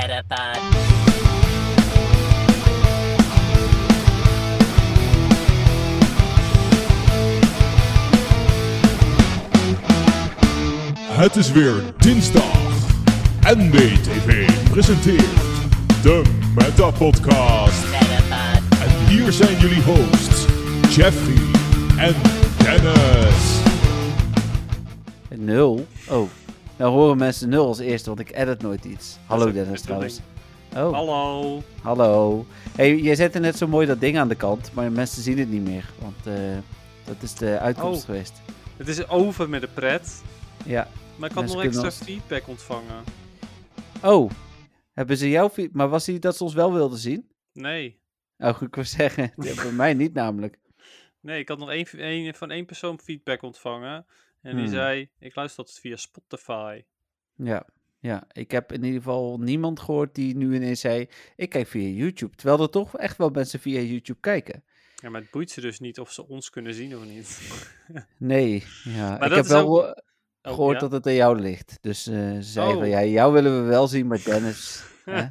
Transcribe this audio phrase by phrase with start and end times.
[0.00, 0.58] Metapod.
[11.02, 12.42] Het is weer dinsdag.
[13.40, 15.24] NBTV presenteert
[16.02, 16.22] de
[16.54, 17.84] Meta Podcast.
[17.90, 18.62] Metapod.
[18.82, 20.46] En hier zijn jullie hosts,
[20.96, 21.42] Jeffrey
[21.96, 22.14] en
[22.56, 23.60] Dennis.
[25.28, 25.86] Nul?
[26.08, 26.28] Oh.
[26.80, 29.18] Nou horen mensen nul als eerste, want ik edit nooit iets.
[29.26, 30.20] Hallo Dennis trouwens.
[30.76, 31.62] Oh, Hallo.
[31.82, 32.46] hallo.
[32.76, 35.48] Hey, jij zette net zo mooi dat ding aan de kant, maar mensen zien het
[35.48, 35.90] niet meer.
[35.98, 36.58] Want eh,
[37.04, 38.04] dat is de uitkomst Oh.
[38.04, 38.40] geweest.
[38.76, 40.22] Het is over met de pret.
[40.64, 40.88] Ja.
[41.16, 43.04] Maar ik had nog extra feedback ontvangen.
[44.02, 44.30] Oh,
[44.92, 45.74] hebben ze jouw feed...
[45.74, 47.28] Maar was hij dat ze ons wel wilden zien?
[47.52, 48.00] Nee.
[48.38, 50.58] Oh, ik wil zeggen, bij mij niet namelijk.
[51.20, 54.06] Nee, ik had nog één, één, van één persoon feedback ontvangen.
[54.42, 54.72] En die Hmm.
[54.74, 56.82] zei, ik luister dat via Spotify.
[57.34, 57.66] Ja,
[57.98, 58.24] ja.
[58.32, 61.08] Ik heb in ieder geval niemand gehoord die nu ineens zei...
[61.36, 62.36] Ik kijk via YouTube.
[62.36, 64.64] Terwijl er toch echt wel mensen via YouTube kijken.
[64.94, 67.40] Ja, maar het boeit ze dus niet of ze ons kunnen zien of niet.
[68.18, 69.16] Nee, ja.
[69.18, 70.02] Maar ik heb wel ook-
[70.42, 70.80] Oh, gehoord ja?
[70.80, 71.78] dat het aan jou ligt.
[71.80, 72.90] Dus eh, ze zeiden van, Oh.
[72.90, 74.82] ja, jou willen we wel zien, maar Dennis...
[75.04, 75.26] hè?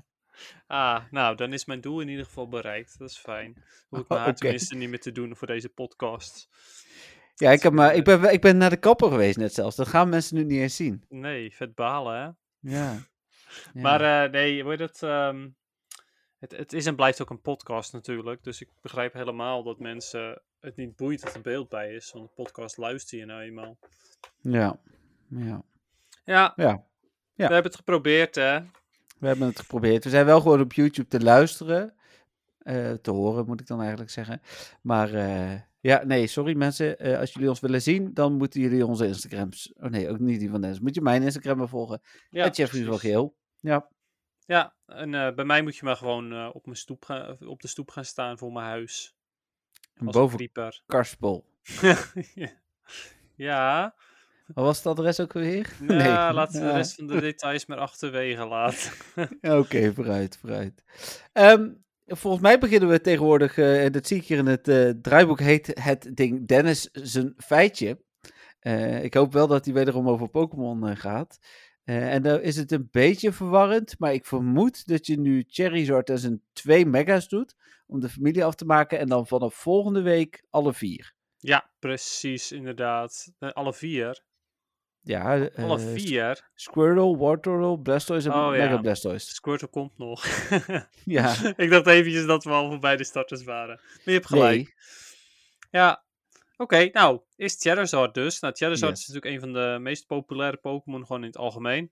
[0.67, 2.99] Ah, nou, dan is mijn doel in ieder geval bereikt.
[2.99, 3.63] Dat is fijn.
[3.89, 4.39] Hoef ik Oh, mijn haar oké.
[4.39, 6.49] tenminste niet meer te doen voor deze podcast.
[7.39, 9.75] Ja, ik, heb maar, ik, ben, ik ben naar de kapper geweest net zelfs.
[9.75, 11.03] Dat gaan mensen nu niet eens zien.
[11.09, 12.29] Nee, vet balen, hè?
[12.77, 12.93] Ja.
[13.73, 13.81] Ja.
[13.81, 15.47] Maar eh, nee, heet het, ehm,
[16.39, 16.51] het?
[16.51, 18.43] Het is en blijft ook een podcast natuurlijk.
[18.43, 22.11] Dus ik begrijp helemaal dat mensen het niet boeit dat er beeld bij is.
[22.11, 23.77] Want een podcast luister je nou eenmaal.
[24.41, 24.79] ja.
[25.27, 25.63] Ja.
[26.25, 26.83] Ja, Ja.
[27.35, 28.59] we hebben het geprobeerd, hè?
[29.17, 30.03] We hebben het geprobeerd.
[30.03, 31.93] We zijn wel gewoon op YouTube te luisteren.
[32.59, 34.41] eh, te horen, moet ik dan eigenlijk zeggen.
[34.81, 36.99] Maar eh, ja, nee, sorry mensen.
[36.99, 39.73] Eh, als jullie ons willen zien, dan moeten jullie onze Instagrams...
[39.77, 40.79] Oh nee, ook niet die van Dennis.
[40.79, 42.01] Moet je mijn Instagram maar volgen.
[42.29, 42.99] Ja, Ja, Jeffrey van.
[42.99, 43.35] Geel.
[43.59, 43.89] Ja.
[44.45, 47.61] Ja, en eh, bij mij moet je maar gewoon eh, op, mijn stoep gaan, op
[47.61, 49.15] de stoep gaan staan voor mijn huis.
[50.05, 50.51] Als een boven.
[50.85, 51.45] Karspel.
[53.35, 53.95] ja,
[54.47, 55.73] Wat was het adres ook weer?
[55.79, 56.75] nou, laten we de Ja.
[56.75, 58.91] rest van de details maar achterwege laten.
[59.41, 60.83] Ja, Oké, vooruit, vooruit.
[61.33, 61.69] Ehm,
[62.09, 65.39] volgens mij beginnen we tegenwoordig, eh, en dat zie ik hier in het eh, draaiboek,
[65.39, 68.01] heet het ding Dennis zijn feitje.
[68.59, 71.39] Eh, ik hoop wel dat hij wederom over Pokémon gaat.
[71.83, 76.23] En dan is het een beetje verwarrend, maar ik vermoed dat je nu Charizard als
[76.23, 77.55] een twee mega's doet,
[77.87, 81.13] om de familie af te maken, en dan vanaf volgende week alle vier.
[81.37, 83.31] ja, precies, inderdaad.
[83.39, 84.23] Alle vier.
[85.01, 86.49] Ja, eh, Alle vier.
[86.55, 88.63] Squirtle, Wartortle, Blastoise en Oh, ja.
[88.63, 89.33] Mega Blastoise.
[89.33, 90.25] Squirtle komt nog.
[91.05, 93.79] Ja, ik dacht eventjes dat we al voorbij de starters waren.
[93.83, 94.55] Maar je hebt gelijk.
[94.55, 94.73] nee.
[95.71, 96.03] Ja.
[96.57, 98.39] Oké, nou, is Charizard dus.
[98.39, 98.99] Nou, Charizard Yes.
[99.01, 101.91] is natuurlijk een van de meest populaire Pokémon gewoon in het algemeen.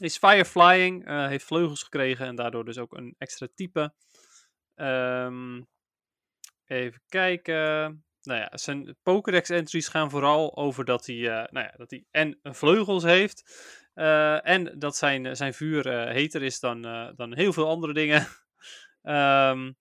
[0.00, 3.94] Is Fire Flying, eh, heeft vleugels gekregen en daardoor dus ook een extra type.
[4.74, 5.62] Ehm,
[6.66, 8.04] even kijken.
[8.28, 12.04] Nou ja, zijn Pokédex entries gaan vooral over dat hij, eh, nou ja, dat hij
[12.10, 13.66] en vleugels heeft.
[13.94, 17.92] eh, en dat zijn, zijn vuur eh, heter is dan, eh, dan heel veel andere
[17.92, 18.26] dingen.
[19.02, 19.72] Ehm,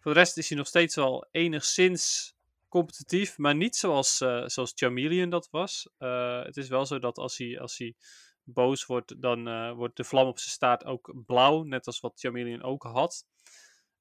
[0.00, 2.34] voor de rest is hij nog steeds wel enigszins
[2.68, 5.90] competitief, maar niet zoals, eh, zoals Charmeleon dat was.
[5.98, 7.94] Eh, het is wel zo dat als hij, als hij
[8.42, 12.20] boos wordt, dan eh, wordt de vlam op zijn staart ook blauw, net als wat
[12.20, 13.26] Charmeleon ook had.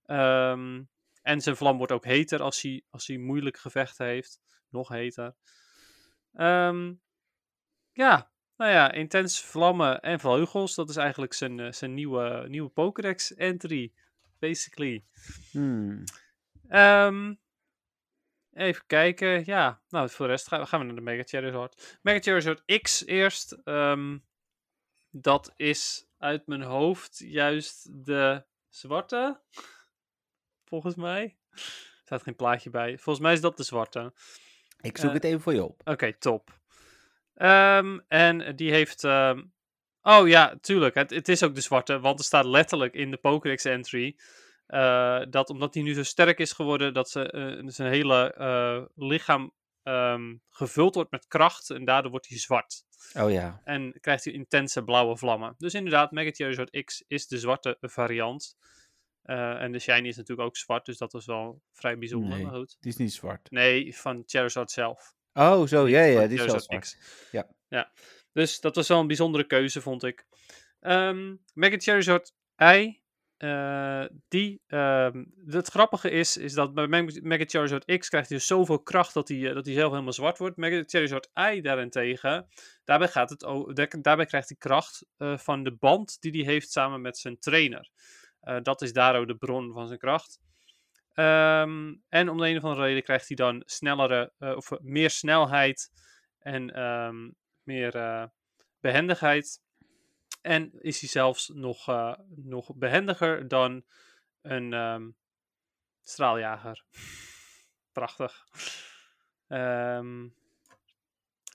[0.06, 0.82] Ehm,
[1.28, 4.40] en zijn vlam wordt ook heter als hij, als hij moeilijk gevechten heeft.
[4.70, 5.36] Nog heter.
[6.34, 6.94] Ehm,
[7.92, 10.76] ja, nou ja, intens vlammen en vleugels.
[10.76, 13.94] Dat is eigenlijk zijn, eh, zijn nieuwe, nieuwe Pokédex entry,
[14.40, 15.06] basically.
[15.52, 16.04] Hmm.
[16.68, 17.34] Ehm,
[18.54, 19.46] even kijken.
[19.46, 22.00] Ja, nou voor de rest gaan, gaan we naar de Mega Charizard.
[22.02, 23.52] Mega Charizard X eerst.
[23.52, 24.18] Ehm,
[25.10, 29.42] dat is uit mijn hoofd juist de zwarte.
[30.68, 31.38] Volgens mij.
[31.52, 31.60] Er
[32.04, 32.98] staat geen plaatje bij.
[32.98, 34.14] Volgens mij is dat de zwarte.
[34.82, 35.82] Ik zoek Eh, het even voor je op.
[35.86, 36.60] Oké, top.
[37.34, 39.04] Ehm, en die heeft.
[39.04, 39.44] ehm,
[40.02, 40.96] Oh ja, tuurlijk.
[40.96, 44.18] Het, het is ook de zwarte, want er staat letterlijk in de Pokédex entry.
[44.68, 49.52] eh, dat omdat hij nu zo sterk is geworden, dat ze, eh, zijn hele lichaam
[49.84, 51.70] ehm, gevuld wordt met kracht.
[51.70, 52.84] En daardoor wordt hij zwart.
[53.20, 53.62] Oh ja.
[53.64, 55.56] En krijgt hij intense blauwe vlammen.
[55.58, 58.58] Dus inderdaad, Mega Charizard X is de zwarte variant.
[59.28, 62.38] Eh, en de shiny is natuurlijk ook zwart, dus dat was wel vrij bijzonder.
[62.38, 62.48] Nee.
[62.48, 62.78] Goed.
[62.80, 63.52] Die is niet zwart.
[63.52, 65.14] Nee, van Charizard zelf.
[65.34, 66.82] Oh, zo, ja, ja, die is wel zwart.
[66.82, 66.98] X.
[67.32, 67.48] Ja.
[67.68, 67.92] ja.
[68.32, 70.26] Dus dat was wel een bijzondere keuze, vond ik.
[70.80, 72.34] Ehm Mega Charizard
[72.64, 73.02] I
[73.38, 78.38] eh, die, ehm, het grappige is, is dat bij Meg- Mega Charizard X krijgt hij
[78.38, 80.58] dus zoveel kracht dat hij, eh, dat hij zelf helemaal zwart wordt.
[80.58, 82.48] Mega Charizard I daarentegen,
[82.84, 87.18] daarbij, gaat het, daarbij krijgt hij kracht van de band die hij heeft samen met
[87.18, 87.90] zijn trainer.
[88.48, 90.40] Eh, dat is daar ook de bron van zijn kracht.
[91.18, 94.80] Ehm, en om de een of andere reden krijgt hij dan snellere, eh, of eh,
[94.82, 95.92] meer snelheid
[96.40, 97.30] en ehm,
[97.64, 98.26] meer eh,
[98.80, 99.62] behendigheid.
[100.42, 101.86] En is hij zelfs nog,
[102.36, 103.86] nog behendiger dan
[104.42, 105.10] een ehm,
[106.02, 106.84] straaljager.
[107.98, 108.48] Prachtig.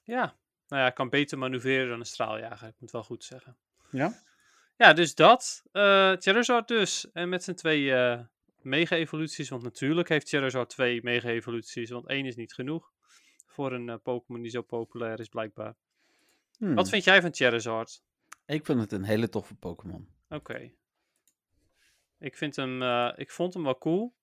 [0.04, 0.36] Ja,
[0.68, 2.68] nou ja, kan beter manoeuvreren dan een straaljager.
[2.68, 3.56] Ik moet wel goed zeggen.
[3.90, 4.12] Ja?
[4.82, 5.62] Ja, dus dat.
[5.72, 7.10] eh Charizard dus.
[7.12, 8.20] En met zijn twee eh,
[8.62, 9.48] mega-evoluties.
[9.48, 11.90] Want natuurlijk heeft Charizard twee mega-evoluties.
[11.90, 12.92] Want één is niet genoeg.
[13.46, 15.74] Voor een eh, Pokémon die zo populair is, blijkbaar.
[16.56, 16.74] Hmm.
[16.74, 18.02] Wat vind jij van Charizard?
[18.46, 20.08] Ik vind het een hele toffe Pokémon.
[20.28, 20.72] Oké.
[22.18, 22.82] Ik vind hem,
[23.16, 24.14] ik vond hem wel cool.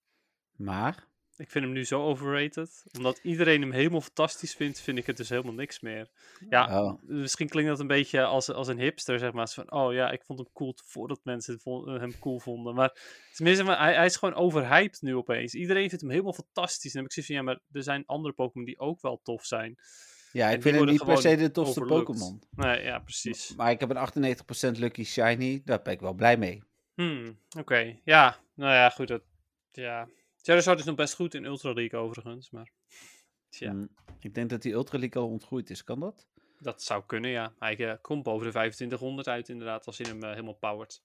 [0.56, 1.08] Maar,
[1.40, 2.84] Ik vind hem nu zo overrated.
[2.98, 6.10] Omdat iedereen hem helemaal fantastisch vindt, vind ik het dus helemaal niks meer.
[6.50, 9.48] Ja, oh, misschien klinkt dat een beetje als, als een hipster, zeg maar.
[9.48, 12.76] Zo Van, oh ja, ik vond hem cool voordat mensen hem cool vonden.
[12.76, 12.98] Maar
[13.34, 15.54] tenminste, maar hij, hij is gewoon overhyped nu opeens.
[15.54, 16.94] Iedereen vindt hem helemaal fantastisch.
[16.94, 19.20] En dan heb ik zoiets van, ja, maar er zijn andere Pokémon die ook wel
[19.24, 19.76] tof zijn.
[20.32, 21.82] ja, ik vind worden niet per se de tofste.
[21.82, 22.42] Pokémon.
[22.52, 23.56] Nee, ja, precies.
[23.56, 24.36] Maar ik heb een
[24.76, 26.64] 98% Lucky Shiny, daar ben ik wel blij mee.
[26.96, 28.00] Hmm, oké.
[28.04, 29.08] Ja, nou ja, goed.
[29.08, 29.22] Dat,
[29.72, 30.08] ja.
[30.42, 32.72] Charizard is nog best goed in Ultra League overigens, maar...
[33.50, 33.90] Tja, Hmm,
[34.20, 36.28] Ik denk dat die Ultra League al ontgroeid is, kan dat?
[36.60, 37.54] dat zou kunnen, ja.
[37.60, 41.04] Hij eh, komt boven de 2500 uit inderdaad, als je hem eh, helemaal powert.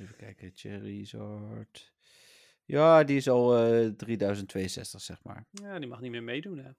[0.00, 1.92] Even kijken, Charizard.
[2.64, 5.46] Ja, die is al eh 3062, zeg maar.
[5.50, 6.70] Ja, die mag niet meer meedoen, hè.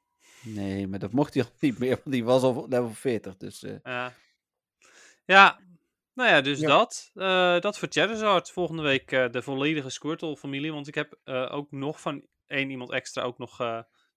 [0.44, 3.38] Nee, maar dat mocht hij al niet meer, want die was al level 40.
[3.38, 4.14] Dus Ja.
[5.26, 5.60] ja,
[6.14, 6.68] nou ja, dus Ja.
[6.68, 7.12] dat.
[7.14, 8.52] Eh, dat voor Charizard.
[8.52, 10.72] Volgende week eh, de volledige Squirtle-familie.
[10.74, 13.56] Want ik heb eh, ook nog van één iemand extra ook nog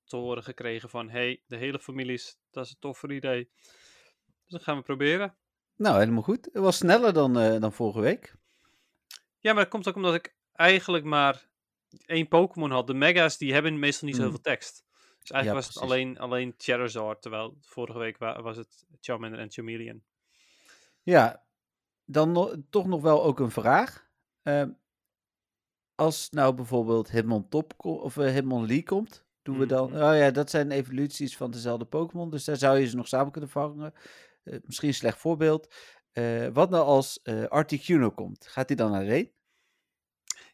[0.05, 1.11] te horen gekregen van...
[1.11, 3.51] hey, de hele familie is, dat is een toffer idee.
[4.43, 5.35] Dus dat gaan we proberen.
[5.77, 6.45] nou, helemaal goed.
[6.53, 8.35] Het was sneller dan, dan vorige week.
[9.39, 11.49] Ja, maar dat komt ook omdat ik eigenlijk maar
[12.07, 12.87] één Pokémon had.
[12.87, 14.23] De Mega's, die hebben meestal niet Mm.
[14.25, 14.85] zoveel tekst.
[15.21, 17.23] Dus eigenlijk Ja, was het alleen, alleen Charizard.
[17.23, 20.03] Terwijl vorige week wa- was het Charmander en Charmeleon.
[21.03, 21.44] Ja,
[22.05, 24.09] dan no- toch nog wel ook een vraag.
[24.43, 24.71] Ehm,
[25.95, 29.91] als nou bijvoorbeeld Hitmontop ko- of eh, Hitmonlee komt, doen we dan...
[29.91, 30.03] Mhm.
[30.03, 33.33] Oh ja, dat zijn evoluties van dezelfde Pokémon, dus daar zou je ze nog samen
[33.33, 33.95] kunnen vangen.
[34.45, 35.75] Eh, misschien een slecht voorbeeld.
[36.13, 38.47] Eh, wat nou als eh Articuno komt?
[38.47, 39.33] Gaat hij dan alleen?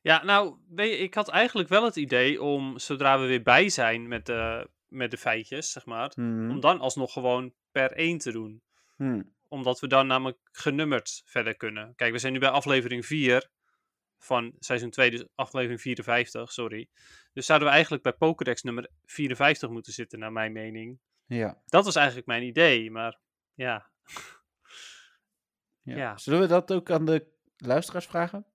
[0.03, 3.69] Ja, nou, weet je, ik had eigenlijk wel het idee om, zodra we weer bij
[3.69, 6.51] zijn met de, met de feitjes, zeg maar, Mhm.
[6.51, 8.63] om dan alsnog gewoon per één te doen.
[8.97, 9.35] Hmm.
[9.51, 11.95] Omdat we dan namelijk genummerd verder kunnen.
[11.97, 13.49] Kijk, we zijn nu bij aflevering 4
[14.19, 16.89] van seizoen 2, dus aflevering 54, sorry.
[17.33, 20.99] Dus zouden we eigenlijk bij Pokédex nummer 54 moeten zitten, naar mijn mening.
[21.27, 21.63] Ja.
[21.67, 23.19] Dat was eigenlijk mijn idee, maar
[23.55, 23.87] ja.
[25.83, 25.97] Ja.
[25.97, 26.17] Ja.
[26.17, 27.27] Zullen we dat ook aan de
[27.57, 28.47] luisteraars vragen?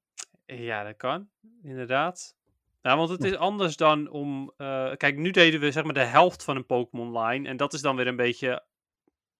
[0.45, 1.29] Ja, dat kan,
[1.61, 2.35] inderdaad.
[2.81, 4.53] Nou, want het is anders dan om...
[4.57, 7.49] eh, kijk, nu deden we zeg maar de helft van een Pokémon-line.
[7.49, 8.65] En dat is dan weer een beetje...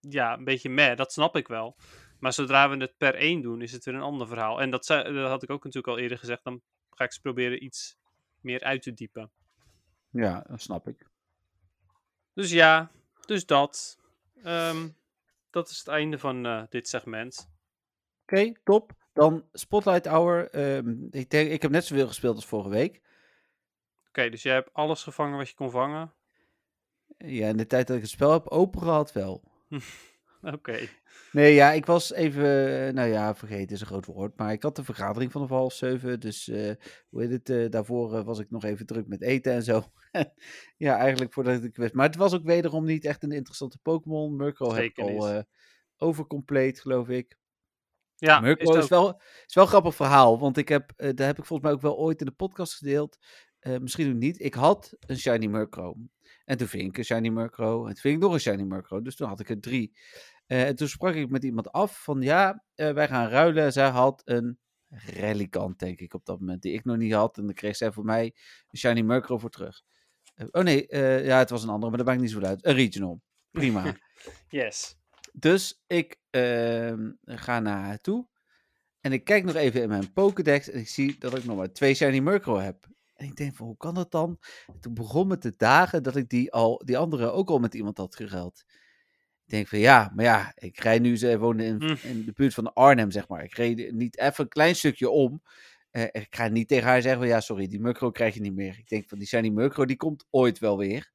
[0.09, 1.77] Ja, een beetje meh, dat snap ik wel.
[2.19, 4.61] Maar zodra we het per één doen, is het weer een ander verhaal.
[4.61, 6.43] En dat, zei, dat had ik ook natuurlijk al eerder gezegd.
[6.43, 7.97] Dan ga ik ze proberen iets
[8.41, 9.31] meer uit te diepen.
[10.09, 11.07] Ja, dat snap ik.
[12.33, 12.91] Dus ja,
[13.25, 13.99] dus dat.
[14.43, 14.87] Ehm,
[15.49, 17.49] dat is het einde van eh, dit segment.
[18.21, 18.91] Oké, top.
[19.13, 20.49] Dan Spotlight Hour.
[20.49, 23.01] Ehm, ik, denk, ik heb net zoveel gespeeld als vorige week.
[24.07, 26.13] Oké, dus jij hebt alles gevangen wat je kon vangen.
[27.17, 29.43] Ja, in de tijd dat ik het spel heb open gehad wel.
[30.53, 30.77] Oké.
[31.31, 34.37] Nee, ja, ik was even, eh, nou ja, vergeten is een groot woord.
[34.37, 36.19] Maar ik had een vergadering van half zeven.
[36.19, 36.71] Dus, eh,
[37.09, 39.83] hoe heet het, eh, daarvoor was ik nog even druk met eten en zo.
[40.77, 41.93] ja, eigenlijk voordat ik wist.
[41.93, 44.35] Maar het was ook wederom niet echt een interessante Pokémon.
[44.35, 45.43] Murkrow heb ik al
[45.97, 47.37] overcompleet, geloof ik.
[48.15, 48.89] Ja, Murkrow het is, ook.
[48.89, 50.39] wel, is wel een grappig verhaal.
[50.39, 53.17] Want ik heb, daar heb ik volgens mij ook wel ooit in de podcast gedeeld.
[53.79, 54.39] Misschien ook niet.
[54.39, 55.97] Ik had een Shiny Murkrow.
[56.45, 57.81] En toen ving ik een Shiny Murkrow.
[57.81, 59.03] En toen ving ik nog een Shiny Murkrow.
[59.03, 59.97] Dus toen had ik er drie.
[60.45, 63.73] Eh, en toen sprak ik met iemand af van ja, eh, wij gaan ruilen.
[63.73, 64.59] Zij had een
[64.89, 66.61] Relicant, denk ik, op dat moment.
[66.61, 67.37] Die ik nog niet had.
[67.37, 68.35] En dan kreeg zij voor mij
[68.69, 69.81] een Shiny Murkrow voor terug.
[70.35, 70.85] Eh, oh nee,
[71.23, 72.65] ja, het was een andere, maar dat maakt niet zo uit.
[72.65, 73.21] Een Regional.
[73.51, 73.83] Prima.
[74.47, 74.97] Yes.
[75.33, 78.27] Dus ik ehm, ga naar haar toe.
[79.01, 80.69] En ik kijk nog even in mijn Pokédex.
[80.69, 82.87] En ik zie dat ik nog maar twee Shiny Murkrow heb.
[83.15, 84.39] En ik denk van, hoe kan dat dan?
[84.67, 87.73] En toen begon met de dagen dat ik die, al, die andere ook al met
[87.73, 88.63] iemand had geruild.
[89.45, 92.07] Ik denk van, ja, maar ja, ik rij nu, ze wonen in, Hm.
[92.07, 93.43] in de buurt van Arnhem, zeg maar.
[93.43, 95.41] Ik reed niet even een klein stukje om.
[95.91, 98.55] Eh, ik ga niet tegen haar zeggen van ja, sorry, die Murkrow krijg je niet
[98.55, 98.77] meer.
[98.77, 101.11] Ik denk van die shiny Murkrow, die komt ooit wel weer.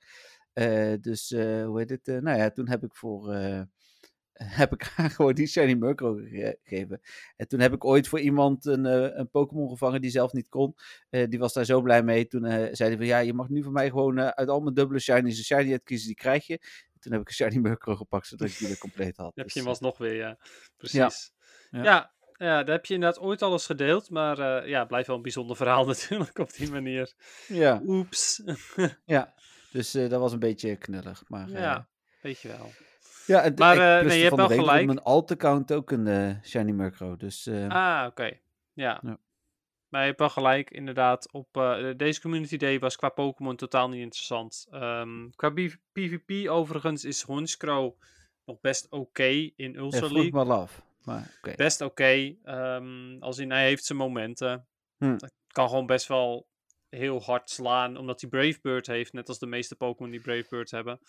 [0.52, 2.06] Eh, dus eh, hoe heet het?
[2.22, 3.34] nou ja, toen heb ik voor
[4.44, 7.00] heb ik haar gewoon die shiny Murkrow ge- gegeven.
[7.36, 10.48] En toen heb ik ooit voor iemand een, eh, een Pokémon gevangen die zelf niet
[10.48, 10.74] kon.
[11.10, 12.26] Eh, die was daar zo blij mee.
[12.26, 14.74] Toen eh, zei hij van ja, je mag nu van mij gewoon uit al mijn
[14.74, 16.58] dubbele shinies een shiny uitkiezen, die krijg je.
[16.98, 19.32] Toen heb ik een shiny Murkrow gepakt, zodat ik die weer compleet had.
[19.34, 20.38] heb Dus, je hem eh, alsnog weer, ja.
[20.76, 21.32] Precies.
[21.70, 21.82] Ja.
[21.82, 22.62] Ja, ja.
[22.62, 24.10] daar heb je inderdaad ooit alles gedeeld.
[24.10, 27.14] Maar ja, blijft wel een bijzonder verhaal natuurlijk op die manier.
[27.48, 28.42] ja, Oeps.
[29.04, 29.34] ja.
[29.72, 31.22] Dus dat was een beetje knullig.
[31.28, 31.88] Maar, ja,
[32.22, 32.70] weet je wel.
[33.30, 34.86] Ja het, Maar, ik eh, nee, je hebt wel gelijk.
[34.86, 37.18] mijn alt-account ook een eh, shiny Murkrow.
[37.18, 38.38] Dus eh, Ah, oké.
[38.72, 39.00] Ja.
[39.02, 39.18] Ja.
[39.88, 41.32] Maar je hebt wel gelijk, inderdaad.
[41.32, 41.48] Op
[41.96, 44.66] deze Community Day was qua Pokémon totaal niet interessant.
[44.70, 45.50] Ehm, qua
[45.92, 47.94] PvP overigens is Honchkrow
[48.44, 50.32] nog best oké in Ultra League.
[50.32, 50.82] al af.
[51.04, 51.52] Maar oké.
[51.56, 52.34] Best oké.
[52.44, 54.66] ehm, als in, hij heeft zijn momenten.
[54.98, 55.16] Hm.
[55.46, 56.46] Kan gewoon best wel
[56.88, 59.12] heel hard slaan, omdat hij Brave Bird heeft.
[59.12, 61.00] Net als de meeste Pokémon die Brave Bird hebben.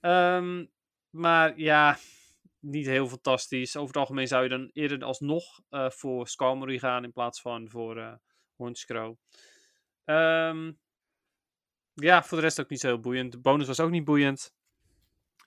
[0.00, 0.64] Ehm,
[1.10, 1.98] maar ja,
[2.60, 3.76] niet heel fantastisch.
[3.76, 7.70] Over het algemeen zou je dan eerder alsnog eh voor Skarmory gaan in plaats van
[7.70, 8.12] voor eh
[8.54, 9.16] Honchkrow.
[10.04, 10.72] Ehm,
[11.94, 13.32] ja, voor de rest ook niet zo heel boeiend.
[13.32, 14.54] De bonus was ook niet boeiend.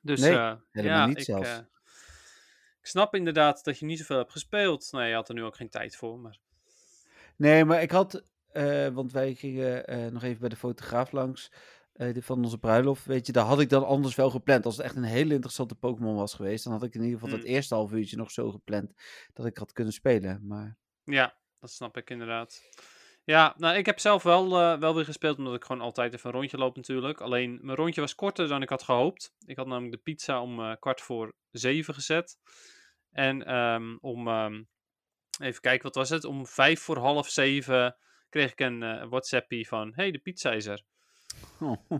[0.02, 1.50] Dus Nee, eh, helemaal ja, niet ik, zelfs.
[2.80, 4.92] ik snap inderdaad dat je niet zoveel hebt gespeeld.
[4.92, 6.20] Nee, je had er nu ook geen tijd voor.
[6.20, 6.38] Maar...
[7.36, 8.24] Nee, maar ik had,
[8.94, 11.52] want wij gingen nog even bij de fotograaf langs
[11.94, 13.06] eh, van onze bruiloft.
[13.06, 14.66] Weet je, daar had ik dan anders wel gepland.
[14.66, 17.30] Als het echt een hele interessante Pokémon was geweest, dan had ik in ieder geval
[17.30, 17.40] Hmm.
[17.40, 18.94] dat eerste half uurtje nog zo gepland
[19.34, 20.48] dat ik had kunnen spelen.
[20.48, 22.62] Maar Ja, dat snap ik inderdaad.
[23.26, 26.30] Ja, nou, ik heb zelf wel, eh, wel weer gespeeld, omdat ik gewoon altijd even
[26.30, 27.22] een rondje loop natuurlijk.
[27.22, 29.34] Alleen, mijn rondje was korter dan ik had gehoopt.
[29.46, 32.38] Ik had namelijk de pizza om eh, kwart voor zeven gezet.
[33.12, 34.64] En ehm, om, ehm,
[35.42, 36.26] even kijken, wat was het?
[36.26, 37.98] Om vijf voor half zeven
[38.30, 40.84] kreeg ik een eh, WhatsAppie van, hey, de pizza is er.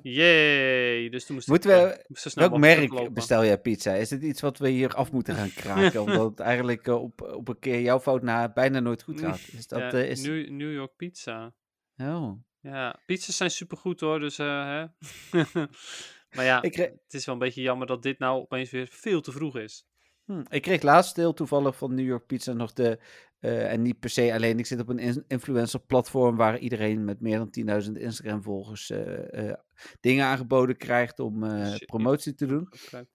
[0.02, 1.10] Yay!
[1.10, 3.94] Dus toen moest Moeten ik, we- eh, moest zo snel welk merk bestel jij pizza?
[3.94, 6.02] Is dit iets wat we hier af moeten gaan kraken?
[6.02, 9.40] Omdat het eigenlijk eh, op, op een keer jouw fout na bijna nooit goed gaat.
[9.52, 10.22] Is dat, Ja, eh, is...
[10.22, 11.54] New, New York Pizza.
[11.98, 12.32] Oh.
[12.62, 14.44] Ja, pizza's zijn supergoed hoor, dus hè.
[16.36, 19.22] maar ja, kreeg, het is wel een beetje jammer dat dit nou opeens weer veel
[19.22, 19.86] te vroeg is.
[20.26, 23.00] hm, ik kreeg laatst heel toevallig van New York Pizza nog de...
[23.44, 27.04] eh, en niet per se alleen, ik zit op een in- influencer platform waar iedereen
[27.04, 29.58] met meer dan 10.000 Instagram volgers eh, eh,
[30.00, 32.70] dingen aangeboden krijgt om Shit, promotie te doen.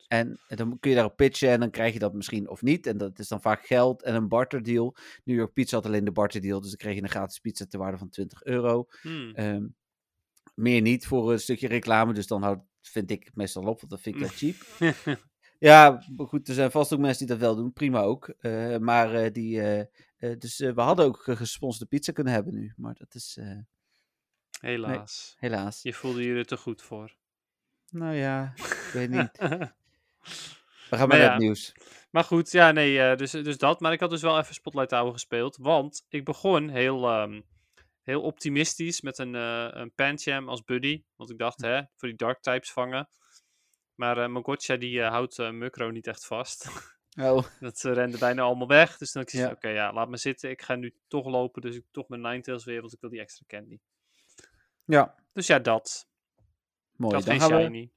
[0.08, 2.86] En dan kun je daarop pitchen en dan krijg je dat misschien of niet.
[2.86, 4.96] En dat is dan vaak geld en een barterdeal.
[5.24, 7.78] New York Pizza had alleen de barterdeal, dus dan kreeg je een gratis pizza ter
[7.78, 8.86] waarde van 20 euro.
[9.00, 9.34] Hmm.
[9.34, 9.66] Ehm,
[10.54, 13.90] meer niet voor een stukje reclame, dus dan houdt, vind ik het meestal op, want
[13.90, 15.16] dat vind ik wel cheap.
[15.58, 18.34] Ja, goed, er zijn vast ook mensen die dat wel doen, prima ook.
[18.80, 19.60] Maar die,
[20.18, 23.58] dus eh, we hadden ook gesponsorde pizza kunnen hebben nu, maar dat is eh,
[24.60, 25.34] Helaas.
[25.38, 25.82] helaas.
[25.82, 27.16] Je voelde je er te goed voor.
[27.90, 29.30] Nou ja, ik weet niet.
[30.90, 31.32] We gaan Maar naar ja.
[31.32, 31.74] het nieuws.
[32.10, 33.80] maar goed, ja, nee, eh, dus, dus dat.
[33.80, 35.56] Maar ik had dus wel even Spotlight Tower gespeeld.
[35.56, 37.40] Want ik begon heel, ehm,
[38.02, 41.02] heel optimistisch met een, eh een Pancham als buddy.
[41.16, 43.08] Want ik dacht, hè, voor die Dark types vangen.
[43.94, 46.68] Maar eh Mogotcha die eh, houdt eh Mukro niet echt vast.
[47.20, 48.98] Oh, Dat ze renden bijna allemaal weg.
[48.98, 49.50] Dus dan dacht ik, Ja.
[49.50, 50.50] oké, ja, laat me zitten.
[50.50, 51.62] Ik ga nu toch lopen.
[51.62, 53.78] Dus ik toch mijn Ninetales weer, want ik wil die extra candy.
[54.84, 56.08] ja, Dus ja, dat.
[56.96, 57.14] mooi.
[57.16, 57.44] dat Dan we...
[57.62, 57.92] shiny.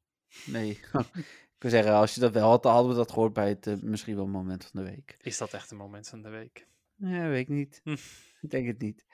[0.46, 0.70] Nee,
[1.56, 3.68] ik wil zeggen, als je dat wel had, dan hadden we dat gehoord bij het
[3.68, 5.16] eh, misschien wel moment van de week.
[5.22, 6.68] Is dat echt een moment van de week?
[6.96, 7.82] Ja, weet ik niet.
[7.84, 7.96] Hm.
[8.42, 9.06] Ik denk het niet.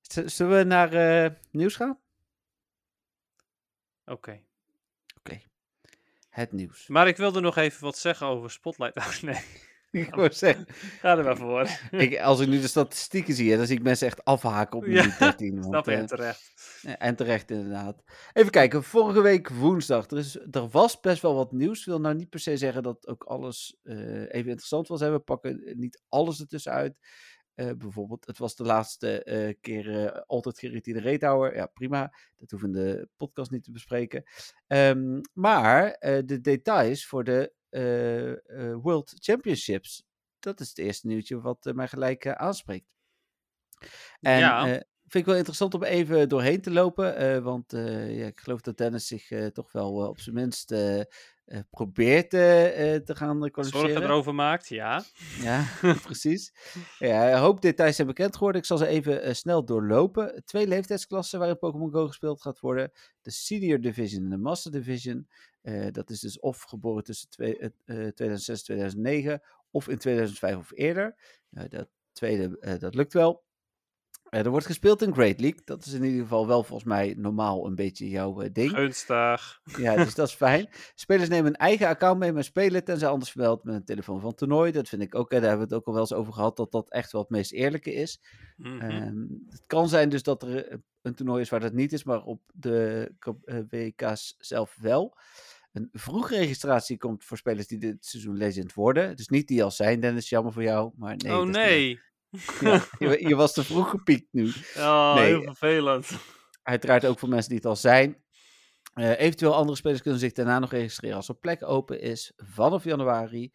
[0.00, 1.98] Z- zullen we naar eh, nieuws gaan?
[4.04, 4.42] Oké.
[6.38, 6.88] Het nieuws.
[6.88, 8.96] Maar ik wilde nog even wat zeggen over Spotlight.
[9.06, 10.66] Oh, nee, ik wou zeggen,
[11.00, 11.68] ga er maar voor.
[12.00, 14.90] ik, als ik nu de statistieken zie, dan zie ik mensen echt afhaken op Ja,
[14.90, 15.54] minuut 13.
[15.60, 16.80] want, Snap je, eh, en terecht.
[16.82, 18.02] Ja, En terecht inderdaad.
[18.32, 20.10] Even kijken, vorige week woensdag.
[20.10, 21.78] Er, is, er was best wel wat nieuws.
[21.78, 25.00] Ik wil nou niet per se zeggen dat ook alles eh, even interessant was.
[25.00, 25.10] Hè.
[25.10, 26.96] We pakken niet alles ertussen uit.
[27.58, 31.54] Eh, bijvoorbeeld, het was de laatste eh, keer eh, altijd geriteerde Reethour.
[31.54, 32.12] Ja, prima.
[32.36, 34.22] Dat hoeven de podcast niet te bespreken.
[34.66, 37.52] Ehm, maar de details voor de
[38.82, 40.04] World Championships.
[40.38, 42.86] Dat is het eerste nieuwtje wat mij gelijk aanspreekt.
[44.20, 44.64] En Ja.
[44.66, 47.42] vind ik wel interessant om even doorheen te lopen.
[47.42, 50.74] want ja, ik geloof dat Dennis zich toch wel op zijn minst
[51.48, 54.02] eh, probeert eh, te gaan Zorgen kwalificeren.
[54.02, 55.04] erover maakt, ja.
[55.40, 55.64] Ja,
[56.02, 56.52] precies.
[56.98, 58.60] Ja, een hoop details zijn bekend geworden.
[58.60, 60.42] Ik zal ze even snel doorlopen.
[60.44, 62.92] Twee leeftijdsklassen waarin Pokémon Go gespeeld gaat worden.
[63.22, 65.28] De Senior Division en de Master Division.
[65.90, 70.56] Dat is dus of geboren tussen twee, eh, eh, 2006 en 2009 of in 2005
[70.56, 71.16] of eerder.
[71.50, 73.42] Dat tweede, dat lukt wel.
[74.30, 75.60] Eh, er wordt gespeeld in Great League.
[75.64, 78.70] Dat is in ieder geval wel volgens mij normaal een beetje jouw eh, ding.
[78.70, 79.60] Gunstig.
[79.76, 80.68] Ja, dus dat is fijn.
[80.94, 84.34] Spelers nemen een eigen account mee, maar spelen tenzij anders vermeld met een telefoon van
[84.34, 84.72] toernooi.
[84.72, 86.72] Dat vind ik ook, daar hebben we het ook al wel eens over gehad, dat
[86.72, 88.20] dat echt wel het meest eerlijke is.
[88.56, 88.80] Mhm.
[88.80, 92.04] Ehm, het kan zijn dus dat er eh, een toernooi is waar dat niet is,
[92.04, 93.10] maar op de
[93.68, 95.16] WK's zelf wel.
[95.72, 99.16] Een vroege registratie komt voor spelers die dit seizoen legend worden.
[99.16, 100.92] Dus niet die al zijn, Dennis, jammer voor jou.
[100.96, 102.00] Maar nee, oh nee.
[102.60, 104.52] Ja, je, je was te vroeg gepiekt nu.
[104.76, 105.24] Oh, Nee.
[105.24, 106.10] heel vervelend.
[106.62, 108.22] Uiteraard ook voor mensen die het al zijn.
[108.94, 112.84] Eh, eventueel andere spelers kunnen zich daarna nog registreren als er plek open is vanaf
[112.84, 113.52] januari.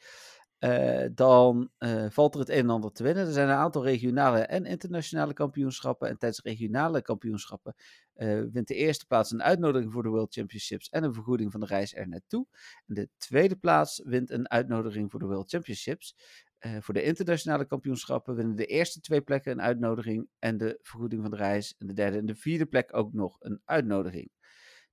[0.63, 3.25] Eh, dan eh, valt er het een en ander te winnen.
[3.25, 6.09] Er zijn een aantal regionale en internationale kampioenschappen.
[6.09, 7.75] En tijdens regionale kampioenschappen
[8.13, 11.59] eh, wint de eerste plaats een uitnodiging voor de World Championships en een vergoeding van
[11.59, 12.47] de reis er naartoe.
[12.87, 16.15] En de tweede plaats wint een uitnodiging voor de World Championships.
[16.63, 21.21] Eh, voor de internationale kampioenschappen winnen de eerste twee plekken een uitnodiging en de vergoeding
[21.21, 21.75] van de reis.
[21.77, 24.31] En de derde en de vierde plek ook nog een uitnodiging.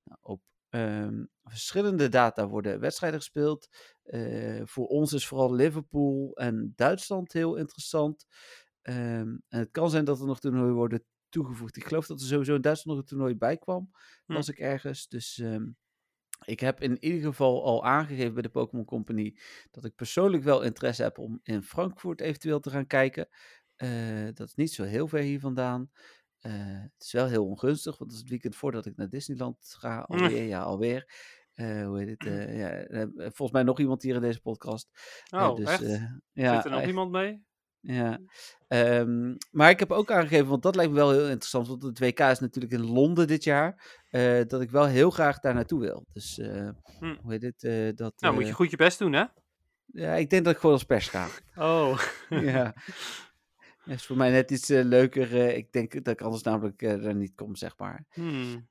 [0.03, 3.67] Nou, op ehm, verschillende data worden wedstrijden gespeeld.
[4.03, 8.25] Eh, voor ons is vooral Liverpool en Duitsland heel interessant.
[8.81, 11.77] Ehm, en het kan zijn dat er nog toernooien worden toegevoegd.
[11.77, 13.91] Ik geloof dat er sowieso in Duitsland nog een toernooi bij kwam.
[14.25, 14.33] Hm.
[14.33, 15.07] Las ik ergens.
[15.07, 15.67] Dus ehm,
[16.45, 19.37] ik heb in ieder geval al aangegeven bij de Pokémon Company
[19.71, 23.27] dat ik persoonlijk wel interesse heb om in Frankfurt eventueel te gaan kijken.
[23.75, 25.91] Eh, dat is niet zo heel ver hier vandaan.
[26.39, 29.75] Eh, het is wel heel ongunstig, want het is het weekend voordat ik naar Disneyland
[29.77, 29.99] ga.
[29.99, 31.13] Alweer, ja, alweer.
[31.53, 32.55] Eh, hoe heet het?
[32.57, 34.89] ja, volgens mij nog iemand hier in deze podcast.
[35.29, 35.81] Oh, echt?
[35.81, 36.89] eh, ja, Zit er nog echt.
[36.89, 37.43] iemand mee?
[37.81, 38.19] Ja,
[38.67, 41.99] Ehm, maar ik heb ook aangegeven, want dat lijkt me wel heel interessant, want het
[41.99, 45.79] WK is natuurlijk in Londen dit jaar, eh, dat ik wel heel graag daar naartoe
[45.79, 46.05] wil.
[46.13, 46.69] Dus, eh,
[46.99, 47.15] Hm.
[47.21, 47.63] hoe heet het?
[47.63, 49.23] eh, dat, Nou, moet je goed je best doen, hè?
[49.85, 51.27] ja, ik denk dat ik gewoon als pers ga.
[51.55, 51.99] Oh.
[52.29, 52.73] ja.
[53.85, 55.31] Dat is voor mij net iets leuker.
[55.33, 58.05] ik denk dat ik anders namelijk er niet kom, zeg maar.
[58.11, 58.67] Hmm.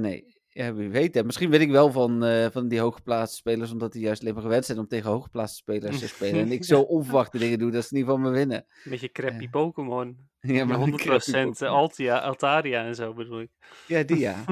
[0.00, 1.14] Nee, ja, wie weet.
[1.14, 1.24] Hè.
[1.24, 4.42] Misschien weet ik wel van, eh, van die hooggeplaatste spelers, omdat die juist alleen maar
[4.42, 6.40] gewend zijn om tegen hooggeplaatste spelers te spelen.
[6.40, 8.56] en ik zo onverwachte dingen doe dat ze niet van me winnen.
[8.84, 9.50] Een beetje crappy Ja.
[9.50, 10.16] Pokémon.
[10.46, 13.50] Ja, maar 100% Altia, Altaria en zo bedoel ik.
[13.86, 14.44] Ja, die ja.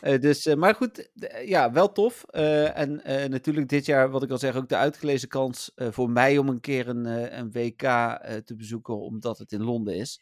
[0.00, 2.24] Eh, dus, eh, maar goed, eh, ja, wel tof.
[2.28, 5.88] Eh, en eh, natuurlijk dit jaar, wat ik al zeg, ook de uitgelezen kans eh,
[5.90, 9.62] voor mij om een keer een, eh, een WK eh, te bezoeken, omdat het in
[9.62, 10.20] Londen is.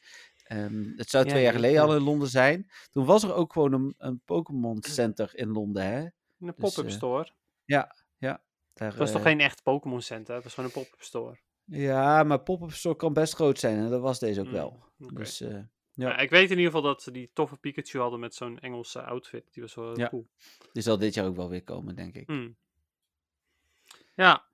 [0.48, 1.86] Ehm, het zou Ja, twee jaar ja, geleden ja.
[1.86, 2.70] al in Londen zijn.
[2.90, 6.00] Toen was er ook gewoon een, een Pokémon Center in Londen, hè?
[6.40, 7.30] Een pop-up eh, store.
[7.66, 10.34] Daar, Het was toch eh, geen echt Pokémon Center?
[10.34, 11.38] Het was gewoon een pop-up store.
[11.64, 14.82] Ja, maar pop-up store kan best groot zijn en dat was deze ook Hmm, wel.
[14.96, 15.68] Dus eh, Ja.
[15.92, 19.02] ja, ik weet in ieder geval dat ze die toffe Pikachu hadden met zo'n Engelse
[19.02, 19.52] outfit.
[19.52, 20.08] Die was wel Ja.
[20.08, 20.26] cool.
[20.72, 22.26] die zal dit jaar ook wel weer komen, denk ik.
[22.26, 22.56] Hmm.
[24.14, 24.47] Ja.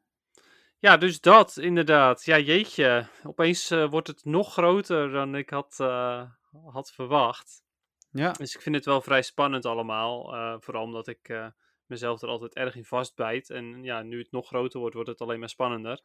[0.84, 2.24] Ja, dus dat inderdaad.
[2.24, 3.06] Ja, jeetje.
[3.22, 6.30] Opeens eh, wordt het nog groter dan ik had, eh,
[6.64, 7.62] had verwacht.
[8.10, 10.34] Ja, Dus ik vind het wel vrij spannend allemaal.
[10.34, 11.50] eh, vooral omdat ik
[11.86, 13.50] mezelf er altijd erg in vastbijt.
[13.50, 16.00] En ja, nu het nog groter wordt, wordt het alleen maar spannender.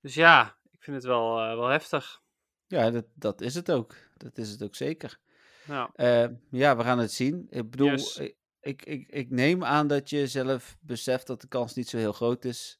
[0.00, 2.20] Dus ja, ik vind het wel, wel heftig.
[2.66, 3.94] ja dat, dat is het ook.
[4.16, 5.18] Dat is het ook zeker.
[5.66, 7.46] Ja, Eh, ja, we gaan het zien.
[7.50, 8.16] Ik bedoel, Yes.
[8.60, 12.12] ik, ik, ik neem aan dat je zelf beseft dat de kans niet zo heel
[12.12, 12.78] groot is.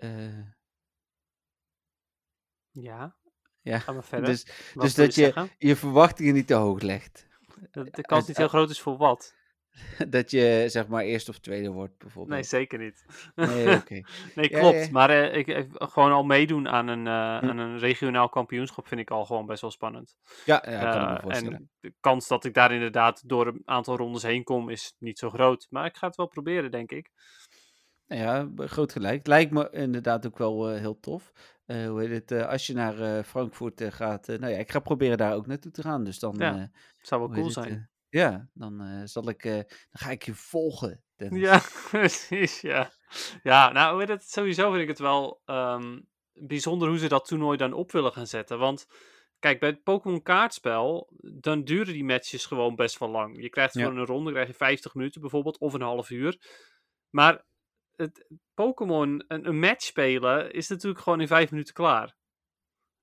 [0.00, 0.38] Eh,
[2.70, 3.16] ja.
[3.60, 4.28] ja, verder.
[4.30, 5.50] dus, Wat dus dat je zeggen?
[5.58, 7.28] je verwachtingen niet te hoog legt.
[7.70, 9.34] Dat de kans niet heel groot is voor wat?
[10.08, 12.34] dat je zeg maar eerste of tweede wordt, bijvoorbeeld.
[12.34, 13.04] Nee, zeker niet.
[13.34, 14.00] Nee, oké.
[14.34, 14.84] Nee, klopt.
[14.84, 14.90] ja.
[14.90, 17.48] Maar eh, ik, gewoon al meedoen aan een, eh, Hm.
[17.50, 20.16] aan een regionaal kampioenschap vind ik al gewoon best wel spannend.
[20.44, 21.54] Ja, ja kan ik me Eh, voorstellen.
[21.58, 25.18] en de kans dat ik daar inderdaad door een aantal rondes heen kom is niet
[25.18, 25.66] zo groot.
[25.70, 27.10] Maar ik ga het wel proberen, denk ik.
[28.10, 29.26] Nou ja, groot gelijk.
[29.26, 31.32] Lijkt me inderdaad ook wel eh, heel tof.
[31.66, 32.30] Eh, hoe heet het?
[32.30, 34.26] eh, als je naar Frankfurt gaat.
[34.26, 36.04] nou ja, ik ga proberen daar ook naartoe te gaan.
[36.04, 36.34] Dus dan.
[36.38, 36.70] Ja,
[37.00, 37.90] Zou wel hoe heet cool zijn.
[38.08, 39.42] ja, dan zal ik.
[39.42, 41.02] dan ga ik je volgen.
[41.16, 41.40] Dennis.
[41.40, 42.90] Ja, precies, ja.
[43.42, 46.00] Ja, nou, weet het, sowieso vind ik het wel ehm,
[46.32, 48.58] bijzonder hoe ze dat toernooi dan op willen gaan zetten.
[48.58, 48.86] Want,
[49.38, 53.42] kijk, bij het Pokémon kaartspel, dan duren die matches gewoon best wel lang.
[53.42, 53.82] Je krijgt Ja.
[53.84, 56.38] gewoon een ronde, krijg je 50 minuten bijvoorbeeld, of een half uur.
[57.10, 57.44] Maar
[58.54, 62.16] Pokémon, een, een match spelen, is natuurlijk gewoon in vijf minuten klaar.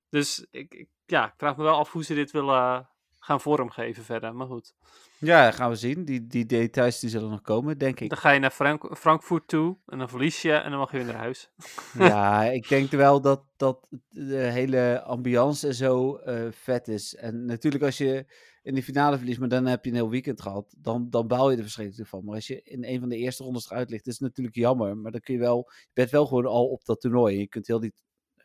[0.08, 4.04] Dus ik, ik, ja, ik vraag me wel af hoe ze dit willen gaan vormgeven
[4.04, 4.74] verder, maar goed.
[5.18, 6.04] Ja, gaan we zien.
[6.04, 8.08] Die, die details die zullen nog komen, denk ik.
[8.08, 10.96] Dan ga je naar Frank Frankfurt toe, en dan verlies je, en dan mag je
[10.96, 11.50] weer naar huis.
[11.98, 17.14] Ja, ik denk wel dat, dat de hele ambiance en zo eh, vet is.
[17.14, 18.26] En natuurlijk als je
[18.68, 21.50] in de finale verliest, maar dan heb je een heel weekend gehad, dan, dan baal
[21.50, 22.24] je er verschrikkelijk van.
[22.24, 24.96] Maar als je in een van de eerste rondes eruit ligt, is het natuurlijk jammer.
[24.96, 27.38] Maar dan kun je wel, je bent wel gewoon al op dat toernooi.
[27.38, 27.94] Je kunt heel die,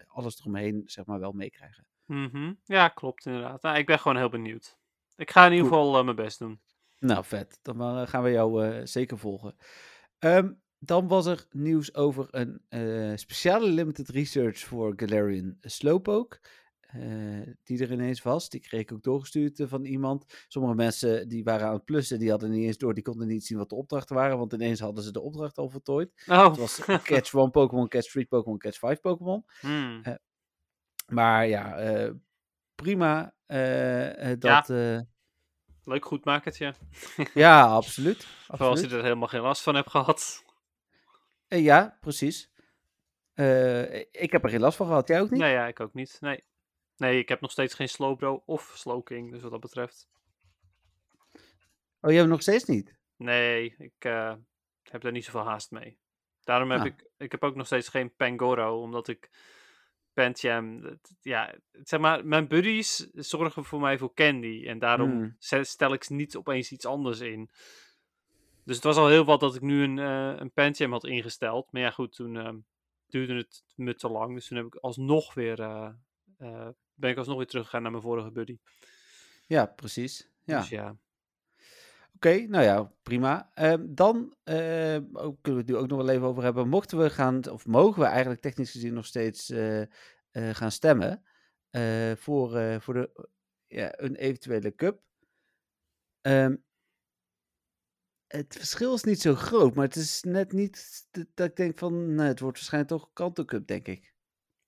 [0.08, 1.86] alles eromheen, zeg maar, wel meekrijgen.
[2.06, 2.54] Mhm.
[2.66, 3.62] Ja, klopt inderdaad.
[3.62, 4.78] Nou, ik ben gewoon heel benieuwd.
[5.16, 6.60] Ik ga in ieder geval eh, mijn best doen.
[7.00, 7.60] Nou, vet.
[7.62, 9.56] Dan eh, gaan we jou eh, zeker volgen.
[10.20, 16.40] Ehm, dan was er nieuws over een speciale limited research voor Galarian Slowpoke.
[16.94, 18.50] Eh, die er ineens was.
[18.50, 20.46] Die kreeg ik ook doorgestuurd eh, van iemand.
[20.48, 23.46] Sommige mensen die waren aan het plussen, die hadden niet eens door, die konden niet
[23.46, 26.24] zien wat de opdrachten waren, want ineens hadden ze de opdracht al voltooid.
[26.28, 26.48] Oh.
[26.48, 29.46] Het was Catch 1 Pokémon, Catch 3 Pokémon, Catch 5 Pokémon.
[29.60, 30.02] Hmm.
[31.08, 32.12] Maar ja, eh,
[32.76, 33.34] prima.
[33.46, 35.00] eh, eh, dat, eh,
[35.86, 36.74] Leuk goed makertje.
[37.34, 38.28] ja, absoluut.
[38.48, 40.44] Vooral als je er helemaal geen last van hebt gehad.
[41.48, 42.52] Eh, ja, precies.
[43.34, 45.08] Eh, ik heb er geen last van gehad.
[45.08, 45.40] Jij ook niet?
[45.40, 46.18] Nee, ja, ik ook niet.
[46.20, 46.44] Nee.
[46.98, 50.08] Nee, ik heb nog steeds geen Slowbro of Slowking, dus wat dat betreft.
[51.34, 52.96] Oh, jij hebt hem nog steeds niet?
[53.18, 54.34] Nee, ik eh,
[54.84, 55.98] heb daar niet zoveel haast mee.
[56.44, 56.86] Daarom heb Ah.
[56.86, 59.30] ik, ik heb ook nog steeds geen Pangoro, omdat ik
[60.14, 64.64] het- ja, zeg maar, mijn buddies zorgen voor mij voor Candy.
[64.68, 65.36] En daarom Hmm.
[65.64, 67.50] stel ik niet opeens iets anders in.
[68.64, 71.72] Dus het was al heel wat dat ik nu een, eh een Pancham had ingesteld.
[71.72, 72.54] Maar ja, goed, toen eh,
[73.08, 74.34] duurde het me te lang.
[74.34, 75.90] Dus toen heb ik alsnog weer, eh,
[76.94, 78.58] ben ik alsnog weer teruggegaan naar mijn vorige buddy.
[79.46, 80.30] Ja, precies.
[80.44, 80.60] Ja.
[80.60, 80.98] Dus ja.
[82.16, 83.52] Oké, nou ja, prima.
[83.54, 86.68] Ehm, dan eh, ook, kunnen we het nu ook nog wel even over hebben.
[86.70, 89.88] Mochten we gaan, of mogen we eigenlijk technisch gezien nog steeds eh, eh,
[90.32, 91.24] gaan stemmen
[91.70, 93.30] eh, voor, voor de,
[93.68, 95.02] ja, een eventuele cup?
[96.22, 96.56] Ehm,
[98.28, 102.16] het verschil is niet zo groot, maar het is net niet dat- ik denk van,
[102.16, 104.13] nee, het wordt waarschijnlijk toch Kanto Cup, denk ik.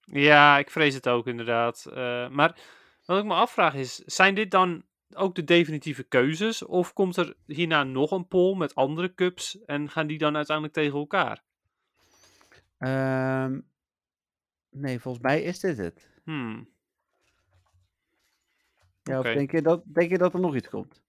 [0.06, 1.86] Ja, ik vrees het ook inderdaad.
[1.86, 2.60] Eh, maar
[3.06, 6.66] wat ik me afvraag is, zijn dit dan ook de definitieve keuzes?
[6.66, 10.76] Of komt er hierna nog een poll met andere cups en gaan die dan uiteindelijk
[10.76, 11.44] tegen elkaar?
[12.78, 13.60] Ehm,
[14.70, 16.10] nee, volgens mij is dit het.
[16.24, 16.70] Hmm.
[19.04, 19.20] Ja.
[19.20, 21.05] Of denk je, dat, denk je dat er nog iets komt?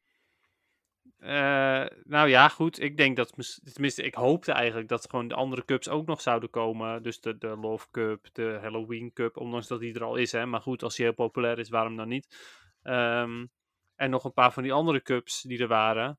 [1.19, 2.81] Eh, nou ja, goed.
[2.81, 3.33] Ik denk dat,
[3.73, 7.03] tenminste, ik hoopte eigenlijk dat gewoon de andere cups ook nog zouden komen.
[7.03, 10.33] Dus de, de Love Cup, de Halloween Cup, ondanks dat die er al is.
[10.33, 10.47] Hè.
[10.47, 12.37] Maar goed, als die heel populair is, waarom dan niet?
[12.83, 13.47] Ehm,
[13.95, 16.19] en nog een paar van die andere cups die er waren.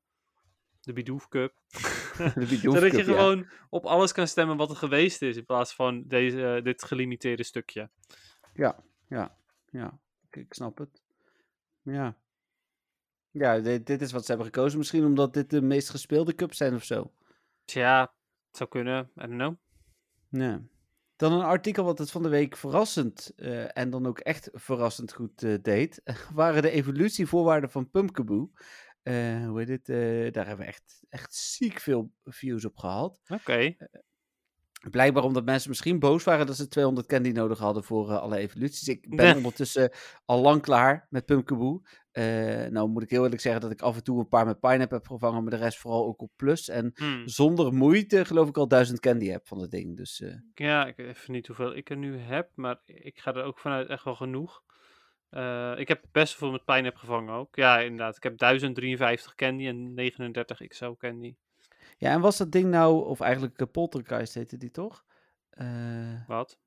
[0.80, 1.54] De Bidoof Cup.
[2.34, 3.04] De Bidoof Zodat je ja.
[3.04, 5.36] gewoon op alles kan stemmen wat er geweest is.
[5.36, 7.90] In plaats van deze, eh, dit gelimiteerde stukje.
[9.70, 9.98] Ja,
[10.30, 11.02] ik, ik snap het.
[11.82, 12.16] Ja.
[13.38, 14.78] Ja, dit, dit is wat ze hebben gekozen.
[14.78, 17.12] Misschien omdat dit de meest gespeelde cups zijn of zo.
[17.64, 18.00] Tja,
[18.46, 19.10] het zou kunnen.
[19.16, 19.54] I don't know.
[20.28, 20.62] Ja.
[21.16, 25.12] Dan een artikel wat het van de week verrassend eh, en dan ook echt verrassend
[25.12, 26.02] goed eh, deed.
[26.34, 28.50] waren de evolutievoorwaarden van Pumpkaboo.
[29.02, 33.20] Eh hoe heet eh, daar hebben we echt, echt ziek veel views op gehad.
[33.28, 33.76] Oké.
[34.90, 38.36] Blijkbaar omdat mensen misschien boos waren dat ze 200 candy nodig hadden voor eh, alle
[38.36, 38.88] evoluties.
[38.88, 39.90] Ik ben ondertussen
[40.24, 41.82] al lang klaar met Pumpkaboo.
[42.10, 44.60] Eh nou moet ik heel eerlijk zeggen dat ik af en toe een paar met
[44.60, 46.68] Pineapple heb gevangen, maar de rest vooral ook op plus.
[46.68, 47.28] En Hmm.
[47.28, 49.96] zonder moeite geloof ik al 1000 candy heb van het ding.
[49.96, 53.34] Dus eh, Ja, ik weet even niet hoeveel ik er nu heb, maar ik ga
[53.34, 54.62] er ook vanuit echt wel genoeg.
[55.28, 57.56] Eh, ik heb best veel met pijn heb gevangen ook.
[57.56, 58.16] Ja, inderdaad.
[58.16, 61.34] Ik heb 1053 candy en 39 XO candy.
[61.98, 65.04] Ja, en was dat ding nou, of eigenlijk uh, Poltergeist heette die toch?
[65.50, 65.66] Eh
[66.26, 66.58] Wat?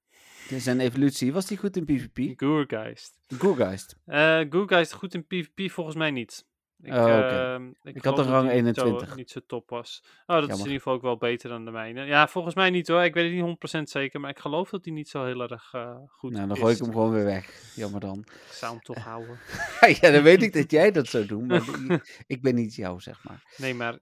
[0.50, 2.40] zijn evolutie, was die goed in PvP?
[2.40, 3.14] Gourgeist.
[3.28, 3.96] Gourgeist.
[4.06, 6.46] Eh Gourgeist goed in PvP volgens mij niet.
[6.84, 9.16] Ik, Oh, ehm, ik, Ik had een rang die niet zo- 21.
[9.16, 10.04] Niet zo top was.
[10.26, 12.06] Oh, dat is in ieder geval ook wel beter dan de mijne.
[12.06, 13.02] Ja, volgens mij niet hoor.
[13.04, 15.74] Ik weet het niet 100% zeker, maar ik geloof dat die niet zo heel erg
[15.74, 16.62] eh, goed Nou, dan is.
[16.62, 17.74] gooi ik hem gewoon weer weg.
[17.76, 18.20] Jammer dan.
[18.20, 19.40] Ik zou hem toch houden.
[20.02, 23.00] ja, dan weet ik dat jij dat zou doen, maar ik, ik ben niet jou,
[23.00, 23.44] zeg maar.
[23.58, 24.00] Nee, maar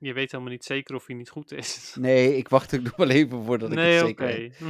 [0.00, 1.94] je weet helemaal niet zeker of hij niet goed is.
[2.00, 4.60] Nee, ik wacht ook nog wel even voordat ik het zeker weet.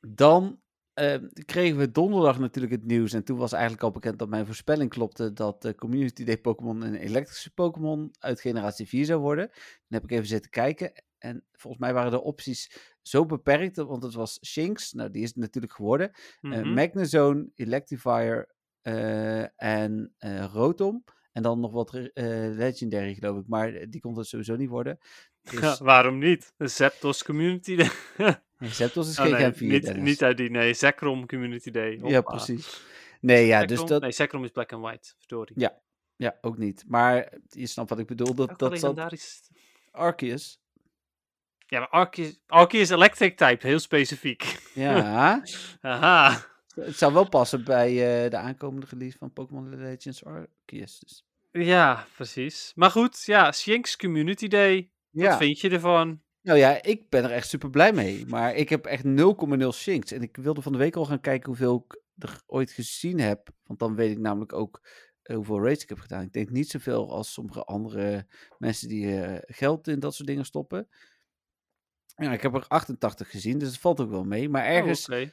[0.00, 0.60] Dan
[0.92, 3.12] eh, kregen we donderdag natuurlijk het nieuws.
[3.12, 6.82] En toen was eigenlijk al bekend dat mijn voorspelling klopte dat de Community Day Pokémon
[6.82, 9.46] een elektrische Pokémon uit generatie 4 zou worden.
[9.48, 10.92] Dan heb ik even zitten kijken.
[11.18, 14.92] En volgens mij waren de opties zo beperkt, want het was Shinx.
[14.92, 16.10] Nou, die is het natuurlijk geworden.
[16.40, 16.72] Eh, Mhm.
[16.72, 21.04] Magnezone, Electivire eh, en eh Rotom.
[21.32, 22.24] En dan nog wat eh,
[22.56, 23.48] Legendary, geloof ik.
[23.48, 24.98] Maar die kon het sowieso niet worden.
[25.50, 26.52] Dus Ja, waarom niet?
[26.56, 27.90] De Zapdos Community Day.
[28.58, 30.02] Zapdos is Oh, geen nee, Gen 4, niet, Dennis.
[30.04, 32.00] niet uit die, nee, Zekrom Community Day.
[32.04, 32.82] Ja, precies.
[33.20, 34.00] Nee, ja, dus dat...
[34.02, 35.60] Nee, Zekrom is black and white, verdorie.
[35.60, 35.80] Ja,
[36.16, 36.84] Ja, ook niet.
[36.88, 38.34] Maar je snapt wat ik bedoel.
[38.34, 39.40] Dat, dat wel zat legendarisch.
[39.90, 40.60] Arceus.
[41.66, 44.58] Ja, maar Arceus, Arceus Electric type, heel specifiek.
[44.74, 44.94] Ja,
[45.80, 46.44] Aha.
[46.74, 47.88] Het zou wel passen bij
[48.24, 50.98] eh, de aankomende release van Pokémon Legends Arceus.
[50.98, 51.24] Dus.
[51.50, 52.72] Ja, precies.
[52.74, 54.90] Maar goed, ja, Shinx Community Day.
[55.10, 56.22] Wat Ja, vind je ervan?
[56.42, 58.26] nou ja, ik ben er echt super blij mee.
[58.26, 60.12] Maar ik heb echt 0,0 Shinx.
[60.12, 63.48] En ik wilde van de week al gaan kijken hoeveel ik er ooit gezien heb,
[63.64, 64.80] want dan weet ik namelijk ook
[65.22, 66.22] eh, hoeveel raids ik heb gedaan.
[66.22, 68.26] Ik denk niet zoveel als sommige andere
[68.58, 70.88] mensen die eh, geld in dat soort dingen stoppen.
[72.16, 74.48] Ja, ik heb er 88 gezien, dus het valt ook wel mee.
[74.48, 75.32] Maar ergens, Oh, oké.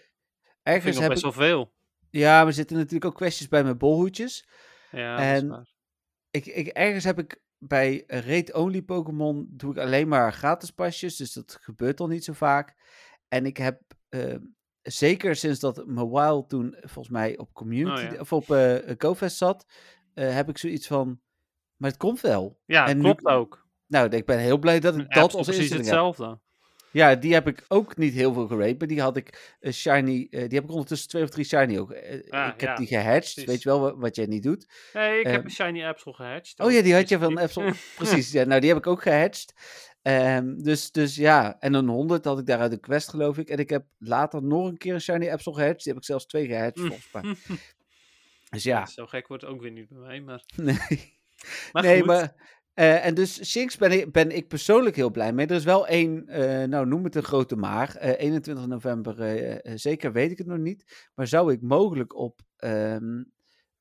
[0.68, 1.34] Ergens nog heb best ik...
[1.34, 1.74] wel veel.
[2.10, 4.48] Ja, er zitten natuurlijk ook kwesties bij mijn bolhoedjes.
[4.92, 5.68] Ja, dat is En-.
[6.32, 11.34] Ik, ik, ergens heb ik bij raid-only Pokémon doe ik alleen maar gratis pasjes, dus
[11.34, 12.76] dat gebeurt al niet zo vaak.
[13.28, 14.36] En ik heb eh,
[14.82, 18.20] zeker sinds dat Mawile toen volgens mij op community Oh, ja.
[18.20, 19.66] of op eh GoFest zat,
[20.14, 21.22] eh, heb ik zoiets van,
[21.76, 22.60] maar het komt wel.
[22.66, 23.68] Ja, en nu- klopt ook.
[23.88, 26.40] Nou, ik ben heel blij dat ik app dat is als precies heb.
[26.98, 30.28] Ja, die heb ik ook niet heel veel gerate, maar die had ik eh, shiny,
[30.30, 31.92] eh, die heb ik ondertussen twee of drie shiny ook.
[31.92, 33.46] Eh, Ah, ik heb die gehatcht, precies.
[33.46, 34.68] weet je wel wat, wat jij niet doet.
[34.94, 36.60] Nee, ik heb Ehm, een Shiny Apple gehatcht.
[36.60, 37.74] Oh ja, die had je van Epson.
[37.96, 39.54] Precies, ja, nou die heb ik ook gehatcht.
[40.02, 43.50] Ehm, dus, dus ja, en een 100 had ik daar uit de quest geloof ik.
[43.50, 45.84] En ik heb later nog een keer een Shiny Epson gehatcht.
[45.84, 47.36] Die heb ik zelfs twee gehatcht volgens mij.
[48.50, 50.44] Dus ja, Zo gek wordt het ook weer niet bij mij, maar...
[50.56, 51.16] nee.
[51.72, 52.06] maar nee, goed.
[52.08, 52.57] maar...
[52.78, 55.48] eh, en dus Shinx ben ik, ben ik persoonlijk heel blij mee.
[55.48, 57.96] Er is wel één, eh, nou noem het een grote maar.
[57.96, 59.16] Eh, 21 november,
[59.80, 61.10] zeker weet ik het nog niet.
[61.16, 63.24] Maar zou ik mogelijk op, ehm,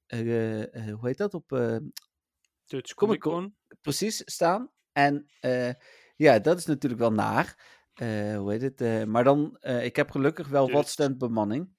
[0.07, 1.35] eh, eh, hoe heet dat?
[1.35, 1.49] Op
[2.67, 3.57] Dutch Comic Con.
[3.81, 4.71] Precies staan.
[4.93, 5.27] En
[6.17, 7.59] ja, dat is natuurlijk wel naar.
[8.37, 9.07] Hoe heet het?
[9.07, 11.71] Maar dan, ik heb gelukkig wel wat standbemanning.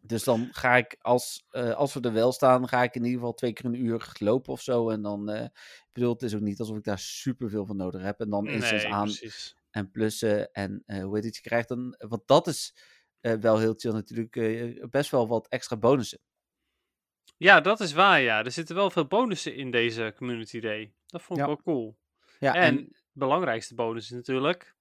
[0.00, 3.18] Dus dan ga ik, als, eh, als we er wel staan, ga ik in ieder
[3.18, 4.90] geval twee keer een uur lopen of zo.
[4.90, 7.76] En dan, eh, ik bedoel, het is ook niet alsof ik daar super veel van
[7.76, 8.20] nodig heb.
[8.20, 9.56] En dan is het Nee, aan precies.
[9.70, 10.52] en plussen.
[10.52, 11.36] En eh, hoe heet het?
[11.36, 12.74] Je krijgt dan, want dat is
[13.20, 16.20] wel heel chill natuurlijk, best wel wat extra bonussen.
[17.36, 18.44] Ja, dat is waar, ja.
[18.44, 20.92] Er zitten wel veel bonussen in deze Community Day.
[21.06, 21.52] Dat vond ik Ja.
[21.52, 21.98] wel cool.
[22.38, 24.76] Ja, en, en, de belangrijkste bonus is natuurlijk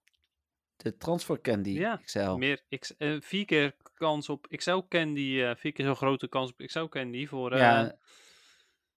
[0.77, 2.31] de transfer candy Ja, XL.
[2.35, 5.41] meer X, eh, vier keer kans op XL Candy.
[5.41, 7.51] eh vier keer zo'n grote kans op XL Candy voor...
[7.51, 7.97] eh, Ja,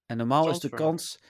[0.07, 1.21] en normaal is de kans,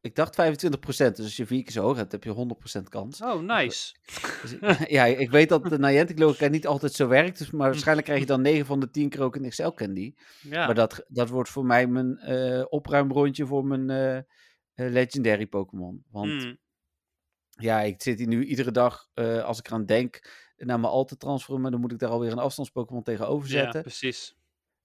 [0.00, 2.30] ik dacht 25%, dus als je vier keer zo hoog hebt, heb je
[2.78, 3.20] 100% kans.
[3.22, 3.94] Oh, nice.
[4.42, 4.56] Dus,
[4.96, 8.20] ja, ik weet dat de Niantic logica niet altijd zo werkt, dus, maar waarschijnlijk krijg
[8.20, 10.14] je dan 9 van de 10 keer ook een XL candy.
[10.42, 14.24] Ja, Maar dat, dat wordt voor mij mijn eh opruimrondje voor mijn eh, eh,
[14.74, 16.04] legendary Pokémon.
[16.10, 16.58] Want mm,
[17.56, 21.04] ja, ik zit hier nu iedere dag, eh, als ik eraan denk, naar mijn al
[21.04, 23.82] te transferen, maar dan moet ik daar alweer een afstands-Pokémon tegenover ja, zetten.
[23.82, 24.36] precies.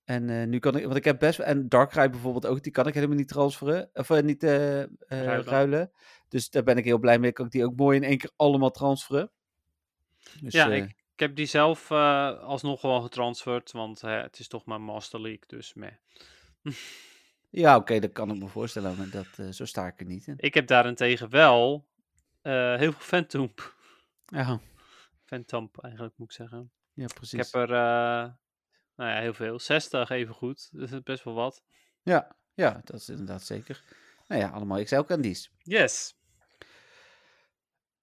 [0.04, 2.88] En eh, nu kan ik, want ik heb best, en Darkrai bijvoorbeeld ook, die kan
[2.88, 5.44] ik helemaal niet transferen, of eh, niet Ruilen.
[5.44, 5.92] ruilen.
[6.28, 8.32] Dus daar ben ik heel blij mee, kan ik die ook mooi in één keer
[8.36, 9.32] allemaal transferen.
[10.42, 14.82] Dus, ja, ik, ik heb die zelf alsnog wel getransferd, want het is toch maar
[14.82, 15.92] Master League, dus meh.
[17.50, 20.34] ja oké, dat kan ik me voorstellen, maar dat, zo sta ik er niet in.
[20.38, 21.90] Ik heb daarentegen wel
[22.42, 23.76] heel veel Phantomp.
[24.26, 24.60] Ja,
[25.26, 26.72] Phantomp eigenlijk, moet ik zeggen.
[26.94, 27.52] ja Ik precies.
[27.52, 28.32] heb er, uh,
[28.96, 29.60] nou ja, heel veel.
[29.60, 31.64] 60 even goed, dus dat is best wel wat.
[32.02, 33.84] Ja, ja, dat is inderdaad zeker.
[34.28, 35.52] Nou ja, allemaal XL candies.
[35.58, 36.16] Yes.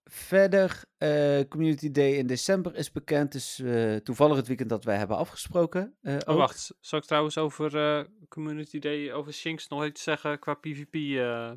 [0.05, 3.33] Verder, eh, Community Day in december is bekend.
[3.33, 5.97] Dus eh, toevallig het weekend dat wij hebben afgesproken.
[6.01, 6.75] eh, Oh, wacht.
[6.81, 10.95] Zal ik trouwens over eh, Community Day, over Shinx nog iets zeggen qua PvP?
[10.95, 11.53] eh?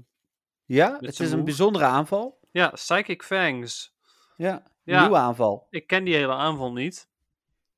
[0.66, 2.40] Ja, het is een bijzondere aanval.
[2.52, 3.94] Ja, Psychic Fangs.
[4.38, 5.00] Ja, Ja.
[5.02, 5.68] nieuwe aanval.
[5.70, 7.10] Ik ken die hele aanval niet.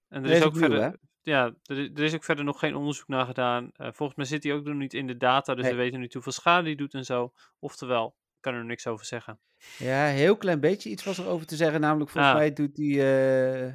[0.10, 1.00] En er is is ook nieuw, verder.
[1.22, 3.72] Ja, er, er is ook verder nog geen onderzoek naar gedaan.
[3.76, 5.74] Eh, volgens mij zit hij ook nog niet in de data, dus Nee.
[5.74, 7.34] we weten niet hoeveel schade hij doet en zo.
[7.60, 9.40] Oftewel, ik kan er niks over zeggen.
[9.78, 11.82] Ja, heel klein beetje iets was er over te zeggen.
[11.82, 13.74] Namelijk, volgens mij doet hij eh,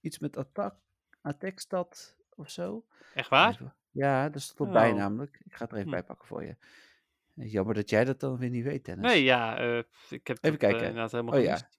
[0.00, 0.74] iets met attack,
[1.20, 2.84] attackstad of zo.
[3.14, 3.50] Echt waar?
[3.52, 4.96] Even- Ja, daar stond erbij Oh.
[4.96, 5.40] namelijk.
[5.44, 5.94] Ik ga het er even Hm.
[5.96, 6.56] bij pakken voor je.
[7.40, 9.12] Eh, Jammer dat jij dat dan weer niet weet, Dennis.
[9.12, 9.78] Nee, ja, eh,
[10.10, 10.80] ik heb Even dat, eh, kijken.
[10.80, 11.46] inderdaad helemaal Oh ja.
[11.56, 11.78] gemist.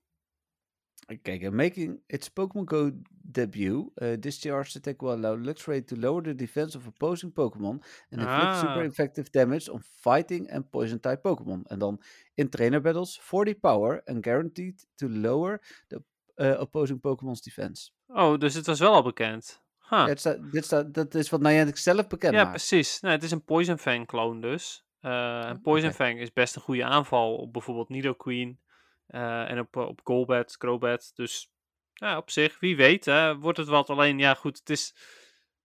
[1.21, 2.91] Kijk, making its Pokémon Go
[3.24, 8.21] debut, uh, discharged attack will allow Luxray to lower the defense of opposing Pokémon and
[8.21, 8.84] inflict super Ah.
[8.86, 11.63] effective damage on fighting and poison type Pokémon.
[11.65, 12.02] En dan
[12.34, 16.04] in trainer battles, 40 power and guaranteed to lower the
[16.36, 17.91] uh, opposing Pokémon's defense.
[18.08, 19.62] Oh, dus het was wel al bekend.
[19.89, 20.08] Huh.
[20.08, 22.56] Ja, staat, dit staat, dat is wat Niantic zelf bekend Ja, maakt.
[22.56, 23.00] precies.
[23.00, 24.86] Nou, het is een Poison Fang clone dus.
[25.01, 25.97] Eh, en Poison oké.
[25.97, 28.59] Fang is best een goede aanval op bijvoorbeeld Nidoqueen
[29.07, 31.11] eh en op, eh, op Golbat, Crobat.
[31.15, 31.51] Dus
[31.93, 33.89] ja, op zich, wie weet, hè, wordt het wat.
[33.89, 34.95] Alleen, ja goed, het is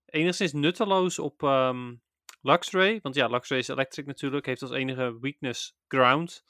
[0.07, 1.95] enigszins nutteloos op ehm
[2.41, 2.99] Luxray.
[3.03, 6.45] Want ja, Luxray is electric natuurlijk, heeft als enige weakness ground.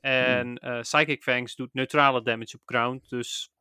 [0.00, 3.08] En eh, Psychic Fangs doet neutrale damage op ground.
[3.08, 3.52] Dus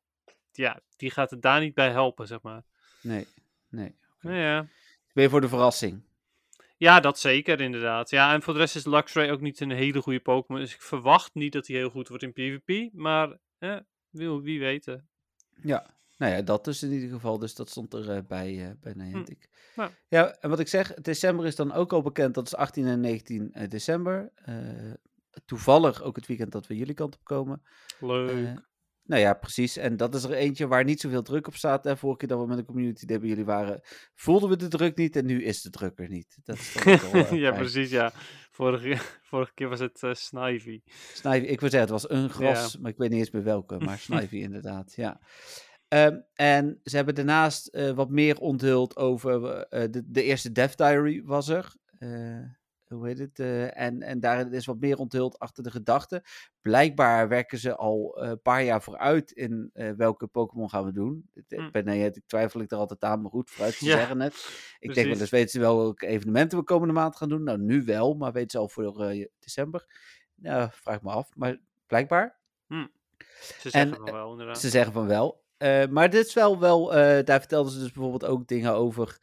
[0.51, 2.63] ja, die gaat het daar niet bij helpen, zeg maar.
[3.01, 3.27] Nee,
[3.69, 3.95] nee.
[4.21, 4.67] Nou ja.
[5.13, 6.03] Ben je voor de verrassing?
[6.77, 8.09] Ja, dat zeker, inderdaad.
[8.09, 10.61] Ja, en voor de rest is Luxray ook niet een hele goede Pokémon.
[10.61, 12.93] Dus ik verwacht niet dat hij heel goed wordt in PvP.
[12.93, 13.77] Maar eh,
[14.09, 14.97] wie, wie weet.
[15.61, 15.95] Ja.
[16.17, 17.39] Nou ja, dat dus in ieder geval.
[17.39, 19.49] Dus dat stond er eh, bij, eh, bij Niantic.
[19.75, 19.91] Ja.
[20.07, 22.33] Ja, en wat ik zeg, december is dan ook al bekend.
[22.33, 24.31] Dat is 18 en 19 eh, december.
[24.35, 24.55] Eh,
[25.45, 27.61] toevallig ook het weekend dat we jullie kant op komen.
[27.99, 28.66] Leuk.
[29.07, 29.77] Nou ja, precies.
[29.77, 31.85] En dat is er eentje waar niet zoveel druk op staat.
[31.85, 33.81] En vorige keer dat we met een community day bij jullie waren,
[34.15, 35.15] voelden we de druk niet.
[35.15, 36.37] En nu is de druk er niet.
[36.43, 38.11] Dat is wel, eh, ja, precies, ja.
[38.51, 38.97] Vorige,
[39.29, 40.81] vorige keer was het eh Snivy.
[41.13, 43.79] Snivy, ik wil zeggen, het was een gras, maar ik weet niet eens meer welke.
[43.79, 45.19] Maar Snivy inderdaad, ja.
[45.87, 51.23] Ehm, en ze hebben daarnaast eh, wat meer onthuld over de, de eerste Death Diary
[51.23, 51.75] was er.
[52.89, 53.39] Hoe heet het?
[53.39, 56.21] Eh, en, en daarin is wat meer onthuld achter de gedachten.
[56.61, 60.91] Blijkbaar werken ze al eh, een paar jaar vooruit in eh, welke Pokémon gaan we
[60.91, 61.29] doen.
[61.47, 61.71] Hm.
[61.71, 64.33] Bij Niantic twijfel ik er altijd aan, maar goed, vooruit te Ja, zeggen net.
[64.79, 67.43] Ik denk wel eens, weten ze wel welke evenementen we komende maand gaan doen?
[67.43, 69.85] Nou, nu wel, maar weten ze al voor december?
[70.35, 72.39] Nou, vraag me af, maar blijkbaar.
[73.39, 74.59] Ze zeggen En, van wel, inderdaad.
[74.59, 75.45] Ze zeggen van wel.
[75.89, 76.87] Maar dit is wel, wel
[77.23, 79.19] daar vertelden ze dus bijvoorbeeld ook dingen over,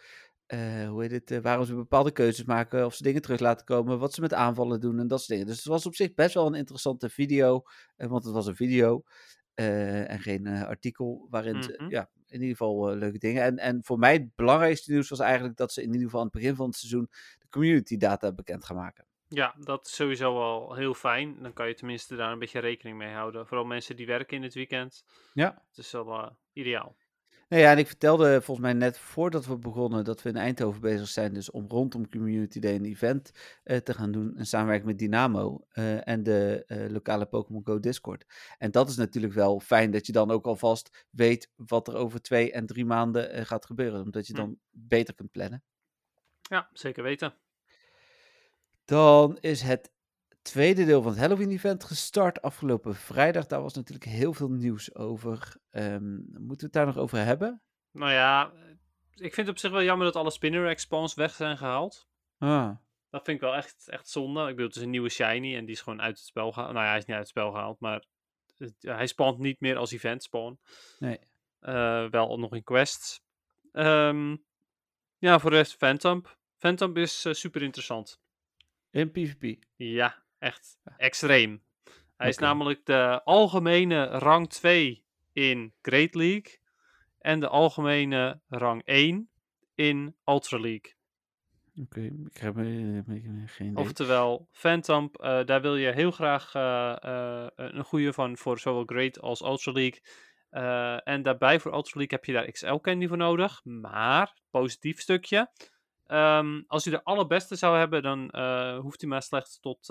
[0.55, 3.67] eh, hoe heet het, eh, waarom ze bepaalde keuzes maken, of ze dingen terug laten
[3.67, 5.47] komen, wat ze met aanvallen doen en dat soort dingen.
[5.47, 7.63] Dus het was op zich best wel een interessante video,
[7.97, 9.03] eh, want het was een video
[9.55, 11.91] en geen artikel, waarin ze, Mhm.
[11.91, 13.43] ja, in ieder geval leuke dingen.
[13.43, 16.27] En, en voor mij het belangrijkste nieuws was eigenlijk dat ze in ieder geval aan
[16.27, 19.07] het begin van het seizoen de community data bekend gaan maken.
[19.29, 21.43] Ja, dat is sowieso wel heel fijn.
[21.43, 23.47] Dan kan je tenminste daar een beetje rekening mee houden.
[23.47, 25.05] Vooral mensen die werken in het weekend.
[25.33, 25.65] Ja.
[25.69, 26.97] Het is wel ideaal.
[27.49, 30.81] Nou ja, en ik vertelde volgens mij net voordat we begonnen dat we in Eindhoven
[30.81, 33.31] bezig zijn, dus om rondom Community Day een event
[33.63, 37.81] eh, te gaan doen, in samenwerking met Dynamo eh, en de eh, lokale Pokémon Go
[37.81, 38.25] Discord.
[38.59, 42.21] En dat is natuurlijk wel fijn dat je dan ook alvast weet wat er over
[42.23, 44.39] twee en drie maanden gaat gebeuren, omdat je Hm.
[44.39, 45.63] dan beter kunt plannen.
[46.43, 47.35] Ja, zeker weten.
[48.85, 49.93] Dan is het
[50.45, 53.47] tweede deel van het Halloween-event gestart afgelopen vrijdag.
[53.47, 55.57] Daar was natuurlijk heel veel nieuws over.
[55.71, 57.63] Ehm, moeten we het daar nog over hebben?
[57.91, 58.53] Nou ja,
[59.15, 62.09] ik vind het op zich wel jammer dat alle spinner spawns weg zijn gehaald.
[62.39, 62.71] Ah,
[63.11, 64.41] Dat vind ik wel echt, echt zonde.
[64.41, 66.73] Ik bedoel, het is een nieuwe shiny en die is gewoon uit het spel gehaald.
[66.73, 68.05] Nou ja, hij is niet uit het spel gehaald, maar
[68.57, 70.59] het- hij spawnt niet meer als event spawn.
[70.99, 71.19] nee.
[71.61, 73.21] Eh, wel nog in quests.
[73.73, 74.37] Ehm,
[75.19, 76.23] ja, voor de rest Phantom.
[76.59, 78.21] Phantom is eh, super interessant.
[78.91, 79.63] In PvP.
[79.77, 81.63] Ja, echt extreem.
[82.17, 86.59] Hij is namelijk de algemene rang 2 in Great League
[87.19, 89.29] en de algemene rang 1
[89.75, 90.95] in Ultra League.
[91.83, 93.77] Oké, ik heb eh, geen idee.
[93.77, 99.21] Oftewel, Phantom, eh, daar wil je heel graag eh, een goede van voor zowel Great
[99.21, 100.01] als Ultra League.
[101.05, 103.61] En daarbij voor Ultra League heb je daar XL Candy voor nodig.
[103.65, 105.51] Maar, positief stukje.
[106.07, 108.19] ehm, als je de allerbeste zou hebben, dan
[108.81, 109.87] hoeft hij maar slechts tot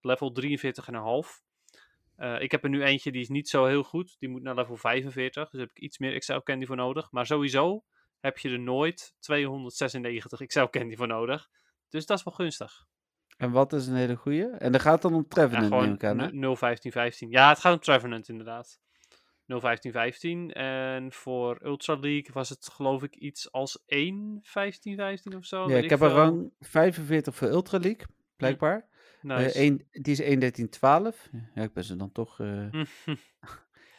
[0.00, 1.42] level 43,5.
[2.16, 4.16] Eh ik heb er nu eentje die is niet zo heel goed.
[4.18, 5.50] Die moet naar level 45.
[5.50, 7.10] Dus heb ik iets meer XL Candy voor nodig.
[7.10, 7.84] Maar sowieso
[8.20, 11.48] heb je er nooit 296 XL Candy voor nodig.
[11.88, 12.86] Dus dat is wel gunstig.
[13.36, 14.50] En wat is een hele goeie?
[14.50, 16.32] En dan gaat dan om Ja, Trevenant, neem gewoon ik aan, hè?
[16.32, 17.30] 0, 15, 15.
[17.30, 18.80] Ja, het gaat om Trevenant inderdaad.
[19.46, 20.52] 0, 15, 15.
[20.52, 25.70] En voor Ultra League was het geloof ik iets als 1, 15, 15 of zo.
[25.70, 28.76] Ja, ik heb een rang 45 voor Ultra League, blijkbaar.
[28.76, 29.78] Eh, Nice.
[29.92, 31.30] die is 1.13.12.
[31.54, 32.40] Ja, ik ben ze dan toch...
[32.40, 32.72] eh.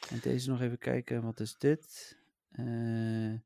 [0.10, 2.18] En deze nog even kijken, wat is dit?
[2.52, 3.38] Eh, oh,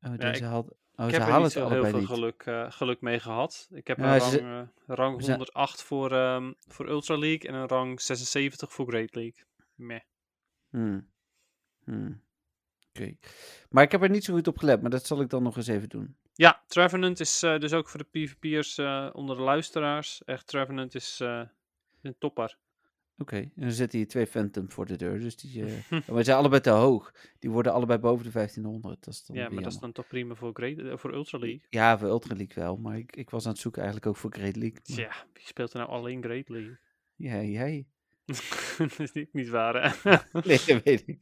[0.00, 0.70] Ja, deze haalt...
[0.96, 2.06] Oh, ik ze heb er niet zo heel veel niet.
[2.08, 3.68] geluk, eh, geluk mee gehad.
[3.72, 7.48] Ik heb Ja, een ze- rang, eh, rang ze- 108 voor, ehm, voor Ultra League
[7.50, 9.44] en een rang 76 voor Great League.
[9.74, 10.00] Meh.
[10.70, 11.08] Hmm.
[11.84, 12.22] Hmm.
[12.88, 13.16] Oké.
[13.70, 15.56] Maar ik heb er niet zo goed op gelet, maar dat zal ik dan nog
[15.56, 16.16] eens even doen.
[16.36, 20.24] Ja, Trevenant is eh, dus ook voor de PvP'ers eh onder de luisteraars.
[20.24, 21.42] Echt, Trevenant is eh,
[22.02, 22.56] een topper.
[23.18, 25.64] Oké, en dan zitten hier twee Phantom voor de deur, dus die...
[26.10, 27.12] maar zijn allebei te hoog.
[27.38, 29.04] Die worden allebei boven de 1500.
[29.04, 31.62] Dat is dan Ja, maar dat is dan toch prima voor, Great, voor Ultra League.
[31.70, 34.32] Ja, voor Ultra League wel, maar ik, ik was aan het zoeken eigenlijk ook voor
[34.32, 34.78] Great League.
[34.86, 36.78] maar- Tja, wie speelt er nou alleen Great League?
[37.14, 37.86] Ja, jij.
[38.78, 40.16] dat is niet, waar, hè?
[40.44, 41.18] Nee, dat weet ik.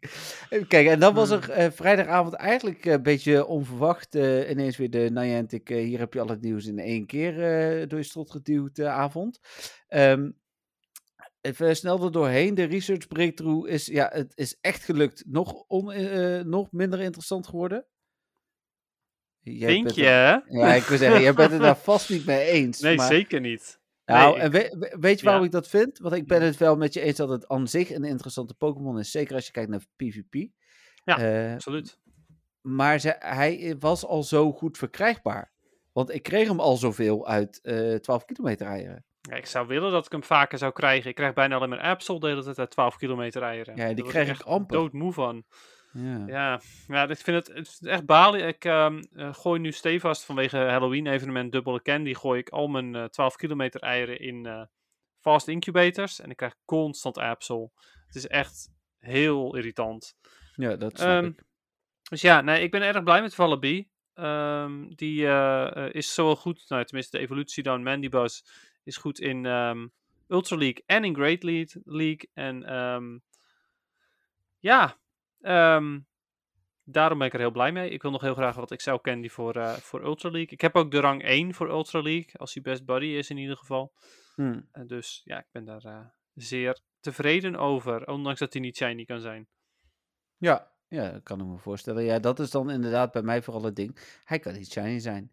[0.51, 1.41] Even kijken, en dan was Hmm.
[1.41, 6.13] er eh, vrijdagavond eigenlijk een beetje onverwacht eh, ineens weer de Niantic, eh, hier heb
[6.13, 9.41] je al het nieuws in één keer eh, door je strot geduwd eh, avond.
[9.89, 10.31] Ehm,
[11.41, 15.93] even snel er doorheen, de research breakthrough is, ja, het is echt gelukt, nog, on,
[15.93, 17.87] eh, nog minder interessant geworden.
[19.41, 20.03] Jij Denk je?
[20.03, 22.81] Ja, ik wil zeggen, jij bent het daar vast niet mee eens.
[22.81, 23.07] Nee, maar...
[23.07, 23.81] zeker niet.
[24.13, 25.49] Nou, Nee, en we- we- weet je waarom ja.
[25.49, 25.99] ik dat vind?
[25.99, 28.99] Want ik ben het wel met je eens dat het aan zich een interessante Pokémon
[28.99, 29.11] is.
[29.11, 30.49] Zeker als je kijkt naar PvP.
[31.05, 31.99] Ja, Eh, Absoluut.
[32.61, 35.53] maar ze, hij was al zo goed verkrijgbaar.
[35.93, 39.05] Want ik kreeg hem al zoveel uit eh 12 kilometer eieren.
[39.21, 41.11] Ja, ik zou willen dat ik hem vaker zou krijgen.
[41.11, 43.77] Ik krijg bijna alleen maar Absol de hele tijd uit 12 kilometer eieren.
[43.77, 44.77] Ja, die krijg ik amper.
[44.77, 45.45] doodmoe van.
[45.93, 46.25] Ja.
[46.27, 48.47] Ja, ja ik vind het, het is echt balen.
[48.47, 52.15] Ik ehm, eh, gooi nu stevast vanwege Halloween evenement dubbele candy.
[52.15, 54.63] Gooi ik al mijn eh 12 kilometer eieren in eh,
[55.21, 56.21] fast incubators.
[56.21, 57.73] En ik krijg constant apsel.
[58.07, 60.17] Het is echt heel irritant.
[60.55, 61.43] Ja, dat snap Ehm, ik.
[62.11, 63.89] Dus ja, nee, ik ben erg blij met Wallaby.
[64.15, 68.43] Ehm, die eh, eh, is zowel goed, nou tenminste de evolutie dan Mandibuzz
[68.85, 69.45] is goed in
[70.29, 71.43] Ultra League en in Great
[71.85, 72.31] League.
[72.33, 72.63] En
[74.59, 75.01] ja,
[75.43, 76.01] ehm,
[76.85, 77.91] daarom ben ik er heel blij mee.
[77.91, 80.51] Ik wil nog heel graag wat Excel Candy voor, eh, voor Ultra League.
[80.51, 83.37] Ik heb ook de rang 1 voor Ultra League, als hij best buddy is in
[83.37, 83.93] ieder geval.
[84.35, 84.61] Hm.
[84.73, 89.05] Eh, dus ja, ik ben daar eh, zeer tevreden over, ondanks dat hij niet shiny
[89.05, 89.49] kan zijn.
[90.37, 92.05] Ja, ja, dat kan ik me voorstellen.
[92.05, 93.99] Ja, dat is dan inderdaad bij mij vooral het ding.
[94.25, 95.33] Hij kan niet shiny zijn.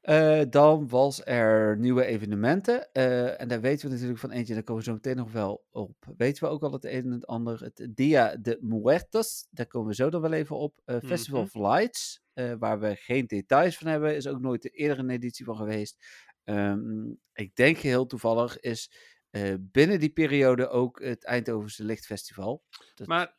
[0.00, 2.92] Eh, dan was er nieuwe evenementen.
[2.92, 5.64] eh, en daar weten we natuurlijk van eentje, daar komen we zo meteen nog wel
[5.70, 5.96] op.
[6.16, 7.60] Weten we ook al het een en het ander.
[7.62, 10.80] Het Dia de Muertos, daar komen we zo dan wel even op.
[10.84, 11.48] Eh, Festival Mhm.
[11.60, 12.22] of Lights,
[12.58, 14.16] waar we geen details van hebben.
[14.16, 16.04] Is ook nooit de eerdere editie van geweest.
[16.44, 18.92] Ehm, ik denk heel toevallig is
[19.60, 22.62] binnen die periode ook het Eindhovense Lichtfestival.
[22.94, 23.34] Dat- Maar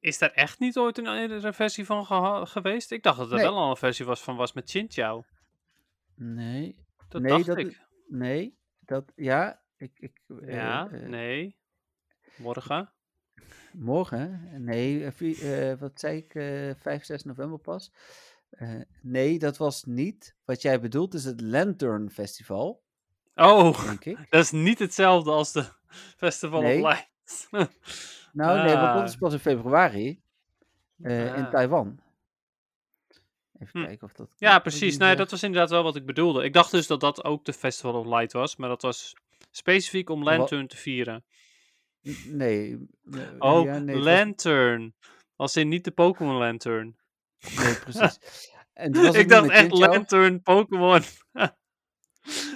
[0.00, 2.06] is daar echt niet ooit een eerdere versie van
[2.46, 2.90] geweest?
[2.90, 3.44] Ik dacht dat er Nee.
[3.44, 5.22] wel al een versie was van was met Chinchou.
[6.14, 6.76] Nee,
[7.08, 7.86] Dat Nee, dacht dat ik.
[8.06, 11.56] nee, dat, ja, ik, ik, eh, Ja, eh, nee.
[12.36, 12.92] Morgen.
[13.72, 17.92] morgen, nee, eh, wat zei ik, eh 5, 6 november pas.
[19.02, 20.36] Nee, dat was niet.
[20.44, 22.82] Wat jij bedoelt is het Lantern Festival,
[23.34, 24.16] Oh, denk ik.
[24.30, 25.64] dat is niet hetzelfde als de
[26.16, 26.82] Festival Nee.
[26.82, 27.48] of Lights.
[28.32, 29.04] Nou, nee, want dat Ah.
[29.04, 30.22] is pas in februari
[30.98, 31.50] in Ah.
[31.50, 32.00] Taiwan.
[33.62, 33.86] Even Hm.
[33.86, 34.34] kijken of dat.
[34.38, 34.96] Ja, precies.
[34.96, 36.44] Nee, dat was inderdaad wel wat ik bedoelde.
[36.44, 39.12] Ik dacht dus dat dat ook de Festival of Light was, maar dat was
[39.50, 41.24] specifiek om Lantern te vieren.
[42.08, 42.88] N- Nee.
[43.12, 44.94] eh, Ook ja, nee, het was- Lantern.
[45.36, 46.96] Als in niet de Pokémon Lantern.
[47.56, 48.18] nee, precies.
[48.72, 49.70] En was ik dacht echt.
[49.72, 51.00] Lantern Pokémon.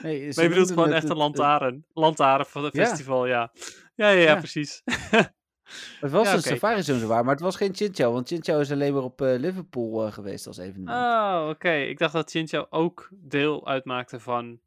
[0.03, 1.85] Nee, Maar je bedoelt gewoon echt een het- lantaarn.
[1.93, 2.87] Lantaarn van het Ja.
[2.87, 3.53] festival, ja.
[3.95, 4.37] Ja, ja, ja, Ja.
[4.39, 4.83] precies.
[6.01, 6.43] Het was Ja, een.
[6.43, 9.39] Safari Zone waar, maar het was geen Chinchou, want Chinchou is alleen maar op eh,
[9.39, 10.99] Liverpool eh, geweest als evenement.
[10.99, 11.73] Oh, oké.
[11.73, 14.61] Ik dacht dat Chinchou ook deel uitmaakte van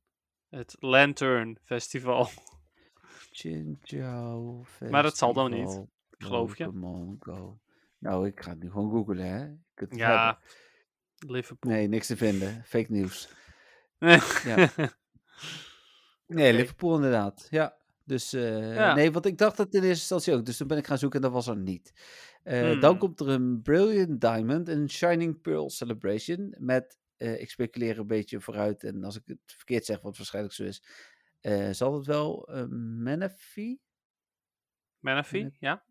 [0.49, 2.27] het Lantern Festival.
[3.31, 5.59] Chinchou Maar dat zal dan niet.
[5.59, 6.71] Festival Ik geloof je.
[7.19, 7.59] Go.
[7.97, 9.47] Nou, ik ga het nu gewoon googlen, hè.
[9.73, 10.43] Het Ja, hebben.
[11.35, 11.71] Liverpool.
[11.71, 12.63] Nee, niks te vinden.
[12.65, 13.29] Fake nieuws.
[13.99, 14.19] Nee.
[14.43, 14.69] Ja.
[16.27, 16.53] Nee.
[16.53, 17.47] Liverpool inderdaad.
[17.49, 17.77] Ja.
[18.09, 18.93] Dus eh, Ja.
[18.95, 20.45] nee, want ik dacht dat in eerste instantie ook.
[20.45, 21.93] Dus toen ben ik gaan zoeken en dat was er niet.
[22.43, 22.97] Eh, Dan Hmm.
[22.99, 26.55] komt er een Brilliant Diamond, een Shining Pearl Celebration.
[26.57, 28.83] Met, eh, ik speculeer een beetje vooruit.
[28.83, 30.83] En als ik het verkeerd zeg, wat waarschijnlijk zo is,
[31.71, 32.63] zal het wel uh,
[34.99, 35.83] Met- ja?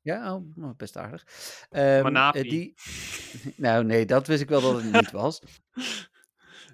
[0.00, 1.24] Ja, oh, nou, best aardig.
[1.70, 2.02] Eh,
[2.48, 2.74] die...
[3.56, 5.40] nou, nee, dat wist ik wel dat het niet was.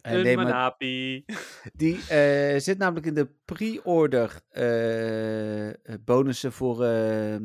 [0.02, 1.24] Een nee, Manapi.
[1.72, 5.74] Die eh, zit namelijk in de pre-order eh, eh,
[6.04, 7.36] bonussen voor eh,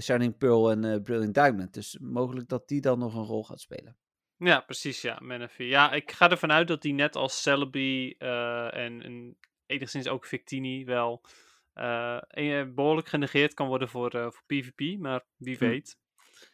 [0.00, 1.74] Shining Pearl en Brilliant Diamond.
[1.74, 3.96] Dus mogelijk dat die dan nog een rol gaat spelen.
[4.36, 5.18] Ja, precies, ja.
[5.22, 5.62] Manaphy.
[5.62, 9.36] Ja, ik ga ervan uit dat die net als Celebi en, en
[9.66, 11.24] enigszins ook Victini wel
[11.72, 15.64] eh, eh, behoorlijk genegeerd kan worden voor, voor PvP, maar wie Hm.
[15.64, 15.96] weet.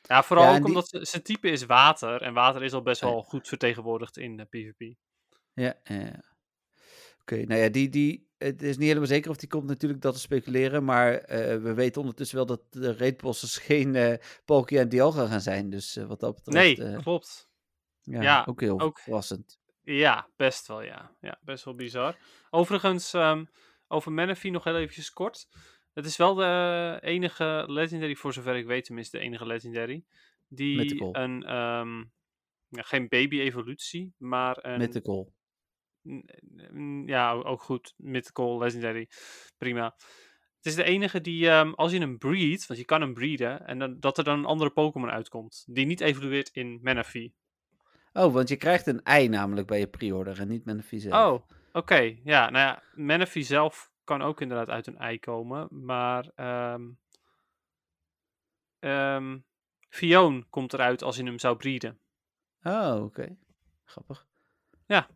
[0.02, 3.00] Ja, vooral Ja, ook die- omdat zijn type is water en water is al best
[3.00, 4.94] wel goed vertegenwoordigd in de PvP.
[5.56, 6.22] Ja, ja.
[7.20, 10.14] Oké, nou ja, die, die, het is niet helemaal zeker of die komt natuurlijk dat
[10.14, 14.88] te speculeren, maar eh, we weten ondertussen wel dat de raidbosses geen eh Palkia en
[14.88, 15.70] Dialga gaan zijn.
[15.70, 17.48] Dus eh, wat dat betreft, Nee, klopt.
[18.02, 19.58] ja, ja, ook heel ook- verrassend.
[19.82, 21.16] Ja, best wel, ja.
[21.20, 22.16] Ja, best wel bizar.
[22.50, 23.44] Overigens, ehm,
[23.88, 25.48] over Manaphy nog heel eventjes kort.
[25.94, 30.04] Het is wel de enige legendary, voor zover ik weet tenminste, de enige legendary,
[30.48, 31.16] die Mythical.
[31.16, 31.98] een, ehm,
[32.68, 34.78] ja, geen baby-evolutie, maar een...
[34.78, 35.32] Mythical.
[37.06, 37.94] Ja, ook goed.
[37.96, 39.08] Mythical, legendary.
[39.58, 39.94] Prima.
[40.56, 43.66] Het is de enige die, ehm, als je hem breedt, want je kan hem breeden,
[43.66, 47.32] en dan, dat er dan een andere Pokémon uitkomt, die niet evolueert in Manaphy.
[48.12, 51.10] Oh, want je krijgt een ei namelijk bij je pre-order en niet een vieze.
[51.10, 51.42] Oh,
[51.72, 52.16] oké.
[52.24, 56.82] Ja, nou ja, Manaphy zelf kan ook inderdaad uit een ei komen, maar ehm
[58.78, 59.38] ehm,
[59.88, 61.98] Fion komt eruit als je hem zou breeden.
[62.62, 63.36] Oh, oké.
[63.84, 64.26] Grappig.
[64.86, 65.08] Ja.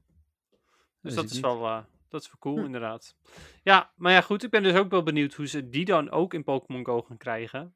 [1.02, 1.78] Dus dat is, wel, eh,
[2.08, 2.64] dat is wel cool, Hm.
[2.64, 3.14] inderdaad.
[3.62, 4.42] Ja, maar ja, goed.
[4.42, 7.16] Ik ben dus ook wel benieuwd hoe ze die dan ook in Pokémon Go gaan
[7.16, 7.74] krijgen.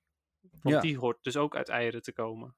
[0.62, 0.80] Want Ja.
[0.80, 2.54] die hoort dus ook uit eieren te komen.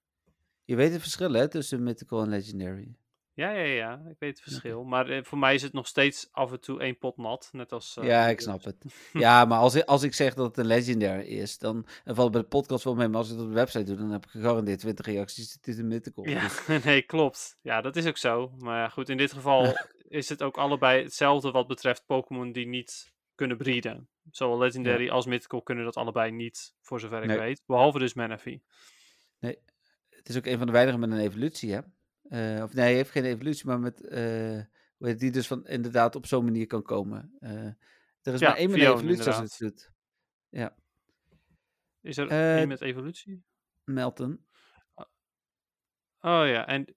[0.64, 2.94] Je weet het verschil hè, tussen Mythical en Legendary.
[3.32, 4.84] Ja, ja, ja, ik weet het verschil.
[4.84, 7.48] Maar eh, voor mij is het nog steeds af en toe één pot nat.
[7.52, 7.96] Net als.
[7.96, 8.76] eh, ja, ik snap het.
[9.12, 12.26] Ja, maar als ik, als ik zeg dat het een legendary is, dan en valt
[12.26, 13.08] het bij de podcast wel mee.
[13.08, 15.52] Maar als ik dat op de website doe, dan heb ik gegarandeerd 20 reacties.
[15.52, 16.28] Het is een mythical.
[16.28, 17.58] Ja, Dus, nee, klopt.
[17.62, 18.52] Ja, dat is ook zo.
[18.58, 19.62] Maar goed, in dit geval
[20.08, 24.08] is het ook allebei hetzelfde wat betreft Pokémon die niet kunnen breeden.
[24.30, 27.38] Zowel Legendary als Mythical kunnen dat allebei niet, voor zover ik Nee.
[27.38, 27.62] weet.
[27.66, 28.60] Behalve dus Manaphy.
[30.08, 31.80] het is ook een van de weinigen met een evolutie, hè?
[32.22, 34.62] Eh, of nee, hij heeft geen evolutie, maar met, eh,
[34.98, 37.36] die dus van inderdaad op zo'n manier kan komen.
[37.40, 37.50] Eh,
[38.22, 39.90] er is Ja, maar één met evolutie als het doet.
[40.48, 40.76] Ja,
[42.00, 43.44] Is er één met evolutie?
[43.84, 44.44] Melton.
[46.20, 46.95] Oh ja, en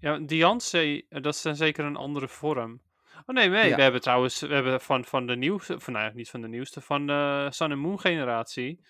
[0.00, 2.80] ja, Diancie, eh, dat is dan zeker een andere vorm.
[3.26, 3.76] Oh nee, nee, Ja.
[3.76, 6.48] we hebben trouwens, we hebben van, van de nieuwste, van, nou ja, niet van de
[6.48, 8.80] nieuwste, van de Sun and Moon generatie,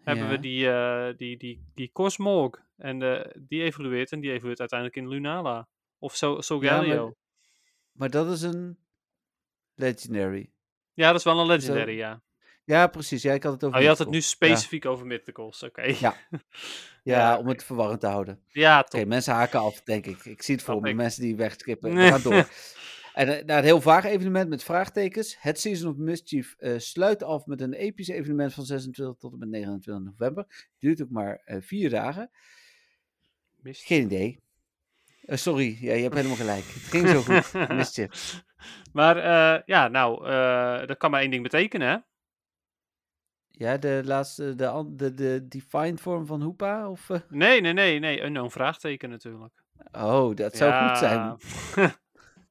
[0.00, 0.40] hebben we Ja.
[0.40, 2.62] die, eh die, die, die Cosmog.
[2.76, 5.68] En eh, die evolueert en die evolueert uiteindelijk in Lunala.
[5.98, 7.04] Of so, Solgaleo.
[7.04, 7.14] maar-
[7.92, 8.78] Maar dat is een
[9.74, 10.50] legendary.
[10.94, 12.22] Ja, dat is wel een legendary, ja.
[12.70, 13.22] Ja, precies.
[13.22, 14.16] Ja, ik had het over Oh, je had het nu.
[14.16, 14.22] Ja.
[14.22, 15.82] specifiek over mythicals, oké.
[15.82, 16.14] Ja.
[17.02, 18.40] Ja, Ja, om het verwarrend te houden.
[18.48, 19.06] Ja, Oké, top.
[19.06, 20.24] mensen haken af, denk ik.
[20.24, 21.94] Ik zie het voor me, mensen die wegskippen.
[21.94, 22.48] We gaan door.
[23.14, 25.36] En eh, na het heel vaag evenement met vraagtekens.
[25.40, 29.38] Het Season of Mischief eh, sluit af met een episch evenement van 26 tot en
[29.38, 30.70] met 29 november.
[30.78, 32.30] Duurt ook maar eh, vier dagen.
[33.62, 34.40] Geen idee.
[35.26, 36.64] Sorry, ja, je hebt helemaal gelijk.
[36.64, 37.68] Het ging zo goed.
[37.76, 38.42] Mischief.
[38.92, 39.16] Maar
[39.66, 40.26] ja, nou,
[40.86, 41.96] dat kan maar één ding betekenen, hè?
[43.60, 46.90] Ja, de laatste, de, de, de defined vorm van Hoepa?
[46.90, 47.20] Of, eh?
[47.28, 49.62] Nee, nee, nee, nee, een vraagteken natuurlijk.
[49.92, 51.36] Oh, dat zou goed zijn.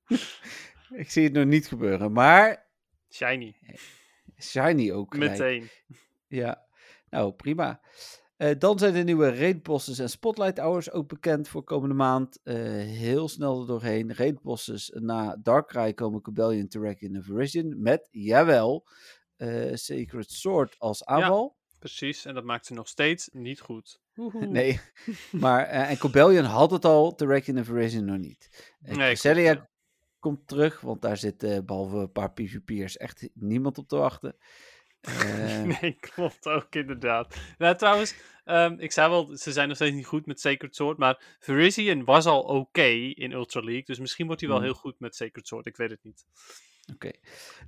[1.01, 2.11] Ik zie het nog niet gebeuren.
[2.11, 2.67] Maar
[3.09, 3.55] Shiny,
[4.37, 5.31] shiny ook gelijk.
[5.31, 5.69] meteen.
[6.27, 6.65] Ja,
[7.09, 7.81] nou prima.
[8.37, 12.39] Eh, dan zijn de nieuwe raid bosses en spotlight hours ook bekend voor komende maand.
[12.43, 14.15] Eh, heel snel er doorheen.
[14.15, 18.87] Raid bosses na Darkrai komen Cobellion, Terrakion en Virizion met, jawel,
[19.39, 21.57] eh, Sacred Sword als aanval.
[21.79, 23.99] Precies, en dat maakt ze nog steeds niet goed.
[24.13, 24.45] Woehoe.
[24.59, 24.79] Nee,
[25.31, 28.75] maar eh, en Cobellion had het al, Terrakion en Virizion nog niet.
[28.81, 29.67] Uh, Nee, klopt,
[30.19, 34.35] komt terug, want daar zit eh, behalve een paar PvP'ers echt niemand op te wachten.
[35.01, 37.35] Eh, Nee, klopt ook inderdaad.
[37.57, 38.15] Nou, trouwens,
[38.45, 42.03] ehm, ik zei wel, ze zijn nog steeds niet goed met Sacred Sword, maar Virizion
[42.03, 44.69] was al oké in Ultra League, dus misschien wordt hij wel Hmm.
[44.69, 46.25] heel goed met Sacred Sword, ik weet het niet.
[46.93, 47.11] Oké.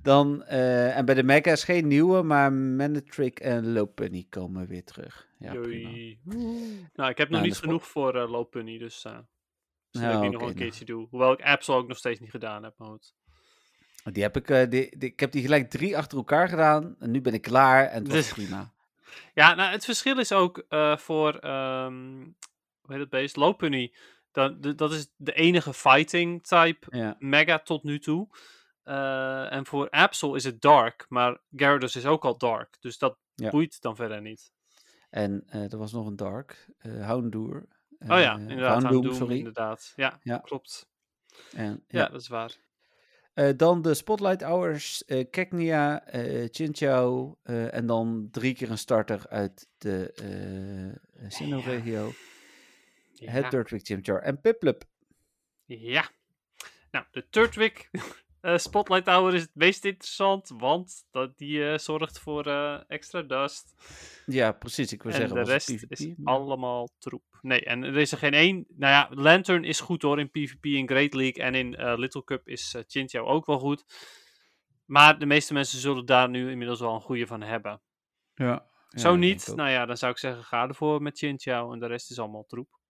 [0.02, 5.26] Dan, eh, en bij de Mega's geen nieuwe, maar Manectric en Lopunny komen weer terug.
[5.38, 5.88] Ja, prima.
[6.94, 9.22] Nou, ik heb nog Nou, niet genoeg voor eh Low Punny, dus misschien
[9.92, 10.54] dat ik die oké, nog een nou.
[10.54, 11.06] keertje doe.
[11.10, 13.14] Hoewel ik Absol ook nog steeds niet gedaan heb, maar goed.
[14.12, 16.96] Die heb ik, die, die- ik heb die gelijk drie achter elkaar gedaan.
[16.98, 18.72] En nu ben ik klaar en het was prima.
[19.34, 20.64] Ja, nou, het verschil is ook
[20.96, 22.20] voor, ehm
[22.80, 23.94] hoe heet het beest, Lopunny.
[24.32, 27.16] Dat, dat is de enige fighting type Ja.
[27.18, 28.28] mega tot nu toe.
[28.82, 32.76] Eh, en voor Absol is het dark, maar Gyarados is ook al dark.
[32.80, 33.50] Dus dat Ja.
[33.50, 34.52] boeit dan verder niet.
[35.10, 37.66] En eh, er was nog een Dark, eh Houndour.
[37.98, 38.82] oh ja, inderdaad.
[38.82, 39.36] Houndoom, sorry.
[39.36, 39.92] inderdaad.
[39.96, 40.38] Ja, Ja.
[40.38, 40.88] klopt.
[41.54, 42.08] En, Ja, ja.
[42.08, 42.56] dat is waar.
[43.56, 46.02] Dan de Spotlight Hours, Keknia,
[46.50, 47.34] Chinchou.
[47.42, 52.12] en dan drie keer een starter uit de eh Sinnoh-regio.
[53.14, 54.84] Het Turtwig Chimchar en Piplup.
[55.64, 56.08] Ja.
[56.90, 57.88] Nou, de Turtwig
[58.42, 63.22] eh, Spotlight Tower is het meest interessant, want dat, die eh, zorgt voor eh, extra
[63.22, 63.74] dust.
[64.26, 64.92] Ja, precies.
[64.92, 67.22] Ik wil en zeggen, de rest PvP, is maar- allemaal troep.
[67.40, 68.64] Nee, en er is er geen één.
[68.68, 72.24] Nou ja, Lantern is goed hoor in PvP, in Great League en in eh, Little
[72.24, 73.84] Cup is uh, Chinchou ook wel goed.
[74.84, 77.80] Maar de meeste mensen zullen daar nu inmiddels wel een goede van hebben.
[78.34, 78.70] Ja.
[78.88, 81.86] Ja, Zo niet, nou ja, dan zou ik zeggen ga ervoor met Chinchou en de
[81.86, 82.80] rest is allemaal troep.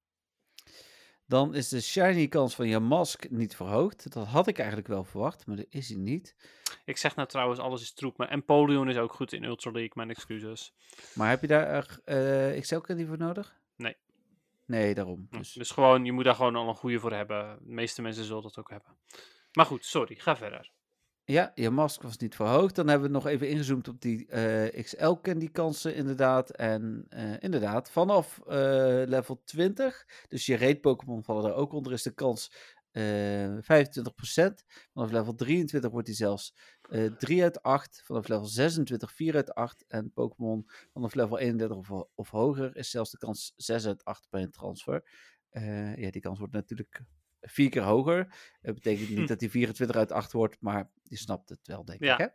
[1.33, 4.13] Dan is de shiny kans van je mask niet verhoogd.
[4.13, 6.37] Dat had ik eigenlijk wel verwacht, maar dat is hij niet.
[6.85, 9.91] Ik zeg nou trouwens, alles is troep, maar Empoleon is ook goed in Ultra League,
[9.95, 10.73] mijn excuses.
[11.15, 13.57] Maar heb je daar eh Excel candy voor nodig?
[13.77, 13.97] Nee.
[14.67, 15.27] Nee, daarom.
[15.31, 15.53] Dus.
[15.53, 17.59] Dus gewoon, je moet daar gewoon al een goede voor hebben.
[17.63, 18.97] De meeste mensen zullen dat ook hebben.
[19.53, 20.71] Maar goed, sorry, ga verder.
[21.33, 22.75] Ja, je mask was niet verhoogd.
[22.75, 26.51] Dan hebben we nog even ingezoomd op die eh, XL candy kansen inderdaad.
[26.51, 28.55] En eh, inderdaad, vanaf eh,
[29.07, 32.53] level 20, dus je raid Pokémon vallen daar ook onder, is de kans
[32.91, 33.63] eh 25%.
[34.93, 36.55] Vanaf level 23 wordt die zelfs
[36.91, 38.03] eh 3 uit 8.
[38.05, 39.85] Vanaf level 26 4 uit 8.
[39.89, 44.27] En Pokémon vanaf level 31 of, of hoger is zelfs de kans 6 uit 8
[44.31, 45.05] bij een transfer.
[45.97, 47.03] Ja, die kans wordt natuurlijk
[47.43, 48.35] vier keer hoger.
[48.63, 49.27] Dat betekent niet Hm.
[49.27, 52.13] dat die 24 uit 8 wordt, maar je snapt het wel, denk Ja.
[52.13, 52.19] ik.
[52.19, 52.27] Hè?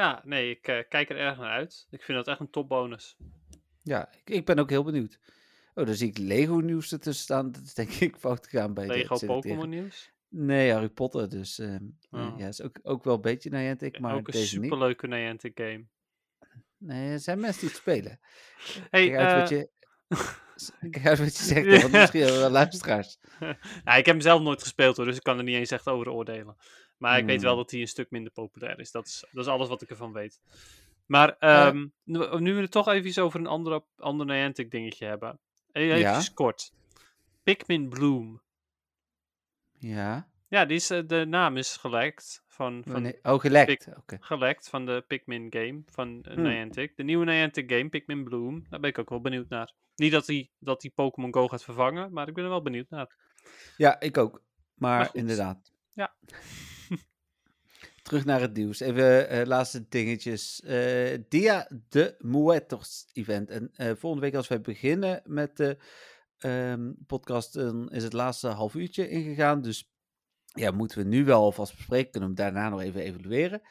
[0.00, 1.86] Ja, nee, ik eh, kijk er erg naar uit.
[1.90, 3.16] Ik vind dat echt een topbonus.
[3.82, 5.18] Ja, ik, ik ben ook heel benieuwd.
[5.74, 7.52] Oh, dan zie ik Lego nieuws ertussen staan.
[7.52, 9.26] Dat is denk ik fout gegaan bij Lego.
[9.26, 10.12] Pokémon nieuws.
[10.28, 12.34] Nee, Harry Potter, dus Oh.
[12.38, 14.64] ja, is ook, ook wel een beetje Niantic, maar ook een deze niet.
[14.64, 15.84] superleuke Niantic game.
[16.76, 18.20] Nee, er zijn mensen die het spelen.
[18.90, 19.70] Hey, Kijk uit wat eh, je,
[20.90, 23.18] kijk uit wat je zegt, want misschien hebben we wel luisteraars.
[23.84, 25.88] ja, ik heb hem zelf nooit gespeeld hoor, dus ik kan er niet eens echt
[25.88, 26.56] over oordelen.
[26.98, 27.60] Maar ik weet wel Hmm.
[27.62, 28.90] dat hij een stuk minder populair is.
[28.90, 30.40] Dat is, dat is alles wat ik ervan weet.
[31.06, 31.66] Maar Eh.
[31.66, 35.38] ehm, nu, nu we het toch even iets over een andere, ander Niantic dingetje hebben.
[35.72, 36.22] Even Ja.
[36.34, 36.72] kort.
[37.42, 38.42] Pikmin Bloom.
[39.78, 43.88] Ja, Ja, die is, eh, de naam is gelekt van, van wanneer- oh, gelekt.
[43.96, 44.16] Oké.
[44.20, 46.42] gelekt van de Pikmin game van eh, Hmm.
[46.42, 46.96] Niantic.
[46.96, 48.66] De nieuwe Niantic game, Pikmin Bloom.
[48.70, 49.72] Daar ben ik ook wel benieuwd naar.
[50.02, 52.90] Niet dat die, dat die Pokémon Go gaat vervangen, maar ik ben er wel benieuwd
[52.90, 53.16] naar.
[53.76, 54.42] Ja, ik ook.
[54.74, 55.72] Maar, inderdaad.
[55.92, 56.14] Ja.
[58.02, 58.80] Terug naar het nieuws.
[58.80, 60.60] Even eh, laatste dingetjes.
[60.60, 63.50] Eh, Dia de Muertos event.
[63.50, 65.76] En eh, volgende week als wij beginnen met de
[66.38, 69.62] ehm, podcast, dan is het laatste half uurtje ingegaan.
[69.62, 69.92] Dus
[70.44, 72.10] ja, moeten we nu wel alvast bespreken.
[72.10, 73.62] Kunnen we hem daarna nog even evalueren.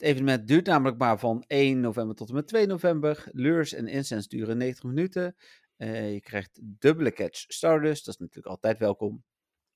[0.00, 3.24] Het evenement duurt namelijk maar van 1 november tot en met 2 november.
[3.32, 5.36] Lures en incense duren 90 minuten.
[5.76, 8.04] Eh, je krijgt dubbele catch Stardust.
[8.04, 9.24] Dat is natuurlijk altijd welkom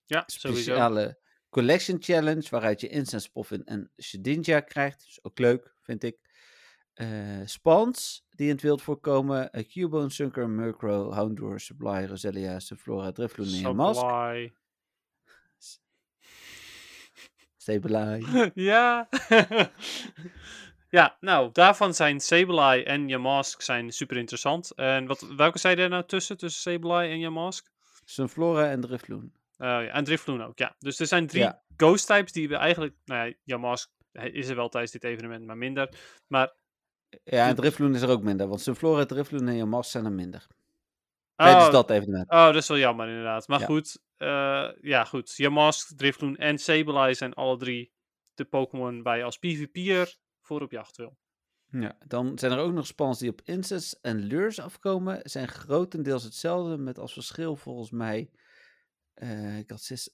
[0.05, 0.63] Ja, sowieso.
[0.63, 5.05] speciale Collection Challenge, waaruit je Incense Poffin en Shedinja krijgt.
[5.05, 6.19] Dus ook leuk, vind ik.
[6.95, 9.49] Eh spawns die in het wild voorkomen.
[9.53, 14.01] Uh, Cubone, Sunker, Murkrow, Houndour, Sublime, Roselia, Subflora, Drifloon en Mask.
[14.01, 14.55] Supply.
[17.65, 18.51] Sableye.
[18.71, 19.09] ja.
[20.91, 24.71] ja, nou, daarvan zijn Sableye en Yamask zijn super interessant.
[24.75, 27.71] En wat, welke zijn er nou tussen, tussen Sableye en Yamask?
[28.05, 29.33] Sunflora en Drifloon.
[29.57, 30.75] Eh, ja, en Drifloon ook, ja.
[30.79, 31.63] Dus er zijn drie Ja.
[31.77, 32.95] ghost types die we eigenlijk...
[33.05, 35.89] Nou ja, Yamask is er wel tijdens dit evenement, maar minder.
[36.27, 36.53] Maar...
[37.25, 40.47] Ja, en Drifloon is er ook minder, want Sunflora, Drifloon en Yamask zijn er minder.
[41.37, 42.31] Tijdens Oh, dat evenement.
[42.31, 43.49] oh, dat is wel jammer inderdaad.
[43.49, 43.67] Maar Ja.
[43.67, 45.37] goed, eh, ja goed.
[45.37, 47.93] Yamask, Drifloon en Sableye zijn alle drie
[48.35, 51.19] de Pokémon waar je als PvP'er voor op jacht wil.
[51.67, 55.21] Ja, dan zijn er ook nog spawns die op Incense en Lures afkomen.
[55.23, 58.31] Zijn grotendeels hetzelfde, met als verschil volgens mij.
[59.15, 60.11] eh, ik had zes.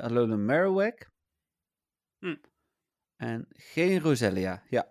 [0.00, 1.10] Alola Marowak.
[2.18, 2.36] Hm.
[3.16, 4.62] En geen Roselia.
[4.68, 4.88] Ja.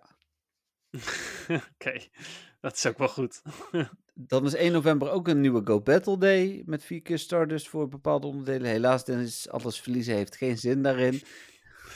[1.72, 2.08] Oké,
[2.60, 3.42] dat is ook wel goed.
[4.14, 6.62] Dan is 1 november ook een nieuwe Go Battle Day.
[6.66, 8.70] Met vier keer Stardust voor bepaalde onderdelen.
[8.70, 11.22] Helaas, Dennis, alles verliezen heeft geen zin daarin.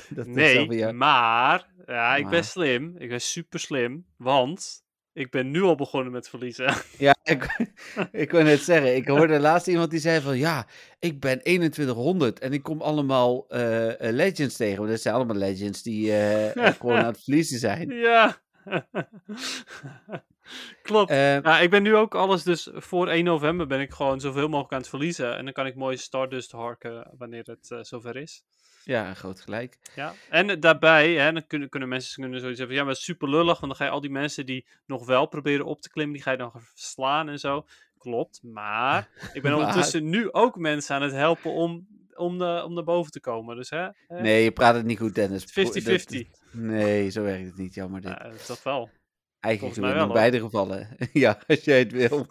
[0.09, 2.45] Dat nee, weer- maar, ja, ik ben Maar.
[2.45, 2.95] slim.
[2.99, 6.75] Ik ben super slim, want ik ben nu al begonnen met verliezen.
[6.99, 7.73] Ja, ik,
[8.13, 10.67] ik wou net zeggen, ik hoorde laatst iemand die zei van ja,
[10.99, 14.79] ik ben 2100 en ik kom allemaal eh, eh, legends tegen.
[14.79, 17.91] Want dat zijn allemaal legends die eh, gewoon aan het verliezen zijn.
[18.09, 18.43] ja.
[20.83, 21.11] Klopt.
[21.11, 24.49] Eh, Ja, ik ben nu ook alles, dus voor 1 november ben ik gewoon zoveel
[24.49, 25.37] mogelijk aan het verliezen.
[25.37, 28.43] En dan kan ik mooi Stardust harken wanneer het eh, zover is.
[28.85, 29.79] ja, groot gelijk.
[29.95, 33.29] Ja, en eh, daarbij, hè, dan kunnen, kunnen mensen kunnen zoiets hebben, ja, maar super
[33.31, 36.15] lullig, want dan ga je al die mensen die nog wel proberen op te klimmen,
[36.15, 37.67] die ga je dan verslaan en zo.
[37.99, 42.63] Klopt, maar ik ben Maar- ondertussen nu ook mensen aan het helpen om, om, de,
[42.65, 43.57] om naar boven te komen.
[43.57, 45.45] Dus hè, hè, Nee, je praat het niet goed, Dennis.
[45.45, 45.53] 50-50.
[45.85, 48.11] Dat- Nee, zo werkt het niet, jammer dit.
[48.11, 48.91] Ja, toch wel.
[49.45, 50.97] Eigen volgens mij gewin in beide gevallen.
[51.13, 52.27] ja, als jij het wil.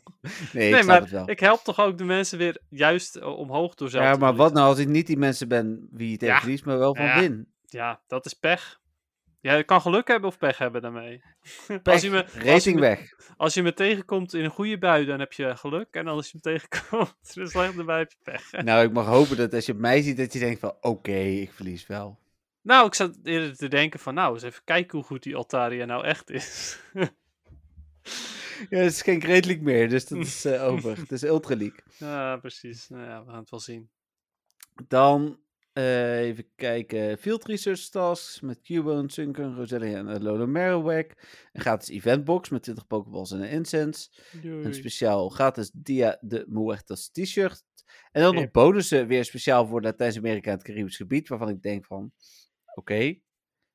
[0.53, 1.29] Nee, ik nee, maar het wel.
[1.29, 4.53] ik help toch ook de mensen weer juist eh, omhoog door zelf Ja, maar wat
[4.53, 6.39] nou als ik niet die mensen ben wie het Ja.
[6.39, 7.19] verliest, maar wel van Ja.
[7.19, 7.47] win?
[7.65, 8.81] Ja, dat is pech.
[9.41, 11.21] Ja, je kan geluk hebben of pech hebben daarmee.
[11.83, 12.99] Pech, als, je me, als, je rating me, weg.
[13.37, 15.87] als je me tegenkomt in een goede bui, dan heb je geluk.
[15.91, 18.63] En als je me tegenkomt in een slechte bui, heb je pech.
[18.63, 21.51] Nou, ik mag hopen dat als je mij ziet, dat je denkt van, oké, ik
[21.51, 22.19] verlies wel.
[22.63, 25.85] Nou, ik zat eerder te denken van, nou, eens even kijken hoe goed die Altaria
[25.85, 26.79] nou echt is.
[28.69, 30.97] Ja, het is geen Great League meer, dus dat is eh, over.
[30.97, 31.79] Het is Ultra League.
[31.97, 32.89] ja, precies.
[32.89, 33.89] Nou ja, we gaan het wel zien.
[34.87, 35.39] Dan
[35.73, 37.17] eh, even kijken.
[37.17, 41.11] Field Research Tasks met Cubone, Sunken, Roselia en Marowak.
[41.51, 44.09] Een gratis eventbox met 20 Pokeballs en een incense.
[44.43, 47.63] Een speciaal gratis Dia de Muertos t-shirt.
[48.11, 51.27] En dan nog bonussen weer speciaal voor Latijns-Amerika en het Caribisch gebied.
[51.27, 52.11] Waarvan ik denk van,
[52.73, 53.15] oké,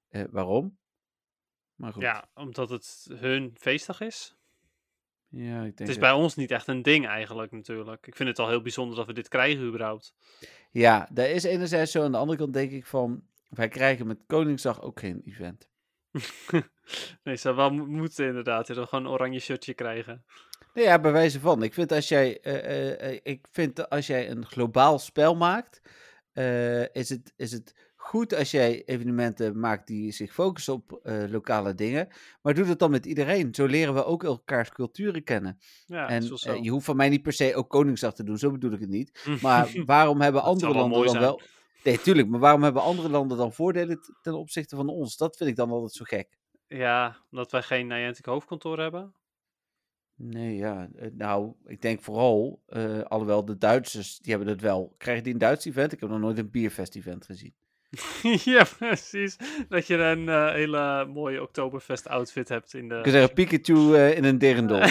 [0.09, 0.79] eh, waarom?
[1.75, 2.03] Maar goed.
[2.03, 4.37] Ja, omdat het hun feestdag is.
[5.31, 8.07] Ja, ik denk Het is dat- bij ons niet echt een ding eigenlijk natuurlijk.
[8.07, 10.15] Ik vind het al heel bijzonder dat we dit krijgen überhaupt.
[10.71, 12.03] Ja, dat is enerzijds zo.
[12.05, 15.69] Aan de andere kant denk ik van, wij krijgen met Koningsdag ook geen event.
[17.25, 18.67] nee, zou wel mo- moeten inderdaad.
[18.67, 20.25] Je gewoon een oranje shirtje krijgen.
[20.75, 21.63] Nee, ja, bij wijze van.
[21.63, 25.81] Ik vind als jij, eh, eh, ik vind als jij een globaal spel maakt,
[26.93, 31.75] is, het, is het goed als jij evenementen maakt die zich focussen op eh, lokale
[31.75, 32.09] dingen.
[32.43, 33.55] Maar doe dat dan met iedereen.
[33.55, 35.59] Zo leren we ook elkaars culturen kennen.
[35.87, 38.39] Ja, dat en eh, je hoeft van mij niet per se ook Koningsdag te doen,
[38.39, 39.25] zo bedoel ik het niet.
[39.43, 41.23] Maar waarom hebben Dat andere wel landen dan zijn.
[41.23, 41.41] wel...
[41.83, 42.29] Nee, tuurlijk.
[42.29, 45.17] Maar waarom hebben andere landen dan voordelen ten opzichte van ons?
[45.17, 46.39] Dat vind ik dan altijd zo gek.
[46.67, 49.15] Ja, omdat wij geen Niantic hoofdkantoor hebben.
[50.15, 50.89] Nee, ja.
[50.97, 54.95] eh, Nou, ik denk vooral, eh, alhoewel de Duitsers, die hebben het wel.
[54.99, 55.93] Krijgen die een Duits event?
[55.93, 57.55] Ik heb nog nooit een Bierfest event gezien.
[58.45, 59.37] ja, precies.
[59.69, 62.95] Dat je een eh, hele mooie Oktoberfest outfit hebt in de...
[62.95, 64.83] Ik zeggen, Pikachu eh, in een derendol.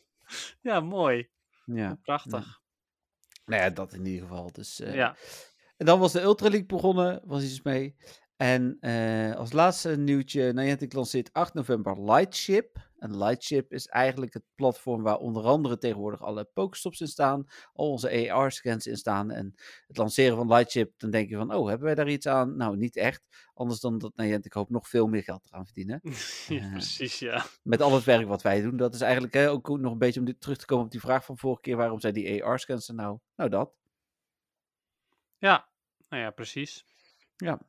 [0.60, 1.28] ja, mooi.
[1.64, 1.98] ja.
[2.02, 2.60] Prachtig.
[3.44, 4.52] Nou ja, dat in ieder geval.
[4.52, 5.16] Dus, eh, Ja.
[5.76, 7.96] En dan was de Ultra League begonnen, was iets mee.
[8.36, 8.78] En
[9.36, 12.90] als laatste nieuwtje, Niantic lanceert 8 november Lightship.
[13.02, 17.90] En Lightship is eigenlijk het platform waar onder andere tegenwoordig alle Pokestops in staan, al
[17.90, 19.30] onze AR-scans in staan.
[19.30, 19.54] En
[19.86, 22.56] het lanceren van Lightship, dan denk je van, oh, hebben wij daar iets aan?
[22.56, 23.22] Nou, niet echt.
[23.54, 26.00] Anders dan dat Niantic hoopt nog veel meer geld eraan verdienen.
[26.48, 27.44] ja, Eh, precies, ja.
[27.62, 28.76] Met al het werk wat wij doen.
[28.76, 31.00] Dat is eigenlijk hè, ook nog een beetje om dit terug te komen op die
[31.00, 31.76] vraag van vorige keer.
[31.76, 33.18] Waarom zij die AR-scans er nou?
[33.36, 33.72] Nou, dat.
[35.38, 35.68] Ja,
[36.08, 36.84] nou ja, precies.
[37.36, 37.60] Ja.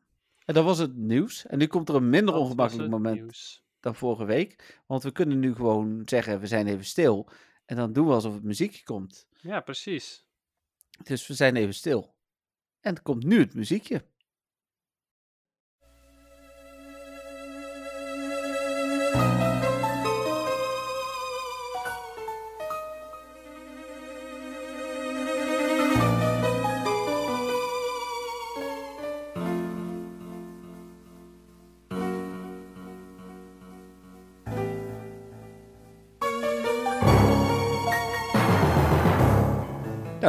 [0.46, 1.46] En dat was het nieuws.
[1.46, 3.63] En nu komt er een minder Dat ongemakkelijk moment nieuws.
[3.84, 4.82] Dan vorige week.
[4.88, 7.30] Want we kunnen nu gewoon zeggen, we zijn even stil.
[7.66, 9.28] En dan doen we alsof het muziekje komt.
[9.42, 10.28] Ja, precies.
[11.04, 12.16] Dus we zijn even stil.
[12.80, 14.06] En er komt nu het muziekje.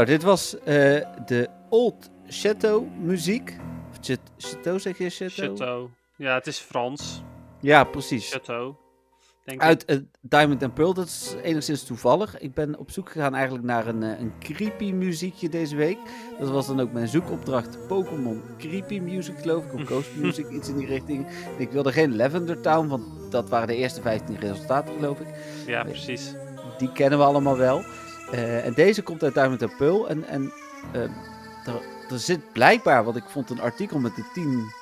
[0.05, 0.65] Nou, dit was eh,
[1.27, 3.57] de Old Chateau muziek.
[3.91, 5.57] Of Chateau zeg je Chateau?
[5.57, 5.89] Chateau.
[6.17, 7.23] Ja, het is Frans.
[7.61, 8.33] Ja, precies.
[8.33, 8.75] Chateau.
[9.45, 9.61] Denk.
[9.61, 12.39] Uit eh, Diamond and Pearl, dat is enigszins toevallig.
[12.39, 15.99] Ik ben op zoek gegaan eigenlijk naar een, eh, een creepy muziekje deze week.
[16.39, 17.87] Dat was dan ook mijn zoekopdracht.
[17.87, 21.27] Pokémon Creepy Music geloof ik, of Ghost Music, iets in die richting.
[21.59, 25.29] Ik wilde geen Lavender Town, want dat waren de eerste 15 resultaten geloof ik.
[25.67, 26.35] Ja, precies.
[26.79, 27.85] Die kennen we allemaal wel.
[28.35, 30.09] Eh, en deze komt uit Diamond Pearl.
[30.09, 30.53] En, en
[30.93, 31.81] eh, er,
[32.11, 34.73] er zit blijkbaar, want ik vond een artikel met de 10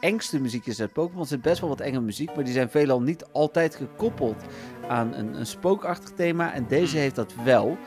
[0.00, 1.22] engste muziekjes uit Pokémon.
[1.22, 4.44] Er zit best wel wat enge muziek, maar die zijn veelal niet altijd gekoppeld
[4.88, 6.52] aan een, een spookachtig thema.
[6.52, 7.00] En deze Hmm.
[7.00, 7.78] heeft dat wel.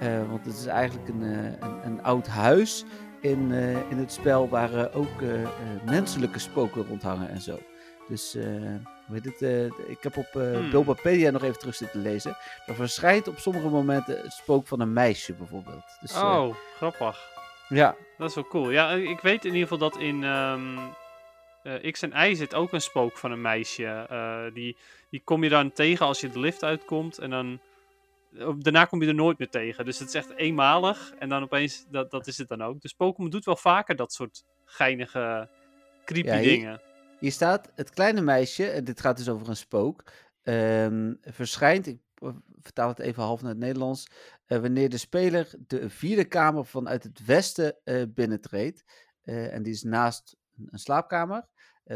[0.00, 2.84] Eh, want het is eigenlijk een, eh, een, een oud huis
[3.20, 3.52] in,
[3.90, 5.22] in het spel waar ook
[5.84, 7.58] menselijke spoken rondhangen en zo.
[8.08, 8.36] Dus,
[9.12, 9.42] het?
[9.42, 10.70] eh, ik heb op Hmm.
[10.70, 12.36] Bulbapedia nog even terug zitten lezen.
[12.66, 15.84] Er verschijnt op sommige momenten het spook van een meisje bijvoorbeeld.
[16.00, 17.28] Dus, eh, Oh, grappig.
[17.68, 18.70] ja, Dat is wel cool.
[18.70, 20.78] Ja, ik weet in ieder geval dat in ehm,
[21.62, 24.06] eh, X en Y zit ook een spook van een meisje.
[24.54, 24.76] Die,
[25.10, 27.18] die kom je dan tegen als je de lift uitkomt.
[27.18, 27.60] En dan.
[28.58, 29.84] Daarna kom je er nooit meer tegen.
[29.84, 31.12] Dus het is echt eenmalig.
[31.18, 32.80] En dan opeens, dat, dat is het dan ook.
[32.80, 35.48] Dus Pokémon doet wel vaker dat soort geinige,
[36.04, 36.80] creepy Ja, hier- dingen.
[37.18, 40.04] Hier staat het kleine meisje, en dit gaat dus over een spook,
[40.42, 41.98] ehm, verschijnt, ik
[42.60, 44.06] vertaal het even half naar het Nederlands,
[44.46, 48.84] eh, wanneer de speler de vierde kamer vanuit het westen eh, binnentreedt.
[49.22, 50.36] Eh, en die is naast
[50.70, 51.46] een, slaapkamer.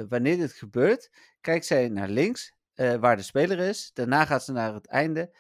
[0.08, 1.10] Wanneer dit gebeurt,
[1.40, 3.90] kijkt zij naar links, waar de speler is.
[3.94, 5.34] Daarna gaat ze naar het einde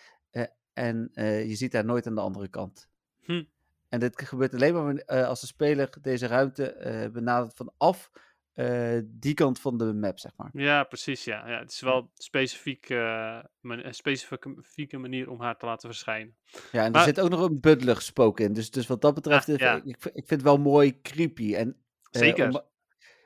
[0.72, 2.88] en je ziet haar nooit aan de andere kant.
[3.20, 3.44] Hm.
[3.88, 8.10] En dit gebeurt alleen maar als de speler deze ruimte benadert vanaf
[8.54, 10.50] eh, die kant van de map, zeg maar.
[10.52, 11.24] Ja, precies.
[11.24, 11.48] Ja.
[11.48, 16.36] Ja, het is wel specifiek, eh, man- een specifieke manier om haar te laten verschijnen.
[16.72, 18.52] Ja, en Maar- er zit ook nog een buddelig spook in.
[18.52, 19.74] Dus, dus wat dat betreft, Ah, ja.
[19.76, 21.54] ik, ik vind het wel mooi creepy.
[21.54, 21.76] En,
[22.10, 22.48] eh, Zeker.
[22.48, 22.62] om-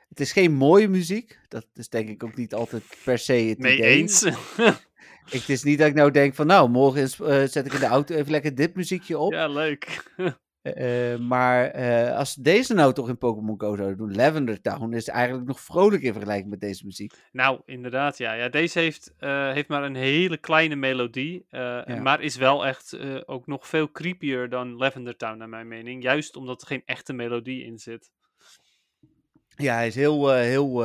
[0.09, 1.39] het is geen mooie muziek.
[1.47, 3.97] Dat is denk ik ook niet altijd per se het Mee idee.
[3.97, 4.23] eens.
[4.23, 4.33] Ik,
[5.41, 7.79] het is niet dat ik nou denk van, nou, morgen is, eh, zet ik in
[7.79, 9.31] de auto even lekker dit muziekje op.
[9.33, 10.13] ja, leuk.
[10.65, 14.61] Eh, eh, maar eh, als ze deze nou toch in Pokémon Go zouden doen, Lavender
[14.61, 17.13] Town is eigenlijk nog vrolijk in vergelijking met deze muziek.
[17.31, 18.33] Nou, inderdaad, ja.
[18.33, 21.45] ja deze heeft, heeft maar een hele kleine melodie.
[21.49, 21.99] Ja.
[22.01, 26.03] Maar is wel echt ook nog veel creepier dan Lavender Town, naar mijn mening.
[26.03, 28.11] Juist omdat er geen echte melodie in zit.
[29.55, 30.83] Ja, hij is heel, heel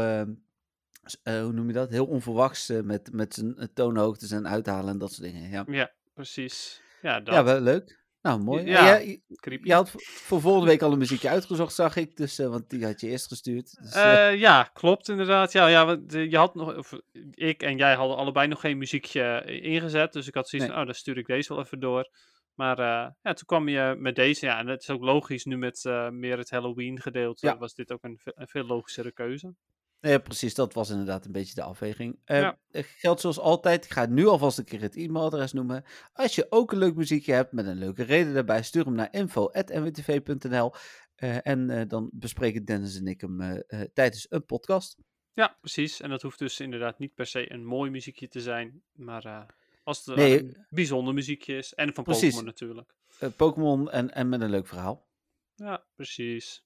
[1.24, 1.91] hoe noem je dat?
[1.91, 5.51] Heel onverwachts met, met zijn toonhoogtes en uithalen en dat soort dingen.
[5.51, 6.83] Ja, Ja, precies.
[7.03, 7.35] Ja, dat.
[7.35, 8.00] ja wel leuk.
[8.23, 8.64] Nou, mooi.
[8.64, 8.97] Ja.
[8.97, 9.21] je,
[9.62, 12.16] je had voor- volgende week al een muziekje uitgezocht, zag ik.
[12.16, 13.77] Dus, eh, want die had je eerst gestuurd.
[13.83, 15.53] Dus, eh, Eh, ja, klopt inderdaad.
[15.53, 16.93] Ja, ja, want, je had nog, of,
[17.35, 20.12] ik en jij hadden allebei nog geen muziekje ingezet.
[20.12, 20.77] Dus ik had zoiets Nee.
[20.79, 22.09] van, oh, dan stuur ik deze wel even door.
[22.55, 22.77] Maar
[23.23, 24.47] ja, toen kwam je met deze.
[24.47, 27.47] Ja, en het is ook logisch nu met meer het Halloween gedeelte.
[27.47, 27.59] Ja.
[27.59, 29.55] Was dit ook een veel logischere keuze.
[30.01, 30.55] Ja, precies.
[30.55, 32.19] Dat was inderdaad een beetje de afweging.
[32.25, 32.59] Ja.
[32.71, 33.85] eh, Geldt zoals altijd.
[33.85, 35.85] Ik ga nu alvast een keer het e-mailadres noemen.
[36.13, 39.13] Als je ook een leuk muziekje hebt met een leuke reden daarbij, stuur hem naar
[39.13, 40.73] info.nwtv.nl.
[41.15, 44.97] Eh, en eh, dan bespreken Dennis en ik hem eh, tijdens een podcast.
[45.33, 46.01] Ja, precies.
[46.01, 48.83] En dat hoeft dus inderdaad niet per se een mooi muziekje te zijn.
[48.93, 51.75] Maar als het Nee, een bijzonder muziekje is.
[51.75, 52.05] En van.
[52.05, 52.95] Pokémon natuurlijk.
[53.37, 55.09] Pokémon en, en met een leuk verhaal.
[55.55, 56.65] Ja, precies.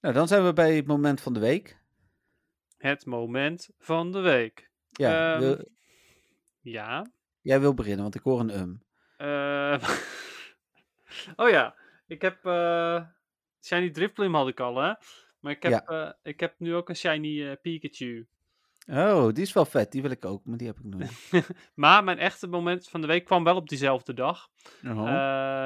[0.00, 1.81] Nou, dan zijn we bij het moment van de week.
[2.82, 4.70] Het moment van de week.
[4.90, 5.64] Ja, Ehm, wil-
[6.60, 7.06] Ja.
[7.40, 8.82] jij wil beginnen, want ik hoor een um.
[9.16, 9.88] Eh,
[11.42, 11.74] oh ja,
[12.06, 13.04] ik heb eh,
[13.64, 14.92] Shiny Drifblim had ik al, hè?
[15.40, 15.84] Maar ik heb, Ja.
[15.84, 18.26] eh, ik heb nu ook een Shiny Pikachu.
[18.86, 19.92] Oh, die is wel vet.
[19.92, 21.48] Die wil ik ook, maar die heb ik nog niet.
[21.74, 24.48] Maar mijn echte moment van de week kwam wel op diezelfde dag.
[24.84, 25.02] Oh.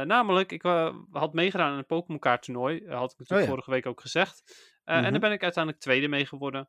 [0.02, 0.62] Namelijk, ik
[1.10, 2.74] had meegedaan aan een Pokémon kaart toernooi.
[2.88, 3.46] had ik natuurlijk Oh ja.
[3.46, 4.42] vorige week ook gezegd.
[4.84, 5.10] En Mhm.
[5.10, 6.68] daar ben ik uiteindelijk tweede mee geworden.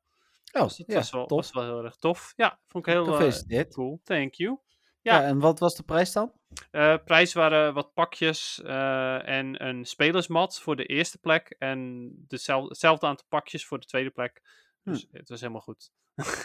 [0.52, 1.38] Oh, Dus dat ja, was, wel, tof.
[1.38, 2.34] was wel heel erg tof.
[2.36, 3.74] Ja, vond ik heel Gefeliciteerd.
[3.74, 4.02] cool.
[4.04, 4.58] Thank you.
[5.02, 5.20] Ja.
[5.22, 5.28] Ja.
[5.28, 6.32] en wat was de prijs dan?
[6.72, 11.56] Eh prijs waren wat pakjes eh, en een spelersmat voor de eerste plek.
[11.60, 14.42] En dezelfde, hetzelfde aantal pakjes voor de tweede plek.
[14.84, 15.92] Dus het was helemaal goed.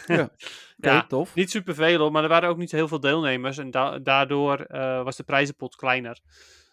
[0.07, 0.27] Hm.
[0.77, 1.07] Ja.
[1.07, 1.35] Tof.
[1.35, 3.59] Niet superveel maar er waren ook niet heel veel deelnemers.
[3.59, 4.65] En da- daardoor
[5.05, 6.21] was de prijzenpot kleiner.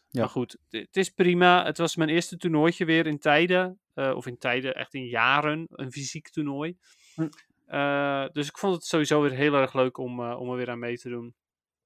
[0.10, 0.20] Ja.
[0.20, 1.66] Maar goed, het- is prima.
[1.66, 3.80] Het was mijn eerste toernooitje weer in tijden.
[3.94, 5.66] of in tijden, echt in jaren.
[5.70, 6.78] Een fysiek toernooi.
[7.16, 7.28] Hm.
[7.66, 10.70] Eh, dus ik vond het sowieso weer heel erg leuk om, eh, om er weer
[10.70, 11.36] aan mee te doen.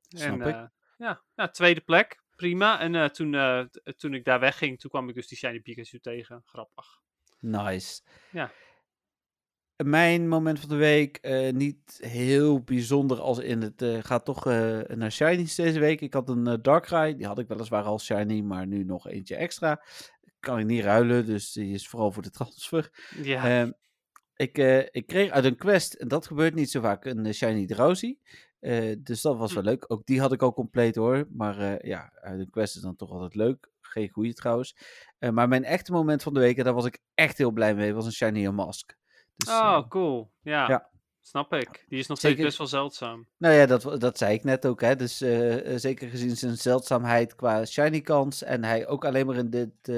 [0.08, 0.56] Snap en, ik.
[0.56, 0.64] eh,
[0.98, 2.22] ja, nou, tweede plek.
[2.36, 2.80] Prima.
[2.80, 3.32] En toen,
[3.98, 6.42] toen ik daar wegging, toen kwam ik dus die Shiny Pikachu tegen.
[6.46, 7.00] Grappig.
[7.40, 8.02] Nice.
[8.32, 8.52] Ja.
[9.84, 11.20] Mijn moment van de week,
[11.52, 16.02] niet heel bijzonder als in het, gaat toch naar Shinies deze week.
[16.02, 19.84] Ik had een Darkrai, die had ik weliswaar al Shiny, maar nu nog eentje extra.
[20.40, 22.90] Kan ik niet ruilen, dus die is vooral voor de transfer.
[23.22, 23.72] Ja, Ehm,
[24.36, 27.34] ik, eh, ik kreeg uit een quest, en dat gebeurt niet zo vaak, een eh,
[27.34, 28.18] Shiny Drowsy.
[28.60, 29.56] Eh, dus dat was Hm.
[29.56, 29.86] wel leuk.
[29.88, 31.26] Ook die had ik al compleet hoor.
[31.32, 33.72] Maar ja, uit een quest is dan toch altijd leuk.
[33.82, 34.76] Geen goede trouwens.
[35.20, 37.94] Maar mijn echte moment van de week, en daar was ik echt heel blij mee,
[37.94, 38.98] was een Shiny Mask.
[39.36, 40.32] Dus, oh, cool.
[40.42, 40.90] Ja, ja.
[41.22, 41.86] snap ik.
[41.88, 42.38] Die is nog Zeker.
[42.38, 43.28] steeds best wel zeldzaam.
[43.38, 44.82] nou ja, dat, dat zei ik net ook.
[44.82, 44.96] Hè.
[44.96, 45.18] Dus
[45.82, 48.44] zeker gezien zijn zeldzaamheid qua shiny kans.
[48.44, 49.90] En hij ook alleen maar in dit,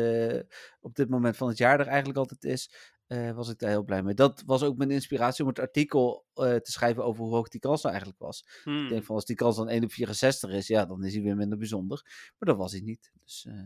[0.80, 2.72] op dit moment van het jaar er eigenlijk altijd is.
[3.08, 4.14] Eh, was ik daar heel blij mee.
[4.14, 7.60] Dat was ook mijn inspiratie om het artikel eh, te schrijven over hoe hoog die
[7.60, 8.46] kans nou eigenlijk was.
[8.64, 8.84] Hmm.
[8.84, 11.24] Ik denk van als die kans dan 1 op 64 is, ja, dan is hij
[11.24, 12.02] weer minder bijzonder.
[12.38, 13.12] Maar dat was hij niet.
[13.24, 13.64] Dus, eh,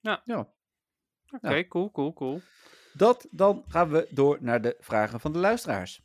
[0.00, 0.22] Ja.
[0.24, 0.52] ja.
[1.30, 2.40] Oké, cool, cool, cool.
[2.94, 6.02] Dat, dan gaan we door naar de vragen van de luisteraars.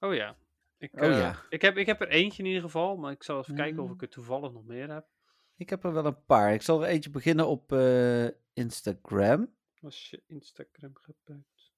[0.00, 0.36] Oh ja.
[0.78, 1.42] Ik, Oh ja.
[1.48, 3.88] Ik, heb, ik heb er eentje in ieder geval, maar ik zal even kijken of
[3.88, 3.94] Mm.
[3.94, 5.06] ik er toevallig nog meer heb.
[5.56, 6.52] Ik heb er wel een paar.
[6.52, 7.72] Ik zal er eentje beginnen op
[8.52, 9.54] Instagram.
[9.82, 11.72] Als je Instagram gebruikt.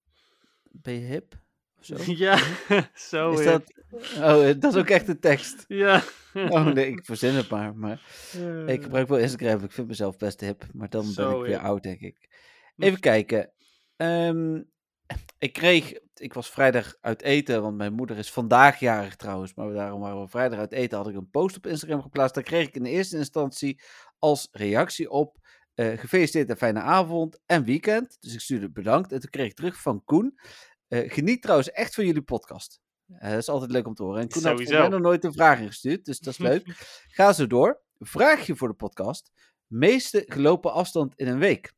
[0.71, 1.35] Ben je hip?
[1.79, 1.97] Of zo?
[2.25, 2.39] Ja,
[3.11, 3.73] zo is dat...
[4.17, 5.65] Oh, eh, dat is ook echt een tekst.
[5.69, 6.03] Ja.
[6.35, 7.77] Oh nee, ik verzin het maar.
[7.77, 9.65] maar Eh, ik gebruik wel Instagram.
[9.65, 10.67] Ik vind mezelf best hip.
[10.73, 12.29] Maar dan ben ik weer oud, denk ik.
[12.77, 13.53] Even kijken.
[13.97, 14.63] Ehm,
[15.39, 15.93] ik kreeg...
[16.15, 19.55] Ik was vrijdag uit eten, want mijn moeder is vandaag jarig trouwens.
[19.55, 20.99] Maar daarom waren we vrijdag uit eten.
[20.99, 22.35] Had ik een post op Instagram geplaatst.
[22.35, 23.83] Daar kreeg ik in eerste instantie
[24.19, 25.41] als reactie op...
[25.75, 28.16] eh, gefeliciteerd en fijne avond en weekend.
[28.20, 29.12] Dus ik stuurde bedankt.
[29.12, 30.39] En toen kreeg ik terug van Koen.
[30.89, 32.81] eh, geniet trouwens echt van jullie podcast.
[33.07, 34.20] Eh, dat is altijd leuk om te horen.
[34.20, 34.79] En Koen had Sowieso.
[34.79, 36.66] mij nog nooit een vraag ingestuurd, dus dat is leuk.
[37.16, 37.81] Ga zo door.
[37.99, 39.31] Vraagje voor de podcast.
[39.66, 41.73] Meeste gelopen afstand in een week.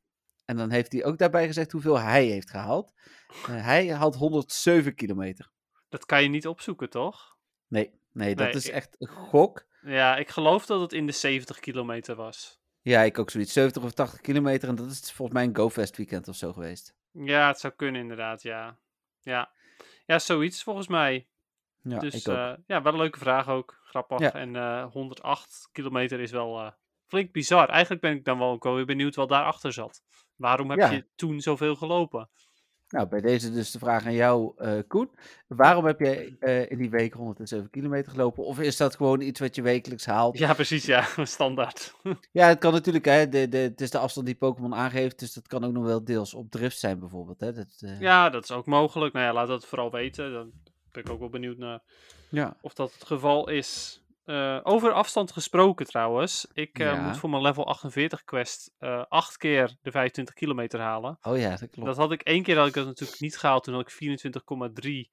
[0.44, 2.92] En dan heeft hij ook daarbij gezegd hoeveel hij heeft gehaald.
[3.28, 5.50] Eh, hij had 107 kilometer.
[5.88, 7.36] Dat kan je niet opzoeken, toch?
[7.68, 9.66] Nee, nee, dat Nee, is ik- echt een gok.
[9.82, 12.60] Ja, ik geloof dat het in de 70 kilometer was.
[12.84, 13.52] Ja, ik ook zoiets.
[13.52, 14.68] 70 of 80 kilometer.
[14.68, 16.94] En dat is volgens mij een GoFest weekend of zo geweest.
[17.10, 18.78] Ja, het zou kunnen inderdaad, ja.
[19.20, 19.50] Ja,
[20.06, 21.28] ja zoiets volgens mij.
[21.82, 22.36] Ja, dus ik ook.
[22.36, 23.80] eh, ja, wel een leuke vraag ook.
[23.84, 24.18] Grappig.
[24.18, 24.32] Ja.
[24.32, 26.70] En eh 108 kilometer is wel eh,
[27.06, 27.68] flink bizar.
[27.68, 30.02] Eigenlijk ben ik dan wel ook wel weer benieuwd wat daarachter zat.
[30.36, 30.90] Waarom heb Ja.
[30.90, 32.30] je toen zoveel gelopen?
[32.94, 35.10] Nou, bij deze dus de vraag aan jou, eh, Koen.
[35.46, 38.44] Waarom heb jij eh, in die week 107 kilometer gelopen?
[38.44, 40.38] Of is dat gewoon iets wat je wekelijks haalt?
[40.38, 41.06] Ja, precies, ja.
[41.24, 41.94] Standaard.
[42.32, 43.28] Ja, het kan natuurlijk, hè.
[43.28, 46.04] De, de, het is de afstand die Pokémon aangeeft, dus dat kan ook nog wel
[46.04, 47.52] deels op drift zijn bijvoorbeeld, hè.
[47.52, 49.12] Dat, eh, Ja, dat is ook mogelijk.
[49.12, 50.32] Nou ja, laat dat vooral weten.
[50.32, 50.50] Dan
[50.92, 51.82] ben ik ook wel benieuwd naar
[52.28, 52.56] ja.
[52.60, 54.02] of dat het geval is.
[54.24, 56.46] Eh, over afstand gesproken trouwens.
[56.52, 57.00] Ik eh, Ja.
[57.02, 61.18] moet voor mijn level 48 quest eh acht keer de 25 kilometer halen.
[61.22, 61.86] Oh ja, dat klopt.
[61.88, 63.64] Dat had ik één keer had ik dat natuurlijk niet gehaald.
[63.64, 65.10] Toen had ik 24,3.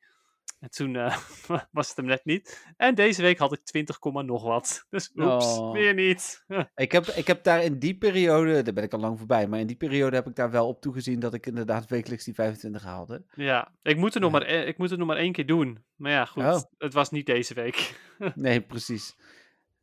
[0.61, 1.17] En toen eh,
[1.71, 2.65] was het hem net niet.
[2.77, 4.85] En deze week had ik 20, komma nog wat.
[4.89, 5.71] Dus oeps, Oh.
[5.73, 6.43] weer niet.
[6.75, 9.59] Ik heb, ik heb daar in die periode, daar ben ik al lang voorbij, maar
[9.59, 12.83] in die periode heb ik daar wel op toegezien dat ik inderdaad wekelijks die 25
[12.83, 13.23] haalde.
[13.35, 14.37] ja, ik moet, er nog Ja.
[14.39, 15.83] maar, eh, ik moet het nog maar één keer doen.
[15.95, 16.43] Maar ja, goed.
[16.43, 16.61] Oh.
[16.77, 17.99] Het was niet deze week.
[18.35, 19.15] Nee, precies.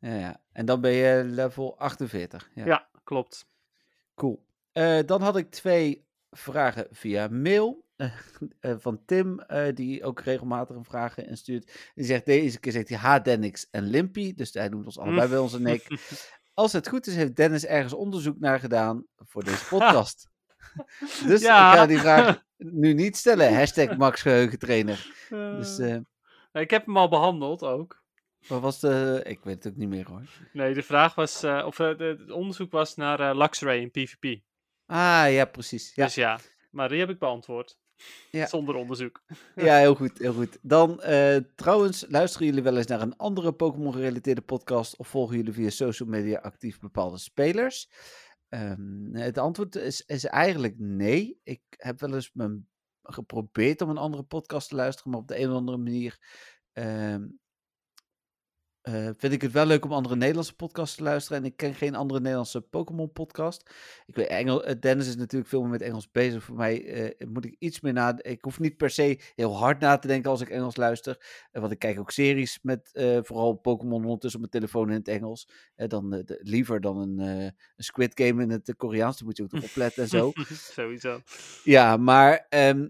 [0.01, 0.41] Ja, ja.
[0.53, 2.51] En dan ben je level 48.
[2.55, 2.67] Ja.
[2.67, 3.47] Ja, klopt.
[4.15, 4.47] Cool.
[4.73, 7.85] Eh, dan had ik twee vragen via mail.
[8.61, 11.91] eh, van Tim, eh, die ook regelmatig een vragen instuurt.
[11.95, 14.35] Die zegt deze keer zegt hij ha, Dennix en Limpy.
[14.35, 15.87] Dus hij noemt ons allebei bij onze nek.
[16.55, 20.29] Als het goed is, heeft Dennis ergens onderzoek naar gedaan voor deze podcast.
[21.27, 21.73] dus Ja.
[21.73, 23.55] ik ga die vraag nu niet stellen.
[23.55, 25.27] Hashtag Max Geheugentrainer.
[25.31, 26.03] Dus Eh, eh,
[26.53, 28.03] ik heb hem al behandeld ook.
[28.47, 29.21] wat was de...
[29.25, 30.23] Ik weet het ook niet meer hoor.
[30.53, 34.41] Nee, de vraag was, of het onderzoek was naar Luxray in PvP.
[34.87, 35.95] Ah, ja, precies.
[35.95, 36.39] Ja, Dus ja,
[36.71, 37.79] maar die heb ik beantwoord.
[38.31, 38.47] Ja.
[38.47, 39.23] Zonder onderzoek.
[39.55, 40.59] ja heel goed, heel goed.
[40.63, 45.53] Dan, eh, trouwens, luisteren jullie wel eens naar een andere Pokémon-gerelateerde podcast of volgen jullie
[45.53, 47.91] via social media actief bepaalde spelers?
[48.49, 51.41] Ehm, het antwoord is, is eigenlijk nee.
[51.43, 52.69] Ik heb wel eens mijn,
[53.03, 56.19] geprobeerd om een andere podcast te luisteren, maar op de een of andere manier
[56.73, 57.27] ehm,
[58.93, 61.39] eh, vind ik het wel leuk om andere Nederlandse podcasts te luisteren.
[61.39, 63.71] En ik ken geen andere Nederlandse Pokémon-podcast.
[64.07, 66.43] Ik weet, Engel, eh, Dennis is natuurlijk veel meer met Engels bezig.
[66.43, 68.23] Voor mij eh, moet ik iets meer na.
[68.23, 71.47] Ik hoef niet per se heel hard na te denken als ik Engels luister.
[71.53, 72.91] Want ik kijk ook series met
[73.23, 75.49] vooral Pokémon ondertussen op mijn telefoon in het Engels.
[75.77, 79.17] Dan, de- liever dan een, een Squid Game in het Koreaans.
[79.17, 80.33] Daar moet je ook opletten en zo.
[80.75, 81.21] Sowieso.
[81.65, 82.87] Ja, maar ehm,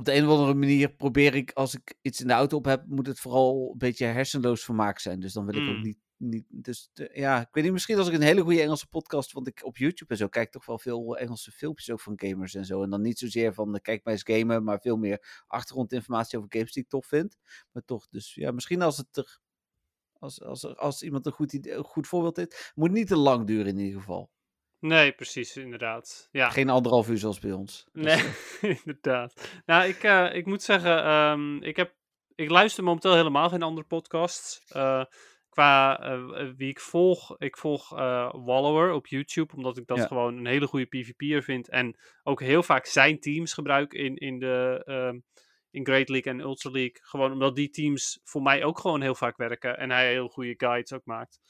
[0.00, 2.64] op de een of andere manier probeer ik, als ik iets in de auto op
[2.64, 5.20] heb, moet het vooral een beetje hersenloos vermaak zijn.
[5.20, 5.82] Dus dan wil ik ook Mm.
[5.82, 5.98] niet.
[6.16, 9.32] niet dus de- ja, ik weet niet, misschien als ik een hele goede Engelse podcast,
[9.32, 12.54] want ik op YouTube en zo kijk toch wel veel Engelse filmpjes ook van gamers
[12.54, 12.82] en zo.
[12.82, 16.50] En dan niet zozeer van eh, kijk mij eens gamen, maar veel meer achtergrondinformatie over
[16.52, 17.36] games die ik tof vind.
[17.72, 19.40] Maar toch, dus ja, misschien als het er.
[20.18, 23.16] Als, als, er- als iemand een goed, idee, een goed voorbeeld heeft, moet niet te
[23.16, 24.30] lang duren in ieder geval.
[24.80, 26.28] Nee, precies, inderdaad.
[26.30, 26.50] Ja.
[26.50, 27.86] Geen anderhalf uur zoals bij ons.
[27.92, 28.24] Nee,
[28.84, 29.60] inderdaad.
[29.66, 31.94] Nou, ik, eh, ik moet zeggen, ehm, ik, heb,
[32.34, 34.64] ik luister momenteel helemaal geen andere podcasts.
[34.68, 35.04] Eh,
[35.48, 37.88] qua eh, wie ik volg, ik volg
[38.32, 40.06] Wallower op YouTube, omdat ik dat Ja.
[40.06, 41.68] gewoon een hele goede PvP'er vind.
[41.68, 45.18] En ook heel vaak zijn teams gebruik in, in, de, ehm,
[45.70, 46.98] in Great League en Ultra League.
[47.02, 49.78] Gewoon omdat die teams voor mij ook gewoon heel vaak werken.
[49.78, 51.40] En hij heel goede guides ook maakt.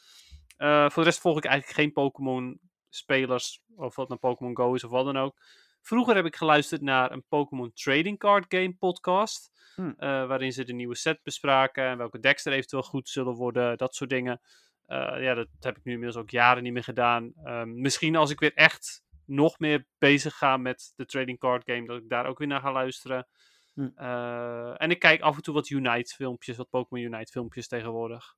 [0.57, 2.61] Voor de rest volg ik eigenlijk geen Pokémon
[2.91, 5.37] spelers, of wat nou Pokémon Go is of wat dan ook.
[5.83, 9.53] Vroeger heb ik geluisterd naar een Pokémon Trading Card Game podcast.
[9.75, 9.95] Hmm.
[9.99, 11.85] eh, waarin ze de nieuwe set bespraken.
[11.85, 13.77] En welke decks er eventueel goed zullen worden.
[13.77, 14.41] Dat soort dingen.
[14.87, 17.33] Eh, ja, dat heb ik nu inmiddels ook jaren niet meer gedaan.
[17.45, 21.87] Ehm, misschien als ik weer echt nog meer bezig ga met de Trading Card Game.
[21.87, 23.29] Dat ik daar ook weer naar ga luisteren.
[23.75, 23.93] Hmm.
[23.95, 26.57] Eh, en ik kijk af en toe wat Unite filmpjes.
[26.57, 28.35] Wat Pokémon Unite filmpjes tegenwoordig.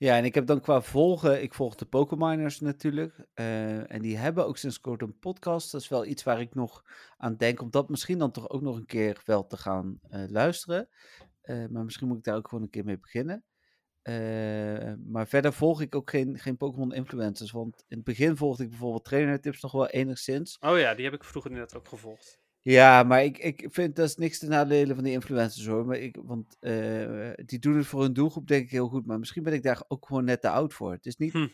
[0.00, 3.26] Ja, en ik heb dan qua volgen, ik volg de Pokémoners natuurlijk.
[3.34, 5.72] eh, en die hebben ook sinds kort een podcast.
[5.72, 6.84] Dat is wel iets waar ik nog
[7.16, 10.22] aan denk, om dat misschien dan toch ook nog een keer wel te gaan eh,
[10.28, 10.88] luisteren.
[11.40, 13.44] Eh, maar misschien moet ik daar ook gewoon een keer mee beginnen.
[15.06, 17.50] Maar verder volg ik ook geen, geen Pokémon influencers.
[17.50, 20.56] Want in het begin volgde ik bijvoorbeeld trainertips nog wel enigszins.
[20.60, 22.40] Oh ja, die heb ik vroeger net ook gevolgd.
[22.62, 25.86] Ja, maar ik, ik vind dat is niks te nadelen van die influencers hoor.
[25.86, 29.06] Maar ik, want eh, die doen het voor hun doelgroep denk ik heel goed.
[29.06, 30.92] Maar misschien ben ik daar ook gewoon net te oud voor.
[30.92, 31.48] Het is niet, Hm.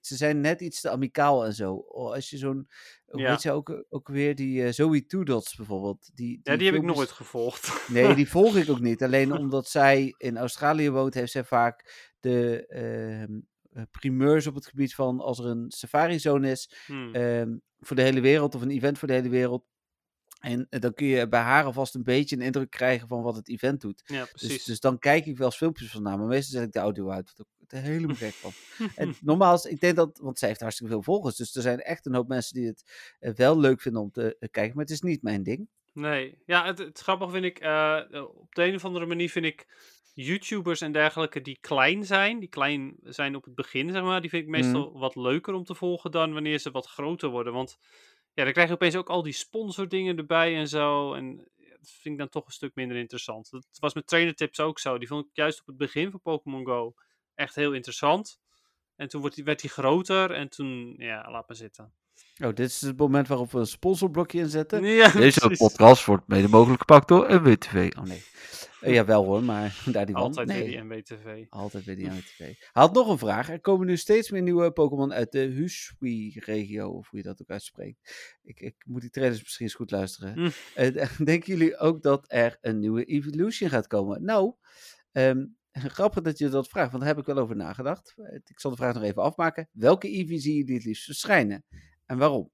[0.00, 1.74] ze zijn net iets te amicaal en zo.
[1.74, 2.68] Oh, Als je zo'n,
[3.06, 3.30] Ja.
[3.30, 6.10] heet ze ook, ook weer, die eh, Zoe Dots bijvoorbeeld.
[6.14, 7.88] Die, Ja, die heb ik nooit gevolgd.
[7.88, 9.02] Nee, die volg ik ook niet.
[9.02, 13.40] Alleen omdat zij in Australië woont, heeft zij vaak de ehm,
[13.72, 17.14] eh, primeurs op het gebied van als er een safari-zone is Hmm.
[17.14, 19.64] ehm, voor de hele wereld of een event voor de hele wereld.
[20.42, 23.36] En eh, dan kun je bij haar alvast een beetje een indruk krijgen van wat
[23.36, 24.02] het event doet.
[24.06, 24.64] ja, Dus, precies.
[24.64, 27.08] dus dan kijk ik wel eens filmpjes van haar, maar meestal zet ik de audio
[27.10, 27.32] uit.
[27.36, 28.50] Wat ik er helemaal gek van.
[28.94, 31.36] En normaal, is- ik denk dat, want zij heeft hartstikke veel volgers.
[31.36, 34.36] Dus er zijn echt een hoop mensen die het eh, wel leuk vinden om te
[34.38, 34.74] eh, kijken.
[34.76, 35.68] Maar het is niet mijn ding.
[35.92, 37.56] Nee, ja, het, het grappige vind ik,
[38.36, 39.66] op de een of andere manier vind ik
[40.14, 44.30] YouTubers en dergelijke die klein zijn, die klein zijn op het begin, zeg maar, die
[44.30, 47.52] vind ik meestal wat leuker om te volgen dan wanneer ze wat groter worden.
[47.52, 47.78] Want
[48.34, 51.14] ja, dan krijg je opeens ook al die sponsordingen erbij en zo.
[51.14, 53.50] En dat vind ik dan toch een stuk minder interessant.
[53.50, 54.98] Dat was met trainer tips ook zo.
[54.98, 56.94] Die vond ik juist op het begin van Pokémon Go
[57.34, 58.40] echt heel interessant.
[58.96, 61.94] En toen werd hij groter en toen, ja, laat maar zitten.
[62.42, 64.84] Oh, dit is het moment waarop we een sponsorblokje inzetten.
[65.02, 65.58] Ja, Deze precies.
[65.58, 67.92] podcast wordt mede mogelijk gepakt door NWTV.
[67.98, 68.22] Oh nee.
[68.82, 70.24] Uh, jawel hoor, maar daar die man.
[70.24, 70.58] Altijd nee.
[70.58, 71.44] weer die NWTV.
[71.48, 72.38] Altijd weer die NWTV.
[72.38, 73.50] Hij had nog een vraag.
[73.50, 77.50] Er komen nu steeds meer nieuwe Pokémon uit de Husui-regio, of hoe je dat ook
[77.50, 77.98] uitspreekt.
[78.42, 80.32] Ik, ik moet die trailers misschien eens goed luisteren.
[80.34, 80.50] Hm.
[80.76, 84.24] Uh, denken jullie ook dat er een nieuwe Evolution gaat komen?
[84.24, 84.54] Nou,
[85.12, 88.14] um, grappig dat je dat vraagt, want daar heb ik wel over nagedacht.
[88.44, 89.68] Ik zal de vraag nog even afmaken.
[89.72, 91.64] Welke Eevee zie je die het liefst verschijnen?
[92.12, 92.50] En waarom?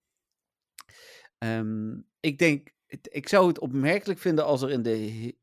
[1.39, 5.35] Um, ik denk, ik zou het opmerkelijk vinden als er in de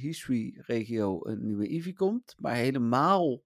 [0.00, 2.34] Hisui-regio een nieuwe Eevee komt.
[2.38, 3.42] Maar helemaal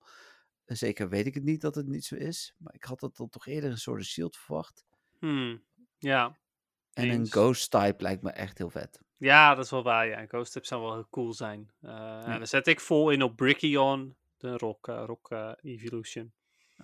[0.65, 2.55] zeker weet ik het niet dat het niet zo is.
[2.59, 4.85] Maar ik had dat dan toch eerder een soort shield verwacht.
[5.19, 5.65] Hmm,
[5.99, 6.39] ja.
[6.93, 9.01] En een ghost type lijkt me echt heel vet.
[9.17, 10.27] Ja, dat is wel waar, ja.
[10.27, 11.71] Ghost Tips zou wel heel cool zijn.
[11.81, 16.33] Eh, En dan zet ik vol in op Brickion, de Rock, eh, rock eh, Evolution.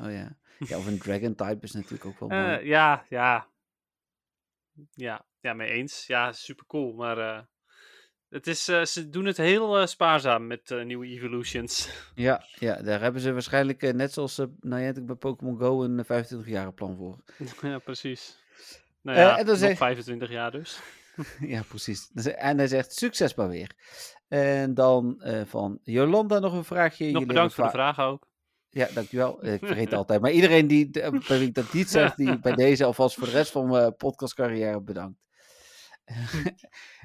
[0.01, 0.37] Oh ja.
[0.59, 2.55] Ja, of een dragon type is natuurlijk ook wel mooi.
[2.57, 3.47] Eh, ja, ja.
[4.95, 6.07] Ja, ja, mee eens.
[6.07, 6.93] Ja, super cool.
[6.93, 7.41] Maar eh,
[8.29, 11.89] het is, eh, ze doen het heel spaarzaam met nieuwe Evolutions.
[12.15, 16.73] Ja, ja, daar hebben ze waarschijnlijk, net zoals uh, Niantic bij Pokémon Go, een 25-jarige
[16.73, 17.19] plan voor.
[17.71, 18.39] ja, precies.
[19.01, 20.81] Nou ja, en dan nog zeg- 25 jaar dus.
[21.41, 22.11] ja, precies.
[22.15, 23.71] En hij zegt, succes maar weer.
[24.29, 27.05] En dan van Jolanda nog een vraagje.
[27.05, 28.27] Nog Jullie bedankt voor de vraag ook.
[28.75, 29.43] Ja, dankjewel.
[29.43, 30.21] Eh, Ik vergeet het altijd.
[30.21, 33.27] Maar iedereen die, de- bij wie ik dat niet zeg, die bij deze alvast voor
[33.27, 35.23] de rest van mijn podcastcarrière bedankt.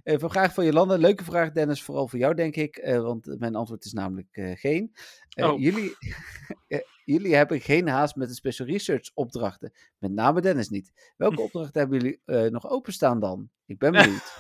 [0.04, 0.96] Even een vraag van Jolanda.
[0.96, 1.84] Leuke vraag, Dennis.
[1.84, 2.78] Vooral voor jou, denk ik.
[2.78, 4.92] eh, want mijn antwoord is namelijk eh, geen.
[5.30, 5.60] Eh, Oh.
[5.60, 5.96] jullie,
[6.68, 9.72] eh, jullie hebben geen haast met de special research opdrachten.
[9.98, 11.14] Met name Dennis niet.
[11.18, 13.50] Welke opdrachten hebben jullie eh, nog openstaan dan?
[13.66, 14.34] Ik ben benieuwd.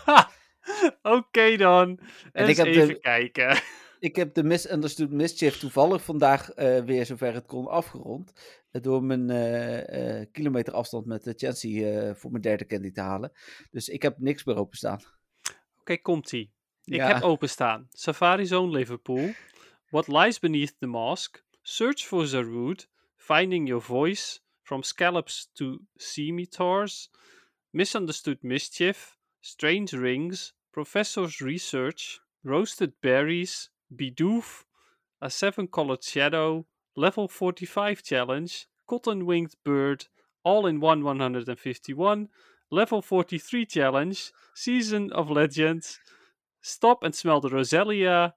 [1.01, 1.99] Oké dan.
[2.31, 3.61] En ik de- even kijken.
[3.99, 8.31] Ik heb de Misunderstood Mischief toevallig vandaag eh, weer zover het kon afgerond.
[8.71, 13.01] eh, door mijn eh, kilometer afstand met de Chelsea eh, voor mijn derde candy te
[13.01, 13.31] halen.
[13.71, 14.99] Dus ik heb niks meer openstaan.
[15.79, 16.51] Oké, komt-ie.
[16.83, 17.07] Ik Ja.
[17.13, 17.87] heb openstaan.
[17.91, 19.33] Safari Zone Liverpool.
[19.89, 21.43] What Lies Beneath the Mask.
[21.61, 22.83] Search for Zarude.
[23.15, 24.39] Finding Your Voice.
[24.61, 27.09] From Scallops to Scimitars.
[27.69, 29.17] Misunderstood Mischief.
[29.39, 30.53] Strange Rings.
[30.71, 32.19] Professor's Research.
[32.43, 33.71] Roasted Berries.
[33.95, 34.63] Bidoof.
[35.21, 36.65] A Seven Colored Shadow.
[36.95, 38.67] Level 45 Challenge.
[38.87, 40.07] Cotton Winged Bird.
[40.43, 42.29] All in One 151.
[42.71, 44.31] Level 43 Challenge.
[44.55, 45.99] Season of Legends.
[46.61, 48.33] Stop and Smell the Roselia.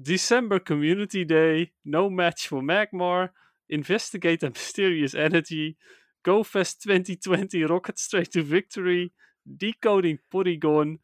[0.00, 1.72] December Community Day.
[1.84, 3.30] No Match for Magmar.
[3.68, 5.76] Investigate a Mysterious Energy.
[6.22, 9.12] Go GoFest 2020 Rocket Straight to Victory.
[9.44, 10.98] Decoding Porygon.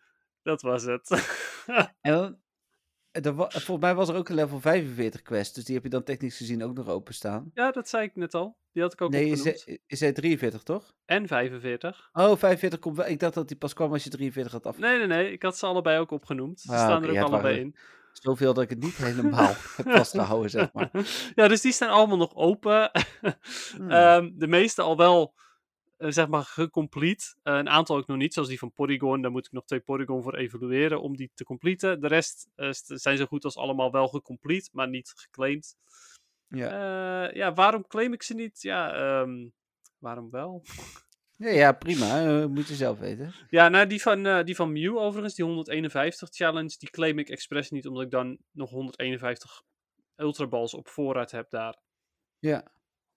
[0.44, 1.08] Dat was het.
[2.00, 2.42] En
[3.12, 5.54] er volgens mij was er ook een level 45 quest.
[5.54, 7.50] Dus die heb je dan technisch gezien ook nog openstaan.
[7.54, 8.56] ja, dat zei ik net al.
[8.72, 10.94] Die had ik ook nee, je zei, je zei 43 toch?
[11.04, 12.08] En 45.
[12.12, 13.06] Oh, 45 komt wel.
[13.06, 14.78] Ik dacht dat die pas kwam als je 43 had af.
[14.78, 15.32] Nee, nee, nee.
[15.32, 16.60] Ik had ze allebei ook opgenoemd.
[16.60, 17.76] Ze Ah, staan er ook allebei in.
[18.12, 20.90] Zoveel dat ik het niet helemaal heb vastgehouden, zeg maar.
[21.34, 22.90] ja, dus die staan allemaal nog open.
[23.76, 23.90] Hmm.
[23.90, 25.34] Ehm, de meeste al wel,
[26.10, 27.24] zeg maar, gecomplete.
[27.42, 29.22] Eh, een aantal ook nog niet, zoals die van Porygon.
[29.22, 32.00] Daar moet ik nog twee Porygon voor evalueren om die te completen.
[32.00, 35.76] De rest eh, zijn zo goed als allemaal wel gecomplete, maar niet geclaimd.
[36.48, 36.68] ja.
[37.28, 38.62] Eh, ja, waarom claim ik ze niet?
[38.62, 39.48] Ja, ehm,
[39.98, 40.62] waarom wel?
[41.36, 42.24] Ja, ja, prima.
[42.40, 43.34] eh, moet je zelf weten.
[43.48, 47.28] Ja, nou, die van, eh, die van Mew overigens, die 151 challenge, die claim ik
[47.28, 49.62] expres niet, omdat ik dan nog 151
[50.16, 51.78] ultraballs op voorraad heb daar.
[52.38, 52.72] Ja.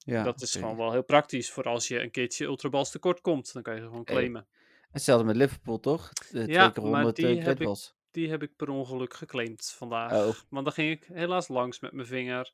[0.06, 3.54] Ja dat is gewoon wel heel praktisch voor als je een keertje ultraballs tekort komt.
[3.54, 4.48] Dan kan je gewoon claimen.
[4.92, 6.14] Hetzelfde met Liverpool, toch?
[6.14, 7.94] De Ja, keer maar 100 die uh, heb ik-.
[8.12, 10.12] Die heb ik per ongeluk geclaimd vandaag.
[10.12, 12.54] Oh, Want dan ging ik helaas langs met mijn vinger.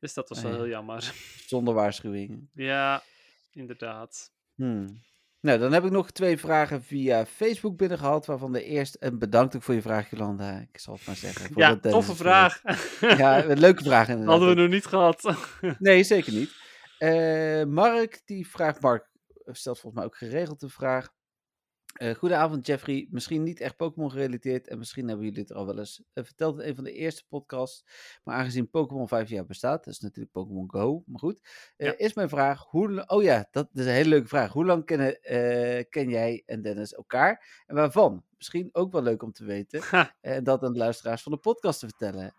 [0.00, 0.56] Dus dat was wel ja.
[0.56, 1.14] heel jammer.
[1.46, 2.48] zonder waarschuwing.
[2.54, 3.02] ja,
[3.52, 4.32] inderdaad.
[4.54, 5.02] Hmm.
[5.40, 8.98] Nou, dan heb ik nog twee vragen via Facebook binnengehaald, waarvan de eerste...
[8.98, 10.66] En bedankt ook voor je vraag, Jolanda.
[10.72, 11.50] Ik zal het maar zeggen.
[11.54, 12.62] Ja, toffe vraag.
[13.00, 14.38] Ja, een leuke vraag inderdaad.
[14.38, 15.34] Hadden we nog niet gehad.
[15.78, 16.50] Nee, zeker niet.
[16.98, 19.08] Eh, Mark, die vraagt, Mark
[19.46, 21.08] stelt volgens mij ook geregeld de vraag.
[21.90, 25.66] Eh, goedenavond Jeffrey, misschien niet echt Pokémon gerelateerd en misschien hebben jullie het er al
[25.66, 27.84] wel eens eh, verteld in een van de eerste podcasts.
[28.24, 31.40] Maar aangezien Pokémon vijf jaar bestaat, dat is natuurlijk Pokémon Go, maar goed,
[31.76, 31.94] eh, Ja.
[31.96, 34.52] is mijn vraag, hoe, oh ja, dat is een hele leuke vraag.
[34.52, 35.18] Hoe lang kennen,
[35.88, 38.24] ken jij en Dennis elkaar en waarvan?
[38.36, 39.80] Misschien ook wel leuk om te weten
[40.20, 42.34] en dat aan de luisteraars van de podcast te vertellen.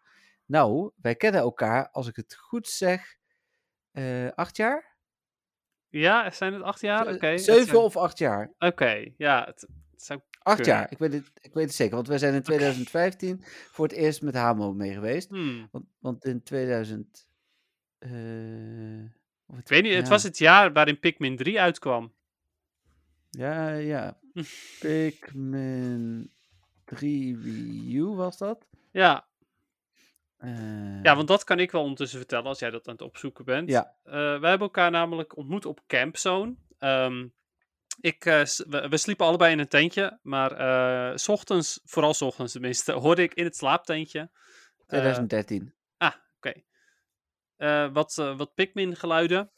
[0.46, 3.16] Nou, wij kennen elkaar, als ik het goed zeg,
[4.36, 4.91] acht jaar?
[5.92, 7.14] Ja, zijn het acht jaar?
[7.14, 7.38] Oké.
[7.38, 8.52] Zeven zijn- of acht jaar?
[8.60, 9.44] Oké, ja.
[9.46, 9.62] Het,
[9.92, 10.20] het zou...
[10.44, 10.76] Acht Kunnen.
[10.76, 11.96] jaar, ik weet, het, ik weet het zeker.
[11.96, 13.40] Want wij zijn in 2015
[13.72, 15.30] voor het eerst met Hamo mee geweest.
[15.30, 15.68] Hmm.
[15.72, 17.28] Want, want in 2000...
[18.00, 18.10] eh,
[19.48, 22.14] of Ik weet niet, het was het jaar waarin Pikmin 3 uitkwam.
[23.30, 24.18] Ja, ja.
[24.80, 26.32] Pikmin
[26.86, 28.68] 3 Wii U was dat?
[28.92, 29.28] Ja,
[30.42, 33.46] Eh, ja, want dat kan ik wel ondertussen vertellen als jij dat aan het opzoeken
[33.46, 33.70] bent.
[33.70, 33.96] Ja.
[34.04, 36.56] Eh, wij hebben elkaar namelijk ontmoet op Campzone.
[36.78, 37.28] Ehm,
[38.00, 42.52] ik, eh, we, we sliepen allebei in een tentje, maar s ochtends, vooral s ochtends
[42.52, 44.20] tenminste, hoorde ik in het slaaptentje.
[44.20, 45.74] eh, 2013.
[45.98, 46.54] ah, oké.
[47.94, 49.52] Wat, wat Pikmin geluiden.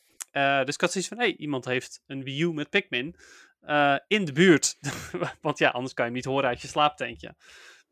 [0.65, 3.15] Dus ik had zoiets van, hé, hey, iemand heeft een Wii U met Pikmin
[4.07, 4.77] in de buurt.
[5.41, 7.35] Want ja, anders kan je hem niet horen uit je slaaptentje.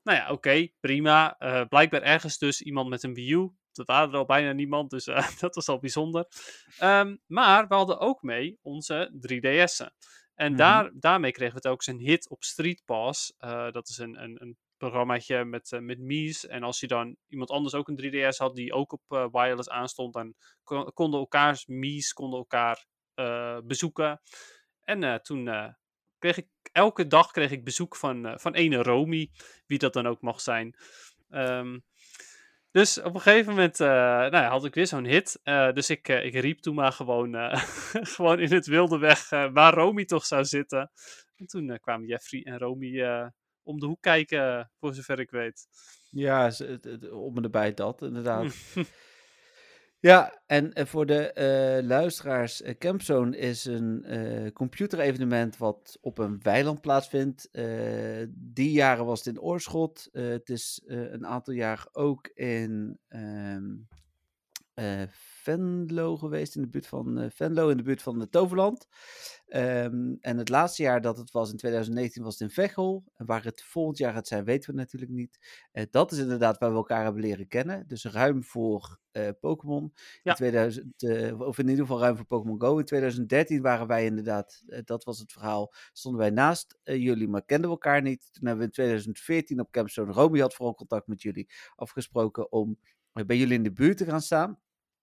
[0.04, 1.38] Nou ja, oké, prima.
[1.38, 3.52] Eh, blijkbaar ergens dus iemand met een Wii U.
[3.72, 6.28] Dat waren er al bijna niemand, dus eh, dat was al bijzonder.
[6.78, 9.94] Ehm, maar we hadden ook mee onze 3DS'en.
[10.36, 10.58] En Mhm.
[10.58, 13.34] daar, daarmee kregen we telkens een hit op Street Pass.
[13.38, 16.48] Eh, dat is een, een, een programmaatje met, met Mies.
[16.48, 17.98] En als je dan iemand anders ook een
[18.32, 20.34] 3DS had die ook op wireless aanstond, dan
[20.64, 22.86] kon- konden elkaars Mies konden elkaar
[23.64, 24.22] bezoeken.
[24.82, 25.50] En toen
[26.18, 29.30] kreeg ik elke dag kreeg ik bezoek van, eh, van ene Romy,
[29.66, 30.76] wie dat dan ook mag zijn.
[31.30, 31.80] Ehm,
[32.72, 35.40] dus op een gegeven moment eh, nou ja, had ik weer zo'n hit.
[35.44, 37.36] Eh, dus ik, ik riep toen maar gewoon,
[38.16, 40.92] gewoon in het wilde weg waar Romy toch zou zitten.
[41.36, 43.02] En toen kwamen Jeffrey en Romy
[43.64, 45.68] om de hoek kijken, voor zover ik weet.
[46.10, 46.52] Ja,
[47.12, 48.56] om en erbij dat, inderdaad.
[50.02, 56.18] Ja, en eh, voor de eh, luisteraars, eh, Campzone is een eh computerevenement wat op
[56.18, 57.50] een weiland plaatsvindt.
[58.34, 60.10] Die jaren was het in Oorschot.
[60.12, 63.66] Het is een aantal jaar ook in ehm,
[64.74, 65.02] eh,
[65.42, 68.88] Venlo geweest, in de buurt van eh, Venlo, in de buurt van het Toverland.
[69.48, 73.04] Ehm, en het laatste jaar dat het was, in 2019, was het in Veghel.
[73.16, 75.40] En waar het volgend jaar gaat zijn, weten we natuurlijk niet.
[75.72, 77.88] Eh, dat is inderdaad waar we elkaar hebben leren kennen.
[77.88, 79.94] Dus ruim voor eh, Pokémon.
[80.24, 80.32] Ja.
[80.32, 82.78] In 2000, eh, of in ieder geval ruim voor Pokémon Go.
[82.78, 87.28] In 2013 waren wij inderdaad, eh, dat was het verhaal, stonden wij naast eh, jullie,
[87.28, 88.30] maar kenden we elkaar niet.
[88.32, 92.78] Toen hebben we in 2014 op Campzone, Romy had vooral contact met jullie, afgesproken om
[93.14, 94.60] eh, bij jullie in de buurt te gaan staan.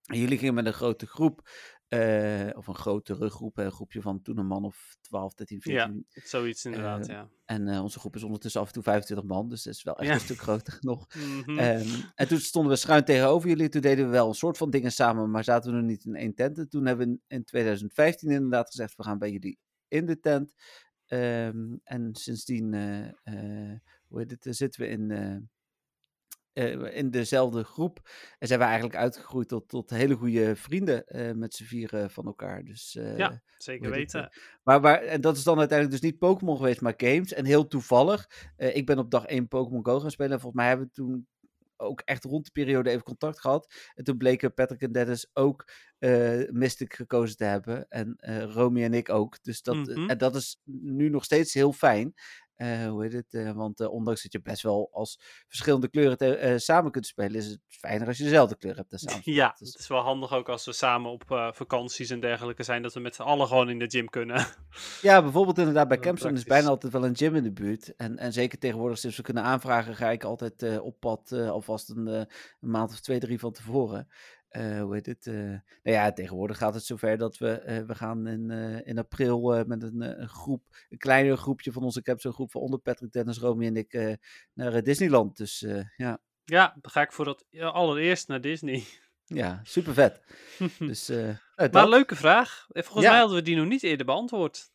[0.09, 1.49] En jullie gingen met een grote groep,
[1.89, 6.07] eh, of een grotere groep, een groepje van toen een man of 12, 13, 14.
[6.09, 7.29] Zoiets inderdaad, Eh, ja.
[7.45, 9.97] En eh, onze groep is ondertussen af en toe 25 man, dus dat is wel
[9.99, 10.15] echt Ja.
[10.15, 11.07] een stuk groter nog.
[11.15, 11.59] Mhm.
[11.59, 13.69] Ehm, en toen stonden we schuin tegenover jullie.
[13.69, 16.15] Toen deden we wel een soort van dingen samen, maar zaten we nog niet in
[16.15, 16.59] één tent.
[16.59, 19.59] En toen hebben we in, in 2015 inderdaad gezegd, we gaan bij jullie
[19.89, 20.53] in de tent.
[21.07, 22.75] Ehm, en sindsdien,
[24.07, 25.51] hoe heet het, zitten we in,
[26.53, 28.11] eh, in dezelfde groep.
[28.39, 32.27] En zijn we eigenlijk uitgegroeid tot, tot hele goede vrienden eh, met z'n vieren van
[32.27, 32.65] elkaar.
[32.65, 34.33] Dus, eh, ja, zeker weten.
[34.63, 37.33] maar, maar, en dat is dan uiteindelijk dus niet Pokémon geweest, maar games.
[37.33, 40.33] En heel toevallig, ik ben op dag 1 Pokémon Go gaan spelen.
[40.33, 41.27] En volgens mij hebben we toen
[41.81, 43.75] ook echt rond die periode even contact gehad.
[43.95, 47.89] En toen bleken Patrick en Dennis ook eh Mystic gekozen te hebben.
[47.89, 49.43] En eh Romy en ik ook.
[49.43, 50.11] Dus dat, Mhm.
[50.11, 52.15] en dat is nu nog steeds heel fijn.
[52.59, 53.35] Eh, hoe heet het?
[53.35, 57.35] eh, want eh, ondanks dat je best wel als verschillende kleuren te- samen kunt spelen,
[57.35, 58.91] is het fijner als je dezelfde kleur hebt.
[58.91, 61.23] te samen Ja, Dus- het is wel handig ook als we samen op
[61.55, 64.47] vakanties en dergelijke zijn, dat we met z'n allen gewoon in de gym kunnen.
[65.03, 67.97] Ja, bijvoorbeeld inderdaad bij Wel Campzone is bijna altijd wel een gym in de buurt.
[67.97, 72.07] En, en zeker tegenwoordig sinds we kunnen aanvragen, ga ik altijd op pad alvast een,
[72.07, 72.27] een
[72.61, 74.09] maand of twee, drie van tevoren.
[74.49, 75.27] Eh, hoe heet het?
[75.27, 78.51] eh, nou ja, tegenwoordig gaat het zover dat we, eh, we gaan in,
[78.85, 82.79] in april met een, een groep, een kleiner groepje van onze Campzone groep van onder
[82.79, 84.17] Patrick, Dennis, Romy en ik
[84.55, 85.37] naar Disneyland.
[85.37, 85.67] Dus
[85.97, 88.85] ja, ja, dan ga ik voor dat allereerst naar Disney.
[89.25, 90.23] ja, super vet.
[90.79, 91.11] Dus,
[91.71, 92.67] maar leuke vraag.
[92.69, 93.11] Volgens Ja.
[93.11, 94.71] mij hadden we die nog niet eerder beantwoord.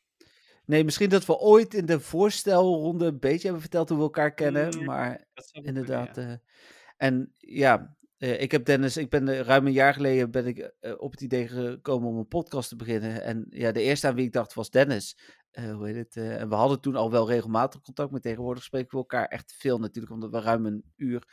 [0.65, 4.33] Nee, misschien dat we ooit in de voorstelronde een beetje hebben verteld hoe we elkaar
[4.33, 6.15] kennen, Mm, maar kunnen, Inderdaad.
[6.15, 6.39] ja.
[6.97, 10.57] en ja, eh, ik heb Dennis, ik ben eh, ruim een jaar geleden ben ik
[10.57, 13.23] eh, op het idee gekomen om een podcast te beginnen.
[13.23, 15.17] En ja, de eerste aan wie ik dacht was Dennis.
[15.51, 16.15] Hoe heet het?
[16.15, 19.79] en we hadden toen al wel regelmatig contact, maar tegenwoordig spreken we elkaar echt veel
[19.79, 21.27] natuurlijk, omdat we ruim een uur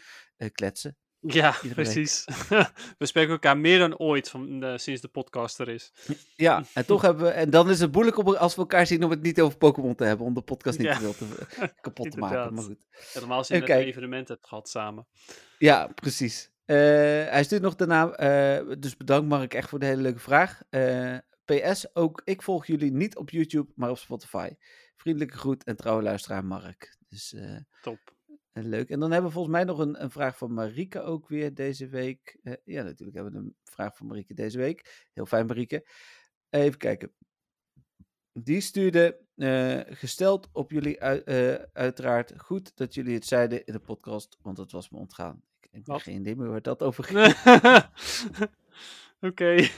[0.52, 0.96] kletsen.
[1.20, 2.24] Ja, precies.
[2.98, 5.92] we spreken elkaar meer dan ooit van, sinds de podcast er is.
[6.36, 9.04] Ja, en toch hebben we, en dan is het moeilijk om, als we elkaar zien
[9.04, 10.98] om het niet over Pokémon te hebben, om de podcast niet Ja.
[10.98, 12.54] te veel te, kapot te maken.
[12.54, 12.86] Maar goed.
[13.12, 13.72] Helemaal als je Oké.
[13.72, 15.06] een evenement hebt gehad samen.
[15.58, 16.50] Ja, precies.
[16.70, 16.76] Eh,
[17.30, 20.62] hij stuurt nog daarna, eh, dus bedankt Mark echt voor de hele leuke vraag.
[20.68, 24.50] Eh, PS, ook ik volg jullie niet op YouTube, maar op Spotify.
[24.96, 26.96] Vriendelijke groet en trouwe luisteraar Mark.
[27.08, 27.36] Dus
[27.82, 27.98] Top.
[28.52, 28.90] leuk.
[28.90, 31.88] En dan hebben we volgens mij nog een, een vraag van Marieke ook weer deze
[31.88, 32.38] week.
[32.64, 35.08] Ja, natuurlijk hebben we een vraag van Marieke deze week.
[35.12, 35.86] Heel fijn Marieke.
[36.50, 37.12] Even kijken.
[38.32, 39.20] Die stuurde,
[39.88, 44.72] gesteld op jullie ui- uiteraard goed dat jullie het zeiden in de podcast, want het
[44.72, 45.48] was me ontgaan.
[45.70, 46.02] Heb Wat?
[46.02, 47.34] geen idee meer waar dat over ging.
[49.20, 49.54] Oké.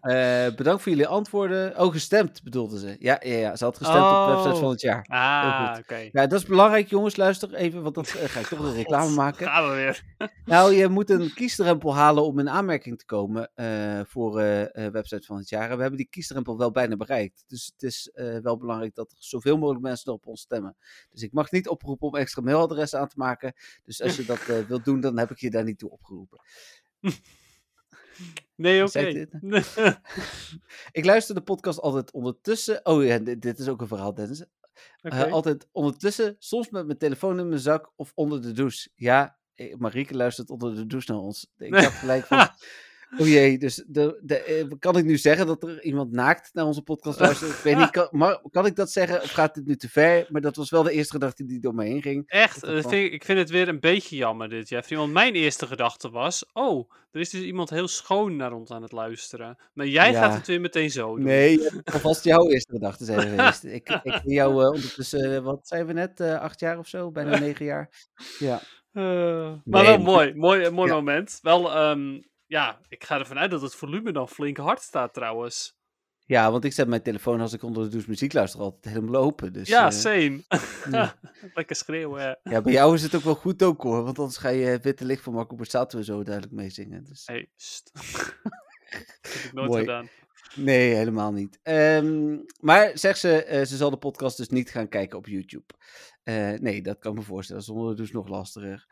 [0.00, 1.78] Eh, bedankt voor jullie antwoorden.
[1.78, 2.96] Oh, gestemd bedoelde ze.
[2.98, 4.60] Ja, ja, ja ze had gestemd op de website Oh.
[4.60, 5.06] van het jaar.
[5.08, 6.08] ah, oké.
[6.12, 7.16] Ja, dat is belangrijk, jongens.
[7.16, 9.46] Luister even, want dat eh, ga ik toch een reclame God, maken.
[9.46, 10.02] Gaan we weer.
[10.44, 14.34] Nou, je moet een kiesdrempel halen om in aanmerking te komen eh, voor
[14.72, 15.70] website van het jaar.
[15.70, 17.44] En we hebben die kiesdrempel wel bijna bereikt.
[17.46, 18.10] Dus het is
[18.42, 20.76] wel belangrijk dat er zoveel mogelijk mensen op ons stemmen.
[21.10, 23.52] Dus ik mag niet oproepen om extra mailadressen aan te maken.
[23.84, 26.40] Dus als je dat wilt doen, dan heb ik je daar niet toe opgeroepen.
[28.54, 29.00] Nee, oké.
[30.92, 32.86] Ik luister de podcast altijd ondertussen.
[32.86, 34.40] Oh ja, dit, dit is ook een verhaal, Dennis.
[34.40, 35.30] Eh, Oké.
[35.30, 38.90] altijd ondertussen, soms met mijn telefoon in mijn zak of onder de douche.
[38.94, 41.50] Ja, eh, Marieke luistert onder de douche naar ons.
[41.58, 42.48] Ik dacht gelijk van,
[43.18, 46.64] Oh jee, dus de, de, eh, kan ik nu zeggen dat er iemand naakt naar
[46.64, 47.50] onze podcast luistert?
[47.50, 50.26] Ik weet niet, kan, maar, kan ik dat zeggen of gaat dit nu te ver?
[50.28, 52.22] Maar dat was wel de eerste gedachte die door me heen ging.
[52.26, 54.98] Echt, dat van- vind ik, ik vind het weer een beetje jammer dit, Jeffrey.
[54.98, 58.82] Want mijn eerste gedachte was, oh, er is dus iemand heel schoon naar ons aan
[58.82, 59.58] het luisteren.
[59.72, 60.20] Maar jij Ja.
[60.22, 61.24] gaat het weer meteen zo doen.
[61.24, 63.64] Nee, alvast jouw eerste gedachte zijn geweest.
[63.78, 67.10] ik, ik ken jou eh, ondertussen, eh, wat zijn we net, acht jaar of zo?
[67.10, 67.90] Bijna negen jaar.
[68.38, 68.60] Ja.
[68.92, 69.02] Maar
[69.64, 70.94] Nee, wel maar- mooi, mooi, mooi Ja.
[70.94, 71.38] moment.
[71.42, 75.76] Wel, ehm, ja, ik ga ervan uit dat het volume dan flink hard staat trouwens.
[76.26, 79.22] ja, want ik zet mijn telefoon als ik onder de douche muziek luister altijd helemaal
[79.22, 79.52] open.
[79.52, 80.44] Dus, ja, eh, same.
[80.90, 81.18] ja.
[81.54, 82.22] Lekker schreeuwen.
[82.22, 82.38] ja.
[82.42, 85.04] ja, bij jou is het ook wel goed ook hoor, want anders ga je witte
[85.04, 87.04] licht van Marco Borsato zo duidelijk meezingen.
[87.04, 87.26] Dus.
[87.26, 87.90] Hey, st.
[89.22, 89.80] dat heb ik nooit Mooi.
[89.80, 90.08] gedaan.
[90.56, 91.58] Nee, helemaal niet.
[91.62, 95.74] Ehm, maar zegt ze, eh, ze zal de podcast dus niet gaan kijken op YouTube.
[96.22, 97.62] Eh, nee, dat kan ik me voorstellen.
[97.62, 98.86] Zonder de douche nog lastiger.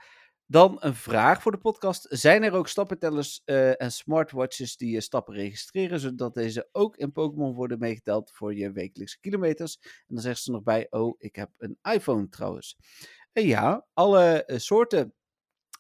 [0.47, 2.06] Dan een vraag voor de podcast.
[2.09, 7.12] Zijn er ook stappentellers eh, en smartwatches die je stappen registreren, zodat deze ook in
[7.12, 9.78] Pokémon worden meegeteld voor je wekelijkse kilometers?
[9.82, 12.77] En dan zegt ze nog bij, oh, ik heb een iPhone trouwens.
[13.32, 15.14] En ja, alle eh, soorten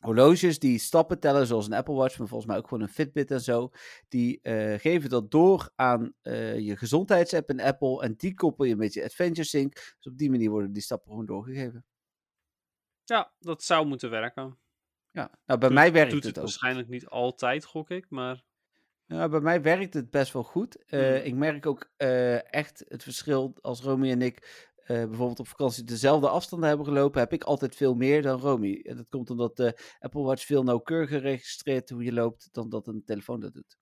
[0.00, 3.30] horloges die stappen tellen, zoals een Apple Watch, maar volgens mij ook gewoon een Fitbit
[3.30, 3.70] en zo,
[4.08, 6.14] die eh, geven dat door aan
[6.56, 9.74] je gezondheidsapp in Apple en die koppel je met je Adventure Sync.
[9.74, 11.84] Dus op die manier worden die stappen gewoon doorgegeven.
[13.04, 14.58] Ja, dat zou moeten werken.
[15.10, 16.42] Ja, nou bij Doet- mij werkt doet het ook.
[16.44, 18.42] waarschijnlijk niet altijd, gok ik, maar...
[19.06, 20.84] Ja, bij mij werkt het best wel goed.
[20.84, 21.14] Eh, Hmm.
[21.24, 25.84] Ik merk ook eh, echt het verschil als Romy en ik eh, bijvoorbeeld op vakantie
[25.84, 28.80] dezelfde afstanden hebben gelopen, heb ik altijd veel meer dan Romy.
[28.82, 32.86] En dat komt omdat de Apple Watch veel nauwkeuriger registreert hoe je loopt dan dat
[32.86, 33.76] een telefoon dat doet.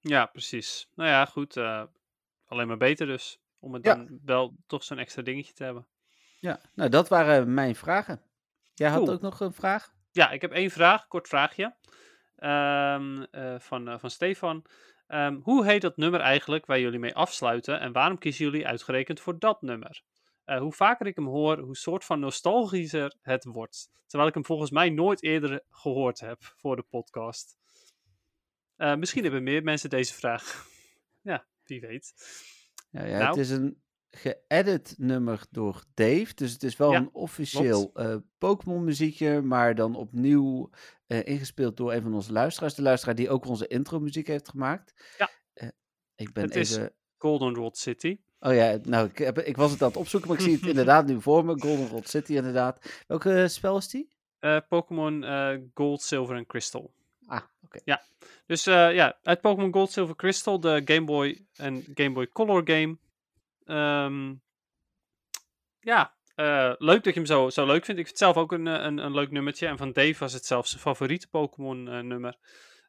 [0.00, 0.88] Ja, precies.
[0.94, 1.56] Nou ja, goed.
[2.44, 3.38] alleen maar beter dus.
[3.58, 3.94] Om het Ja.
[3.94, 5.86] dan wel toch zo'n extra dingetje te hebben.
[6.38, 8.22] Ja, nou dat waren mijn vragen.
[8.74, 9.12] Jij had Cool.
[9.12, 9.94] ook nog een vraag?
[10.10, 11.76] Ja, ik heb één vraag, kort vraagje.
[12.36, 14.64] Ehm, eh, van, eh, van Stefan.
[15.06, 19.20] Ehm, hoe heet dat nummer eigenlijk waar jullie mee afsluiten en waarom kiezen jullie uitgerekend
[19.20, 20.02] voor dat nummer?
[20.44, 23.90] Eh, hoe vaker ik hem hoor, hoe soort van nostalgischer het wordt.
[24.06, 27.56] Terwijl ik hem volgens mij nooit eerder gehoord heb voor de podcast.
[28.76, 30.66] Misschien hebben meer mensen deze vraag.
[31.30, 32.14] ja, wie weet.
[32.90, 33.28] Ja, ja, Nou.
[33.28, 36.34] Het is een geëdit nummer door Dave.
[36.34, 40.70] Dus het is wel Ja, een officieel eh, Pokémon muziekje, maar dan opnieuw
[41.06, 42.74] eh, ingespeeld door een van onze luisteraars.
[42.74, 45.14] De luisteraar die ook onze intro muziek heeft gemaakt.
[45.18, 45.30] Ja.
[45.52, 45.68] Eh,
[46.14, 46.78] ik ben Het is-.
[47.16, 48.20] Goldenrod City.
[48.40, 50.66] Oh ja, nou, ik, heb, ik was het aan het opzoeken, maar ik zie het
[50.66, 51.60] inderdaad nu voor me.
[51.60, 53.02] Goldenrod City inderdaad.
[53.06, 54.08] Welke spel is die?
[54.68, 55.24] Pokémon
[55.74, 56.92] Gold, Silver en Crystal.
[57.26, 57.80] Ah, oké.
[58.48, 62.62] Dus eh, ja, uit Pokémon Gold, Silver, Crystal, de Game Boy en Game Boy Color
[62.64, 62.98] game.
[63.68, 64.34] Ehm,
[65.80, 68.00] ja, eh, leuk dat je hem zo, zo leuk vindt.
[68.00, 69.66] Ik vind het zelf ook een, eh, een, een leuk nummertje.
[69.66, 72.38] En van Dave was het zelfs zijn favoriete Pokémon eh, nummer.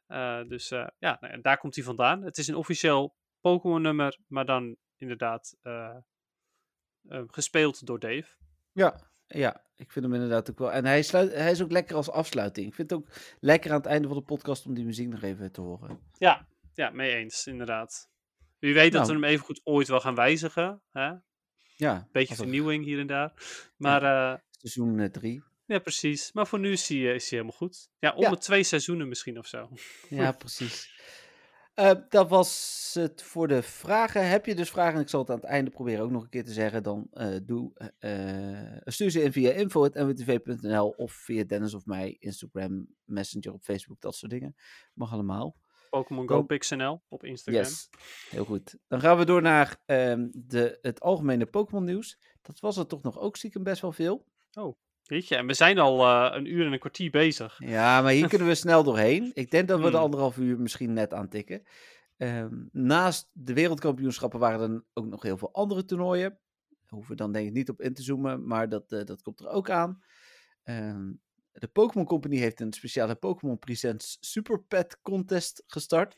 [0.06, 2.22] Eh, dus ja, nou, ja, daar komt hij vandaan.
[2.22, 5.56] Het is een officieel Pokémon nummer, maar dan inderdaad
[7.26, 8.26] gespeeld door Dave.
[8.72, 10.72] Ja, ja, ik vind hem inderdaad ook wel.
[10.72, 12.66] En hij, sluit, hij is ook lekker als afsluiting.
[12.66, 13.08] Ik vind het ook
[13.40, 16.00] lekker aan het einde van de podcast om die muziek nog even te horen.
[16.18, 18.09] Ja, ja, mee eens, inderdaad.
[18.60, 19.14] Wie weet dat Nou.
[19.18, 20.82] we hem even goed ooit wel gaan wijzigen.
[20.90, 21.12] Hè?
[21.76, 23.32] Ja, Beetje er- vernieuwing hier en daar.
[23.76, 25.42] Maar eh, Seizoen 3.
[25.66, 26.32] ja, precies.
[26.32, 27.88] Maar voor nu is hij, eh, is hij helemaal goed.
[27.98, 28.30] Ja, om Ja.
[28.30, 29.68] de twee seizoenen misschien of zo.
[30.08, 30.98] Ja, precies.
[31.74, 34.28] Eh, dat was het voor de vragen.
[34.28, 36.28] Heb je dus vragen, en ik zal het aan het einde proberen ook nog een
[36.28, 41.74] keer te zeggen, dan eh, doe, eh, stuur ze in via info.nwtv.nl of via Dennis
[41.74, 44.56] of mij, Instagram, Messenger op Facebook, dat soort dingen.
[44.94, 45.56] Mag allemaal.
[45.90, 46.28] Pokémon.
[46.28, 47.62] Go PixNL op Instagram.
[47.62, 47.88] Yes,
[48.30, 48.76] heel goed.
[48.88, 52.18] Dan gaan we door naar ehm, de, het algemene Pokémon nieuws.
[52.42, 54.26] Dat was er toch nog ook stiekem best wel veel.
[55.02, 57.58] Weet je, en we zijn al eh, een uur en een kwartier bezig.
[57.58, 59.30] Ja, maar hier kunnen we snel doorheen.
[59.34, 60.00] Ik denk dat we de Hmm.
[60.00, 61.62] anderhalf uur misschien net aantikken.
[62.16, 66.30] Ehm naast de wereldkampioenschappen waren er dan ook nog heel veel andere toernooien.
[66.68, 69.22] Daar hoeven we dan denk ik niet op in te zoomen, maar dat, eh, dat
[69.22, 70.02] komt er ook aan.
[70.62, 71.12] Ehm,
[71.52, 76.16] de Pokémon Company heeft een speciale Pokémon Presents Super Pet Contest gestart.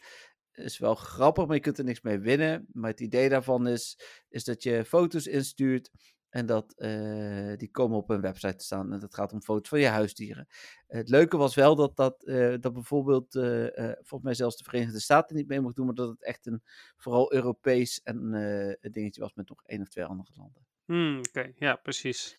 [0.53, 2.67] Is wel grappig, maar je kunt er niks mee winnen.
[2.73, 3.99] Maar het idee daarvan is,
[4.29, 5.91] is dat je foto's instuurt
[6.33, 8.93] en dat eh, die komen op een website te staan.
[8.93, 10.49] En dat gaat om foto's van je huisdieren.
[10.87, 15.01] Het leuke was wel dat, dat, eh, dat bijvoorbeeld, eh, volgens mij zelfs de Verenigde
[15.01, 16.63] Staten niet mee mocht doen, maar dat het echt een
[16.97, 18.31] vooral Europees en,
[18.81, 20.67] dingetje was met nog één of twee andere landen.
[20.85, 22.39] Hmm, Oké, ja, precies.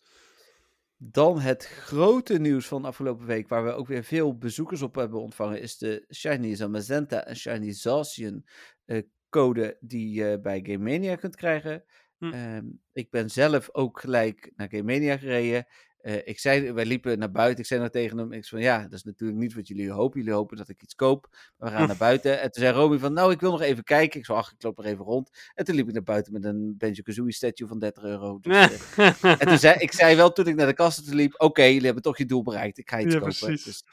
[1.06, 5.22] Dan het grote nieuws van afgelopen week, waar we ook weer veel bezoekers op hebben
[5.22, 8.46] ontvangen, is de Shiny Zamazenta en Shiny Zacian
[8.86, 11.84] eh, code die je bij Game Mania kunt krijgen.
[12.18, 12.32] Hm.
[12.32, 15.66] Ehm, ik ben zelf ook gelijk naar Game Mania gereden.
[16.04, 17.60] Eh, ik zei, wij liepen naar buiten.
[17.60, 19.92] Ik zei nou tegen hem, ik zei van ja, dat is natuurlijk niet wat jullie
[19.92, 20.20] hopen.
[20.20, 21.28] Jullie hopen dat ik iets koop.
[21.58, 22.42] Maar we gaan naar buiten.
[22.42, 24.20] En toen zei Romy van, nou, ik wil nog even kijken.
[24.20, 25.52] Ik zei, ach, ik loop nog even rond.
[25.54, 28.40] En toen liep ik naar buiten met een Banjo-Kazooie statue van 30 euro.
[28.40, 28.56] Dus,
[28.96, 31.86] eh, en toen zei ik zei wel toen ik naar de toe liep, oké, jullie
[31.86, 32.78] hebben toch je doel bereikt.
[32.78, 33.36] Ik ga iets Ja, kopen.
[33.38, 33.64] precies.
[33.64, 33.84] Dus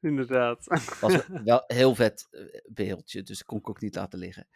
[0.00, 0.66] Inderdaad.
[1.00, 4.48] was wel een heel vet eh, beeldje, dus dat kon ik ook niet laten liggen.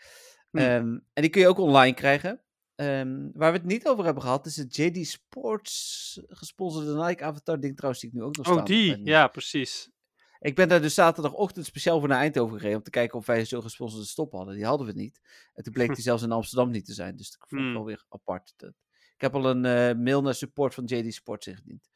[0.51, 0.59] Hm.
[0.59, 2.41] Ehm, en die kun je ook online krijgen.
[2.75, 7.61] Ehm, waar we het niet over hebben gehad, is het JD Sports gesponsorde Nike Avatar
[7.61, 8.59] ding trouwens die ik nu ook nog staan.
[8.59, 8.91] Oh, die.
[8.91, 9.91] mijn- Ja, precies.
[10.39, 13.45] Ik ben daar dus zaterdagochtend speciaal voor naar Eindhoven gereden om te kijken of wij
[13.45, 14.55] zo'n gesponsorde stop hadden.
[14.55, 15.21] Die hadden we niet.
[15.55, 17.75] En toen bleek die zelfs in Amsterdam niet te zijn, dus dat vond ik Hmm.
[17.77, 18.53] wel weer apart.
[18.57, 18.75] Dat-
[19.15, 21.89] Ik heb al een eh, mail naar support van JD Sports ingediend.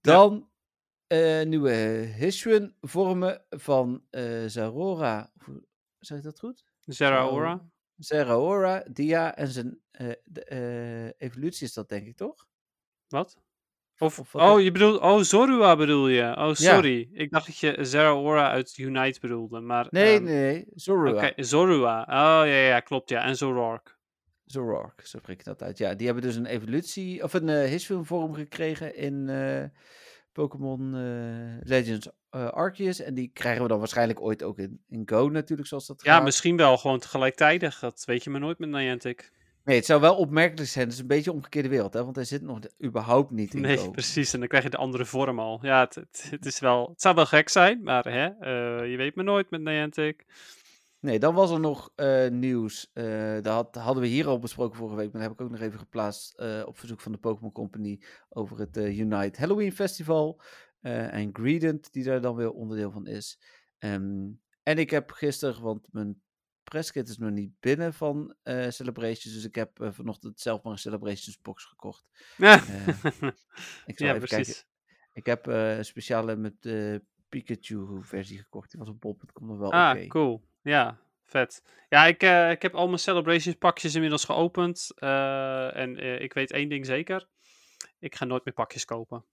[0.00, 0.50] Dan
[1.06, 1.70] eh, nieuwe
[2.18, 5.32] Hishun vormen van eh Zarora.
[5.98, 6.64] Zeg ik dat goed?
[6.80, 7.68] Zeraora.
[7.96, 12.46] Zeraora, Dia en zijn eh, de, eh, evolutie is dat denk ik toch?
[13.08, 13.36] Wat?
[13.98, 16.36] Of, Of wat oh, je bedoelt, oh, Zorua bedoel je.
[16.36, 17.08] Oh, sorry.
[17.12, 19.86] Ik dacht dat je Zeraora uit Unite bedoelde, maar...
[19.90, 20.66] Nee, ehm, nee, nee.
[20.74, 21.12] Zorua.
[21.12, 22.00] Oké, Zorua.
[22.00, 23.24] Oh, ja, ja, klopt, ja.
[23.24, 23.98] En Zorark.
[24.44, 25.78] Zoroark, zo spreek ik dat uit.
[25.78, 29.28] Ja, die hebben dus een evolutie, of een uh, vorm gekregen in
[30.36, 33.00] Pokémon eh, Legends eh, Arceus.
[33.00, 36.14] En die krijgen we dan waarschijnlijk ooit ook in, in Go natuurlijk, zoals dat Ja,
[36.14, 36.24] gaat.
[36.24, 37.80] misschien wel gewoon tegelijkertijd.
[37.80, 39.32] Dat weet je maar nooit met Niantic.
[39.64, 40.84] Nee, het zou wel opmerkelijk zijn.
[40.84, 42.04] Het is een beetje een omgekeerde wereld, hè?
[42.04, 43.90] Want hij zit nog de- überhaupt niet in Nee, Go.
[43.90, 44.32] precies.
[44.32, 45.58] En dan krijg je de andere vorm al.
[45.62, 48.96] Ja, het, het, het is wel, het zou wel gek zijn, maar hè, eh, je
[48.96, 50.24] weet maar nooit met Niantic.
[51.00, 52.90] Nee, dan was er nog eh, nieuws.
[52.92, 55.50] eh dat had- hadden we hier al besproken vorige week, maar dat heb ik ook
[55.52, 60.40] nog even geplaatst eh, op verzoek van de Pokémon Company over het Unite Halloween Festival.
[60.80, 63.40] en Greedent, die daar dan weer onderdeel van is.
[63.78, 64.28] Ehm,
[64.62, 66.22] en ik heb gisteren, want mijn
[66.62, 68.34] presskit is nog niet binnen van
[68.68, 72.04] Celebrations, dus ik heb vanochtend zelf maar een Celebrations box gekocht.
[72.36, 72.54] Ja,
[73.86, 74.28] Ik zal ja even precies.
[74.54, 74.64] kijken.
[75.12, 78.70] Ik heb een speciale met de Pikachu versie gekocht.
[78.70, 79.76] Die was op bol.com nog wel oké.
[79.76, 80.44] Ah, cool.
[80.66, 81.62] Ja, vet.
[81.88, 84.92] Ja, ik, eh, ik heb al mijn Celebrations pakjes inmiddels geopend.
[84.96, 87.26] eh, en eh, ik weet één ding zeker.
[87.98, 89.24] Ik ga nooit meer pakjes kopen.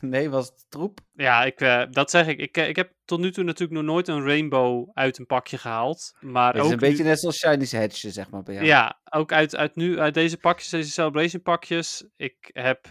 [0.00, 1.00] Nee, was het troep?
[1.14, 1.58] Ja, ik,
[1.90, 2.38] dat zeg ik.
[2.40, 6.16] Ik, ik heb tot nu toe natuurlijk nog nooit een rainbow uit een pakje gehaald.
[6.20, 8.66] Maar Het is ook een nu- beetje net zoals Shiny's Hedge, zeg maar, bij jou.
[8.66, 12.06] Ja, ook uit, uit, nu, uit deze pakjes, deze Celebration pakjes.
[12.16, 12.90] Ik heb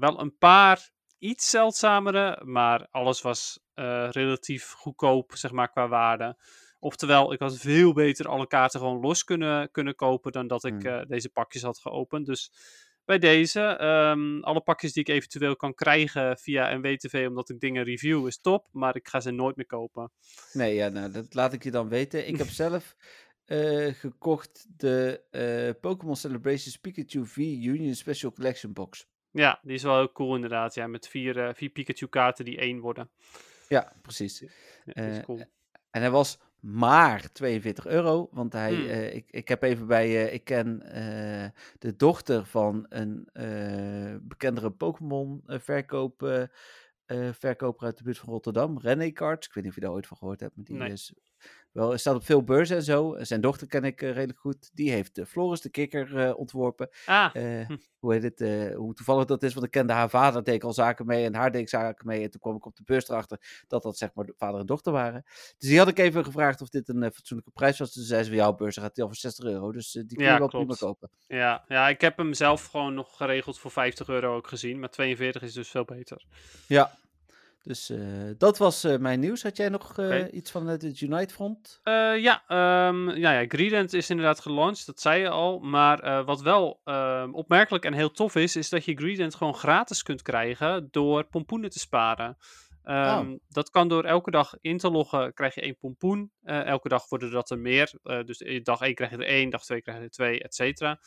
[0.00, 3.60] wel een paar iets zeldzamere, maar alles was
[4.10, 6.36] relatief goedkoop, zeg maar, qua waarde.
[6.86, 10.82] Oftewel, ik had veel beter alle kaarten gewoon los kunnen, kunnen kopen dan dat ik
[10.82, 10.86] Hmm.
[10.86, 12.26] eh, deze pakjes had geopend.
[12.26, 12.52] Dus
[13.04, 17.60] bij deze, ehm, alle pakjes die ik eventueel kan krijgen via een WTV, omdat ik
[17.60, 18.68] dingen review, is top.
[18.72, 20.12] Maar ik ga ze nooit meer kopen.
[20.52, 22.28] Nee, ja, nou, dat laat ik je dan weten.
[22.28, 22.96] Ik heb zelf
[23.44, 29.06] eh, gekocht de eh, Pokémon Celebrations Pikachu V Union Special Collection Box.
[29.30, 30.74] Ja, die is wel heel cool inderdaad.
[30.74, 33.10] Ja, met vier, vier Pikachu-kaarten die één worden.
[33.68, 34.40] Ja, precies.
[34.84, 35.44] Ja, dat is cool.
[35.90, 38.86] En hij was maar 42 euro, want hij, Hmm.
[38.88, 43.28] eh, ik, ik heb even bij, eh, ik ken eh, de dochter van een
[44.22, 46.48] bekendere Pokémon verkoop,
[47.32, 49.46] verkoper uit de buurt van Rotterdam, René Cards.
[49.46, 50.90] Ik weet niet of je daar ooit van gehoord hebt, maar die Nee.
[50.90, 51.14] is
[51.76, 53.16] wel, staat op veel beurzen en zo.
[53.18, 54.70] Zijn dochter ken ik eh, redelijk goed.
[54.74, 56.88] Die heeft uh, Floris de Kikker eh, ontworpen.
[57.06, 57.34] Ah.
[57.98, 58.74] Hoe heet het?
[58.74, 61.34] hoe toevallig dat is, want ik kende haar vader, deed ik al zaken mee en
[61.34, 62.22] haar deed ik zaken mee.
[62.22, 64.66] En toen kwam ik op de beurs erachter dat dat zeg maar de vader en
[64.66, 65.22] dochter waren.
[65.58, 67.92] Dus die had ik even gevraagd of dit een fatsoenlijke prijs was.
[67.92, 70.30] Toen zei ze jouw beurs gaat die al voor 60 euro, dus die kun je
[70.30, 70.66] Ja, wel klopt.
[70.66, 71.10] prima kopen.
[71.26, 74.78] ja, ja, ik heb hem zelf gewoon nog geregeld voor 50 euro ook gezien.
[74.78, 76.24] Maar 42 is dus veel beter.
[76.66, 76.98] Ja.
[77.66, 77.98] Dus eh,
[78.38, 79.42] dat was eh, mijn nieuws.
[79.42, 81.80] Had jij nog eh, iets van het Unite front?
[82.18, 85.58] Ja, ehm, ja, ja, Greedent is inderdaad gelanceerd, dat zei je al.
[85.58, 90.02] Maar wat wel ehm, opmerkelijk en heel tof is, is dat je Greedent gewoon gratis
[90.02, 92.36] kunt krijgen door pompoenen te sparen.
[92.82, 96.32] Ehm, Dat kan door elke dag in te loggen, krijg je één pompoen.
[96.44, 97.92] Elke dag worden dat er meer.
[98.02, 100.98] Dus dag 1 krijg je er één, dag 2 krijg je er twee, et cetera.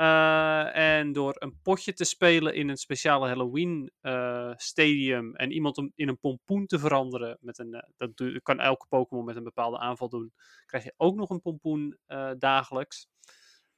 [0.00, 5.78] Eh, en door een potje te spelen in een speciale Halloween eh, stadium en iemand
[5.78, 9.36] om in een pompoen te veranderen, met een, eh, dat doe- kan elke Pokémon met
[9.36, 10.32] een bepaalde aanval doen,
[10.66, 11.98] krijg je ook nog een pompoen
[12.38, 13.08] dagelijks.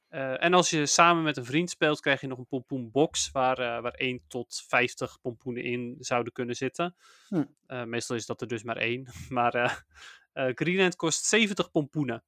[0.09, 3.93] En als je samen met een vriend speelt, krijg je nog een pompoenbox waar, waar
[3.93, 6.95] 1 tot 50 pompoenen in zouden kunnen zitten.
[7.27, 7.43] Hm.
[7.85, 9.07] Meestal is dat er dus maar één.
[9.29, 9.83] Maar
[10.33, 12.23] eh, Greenland kost 70 pompoenen.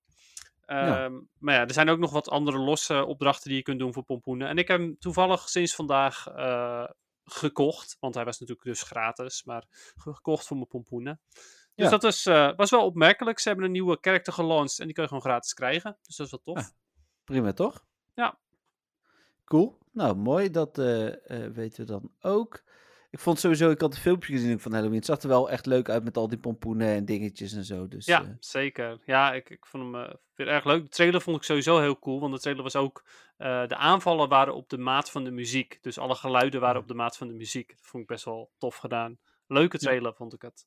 [0.65, 1.03] Ja.
[1.05, 3.93] Ehm, Maar ja, er zijn ook nog wat andere losse opdrachten die je kunt doen
[3.93, 4.47] voor pompoenen.
[4.47, 6.87] En ik heb hem toevallig sinds vandaag eh,
[7.23, 7.97] gekocht.
[7.99, 9.63] Want hij was natuurlijk dus gratis, maar
[9.95, 11.21] ge- gekocht voor mijn pompoenen.
[11.75, 11.89] Dus Ja.
[11.89, 13.39] dat is, eh, was wel opmerkelijk.
[13.39, 15.97] Ze hebben een nieuwe character gelanceerd en die kun je gewoon gratis krijgen.
[16.01, 16.57] Dus dat is wel tof.
[16.63, 16.69] Ah.
[17.23, 17.85] Prima, toch?
[18.13, 18.39] Ja.
[19.45, 19.77] Cool.
[19.91, 20.49] Nou, mooi.
[20.49, 21.13] Dat eh,
[21.53, 22.63] weten we dan ook.
[23.15, 24.95] Ik vond sowieso, ik had een filmpje gezien van Halloween.
[24.97, 27.87] Het zag er wel echt leuk uit met al die pompoenen en dingetjes en zo.
[27.87, 29.01] Dus, Ja, eh, zeker.
[29.05, 30.83] Ja, ik, ik vond hem eh, weer erg leuk.
[30.83, 33.03] De trailer vond ik sowieso heel cool, want de trailer was ook...
[33.37, 35.77] eh, de aanvallen waren op de maat van de muziek.
[35.81, 37.67] Dus alle geluiden waren op de maat van de muziek.
[37.69, 39.17] Dat vond ik best wel tof gedaan.
[39.47, 39.87] Leuke Ja.
[39.87, 40.65] trailer vond ik het.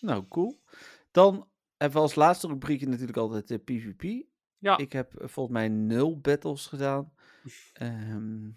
[0.00, 0.62] nou, cool.
[1.10, 4.26] Dan hebben we als laatste rubriekje natuurlijk altijd de PvP.
[4.58, 7.12] Ja, Ik heb volgens mij nul battles gedaan.
[7.72, 8.48] Ehm,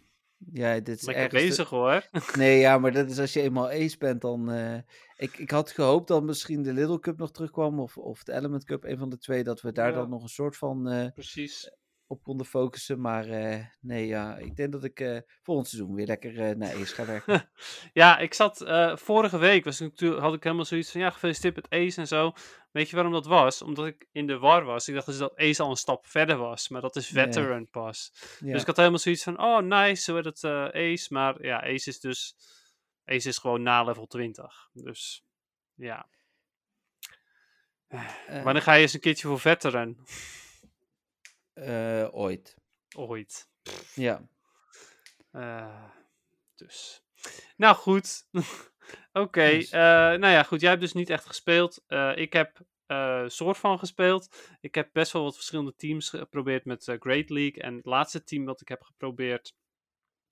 [0.53, 2.07] ja, dit is lekker bezig hoor.
[2.37, 4.51] Nee, ja, maar dat is als je eenmaal ace bent, dan...
[4.51, 4.77] eh,
[5.15, 8.63] ik, ik had gehoopt dat misschien de Little Cup nog terugkwam, of, of de Element
[8.63, 9.95] Cup, een van de twee, dat we daar Ja.
[9.95, 11.71] dan nog een soort van eh, Precies.
[12.07, 13.01] Op konden focussen.
[13.01, 16.73] Maar eh, nee, ja, ik denk dat ik eh volgend seizoen weer lekker eh, naar
[16.73, 17.49] ace ga werken.
[17.93, 18.63] Ja, ik zat
[18.99, 22.33] vorige week, was natuurlijk- had ik helemaal zoiets van, ja, gefeliciteerd met Ace en zo.
[22.71, 23.61] Weet je waarom dat was?
[23.61, 24.87] Omdat ik in de war was.
[24.87, 28.11] Ik dacht dus dat Ace al een stap verder was, maar dat is veteran pas.
[28.39, 28.51] ja.
[28.51, 30.43] Dus ik had helemaal zoiets van, oh nice, zo werd het
[30.73, 31.07] Ace.
[31.09, 32.35] Maar ja, Ace is dus,
[33.05, 34.69] Ace is gewoon na level 20.
[34.73, 35.25] Dus
[35.75, 36.07] ja.
[38.43, 39.97] Wanneer ga je eens een keertje voor veteran?
[41.57, 42.55] Eh, ooit.
[42.95, 43.49] Ooit.
[43.93, 44.27] Ja.
[45.31, 45.83] Eh,
[46.55, 47.03] dus.
[47.55, 48.27] Nou goed.
[49.13, 49.43] Oké.
[49.43, 49.69] Yes.
[49.69, 50.61] eh, nou ja, goed.
[50.61, 51.83] Jij hebt dus niet echt gespeeld.
[52.15, 52.65] Ik heb
[53.27, 54.55] soort van gespeeld.
[54.61, 57.63] Ik heb best wel wat verschillende teams geprobeerd met Great League.
[57.63, 59.55] En het laatste team wat ik heb geprobeerd.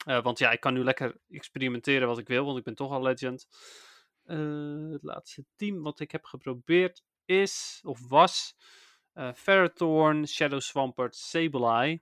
[0.06, 3.02] want ja, ik kan nu lekker experimenteren wat ik wil, want ik ben toch al
[3.02, 3.48] legend.
[4.92, 8.56] Het laatste team wat ik heb geprobeerd is, of was,
[9.16, 12.02] eh Ferrothorn, Shadow Swampert, Sableye.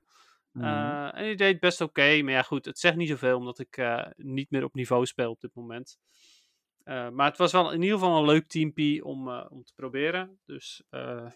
[0.52, 0.66] Mhm.
[0.66, 3.78] Eh, en die deed best oké, maar ja goed, het zegt niet zoveel omdat ik
[3.78, 5.98] eh, niet meer op niveau speel op dit moment.
[6.86, 10.40] Maar het was wel in ieder geval een leuk teampie om, om te proberen.
[10.46, 10.84] Dus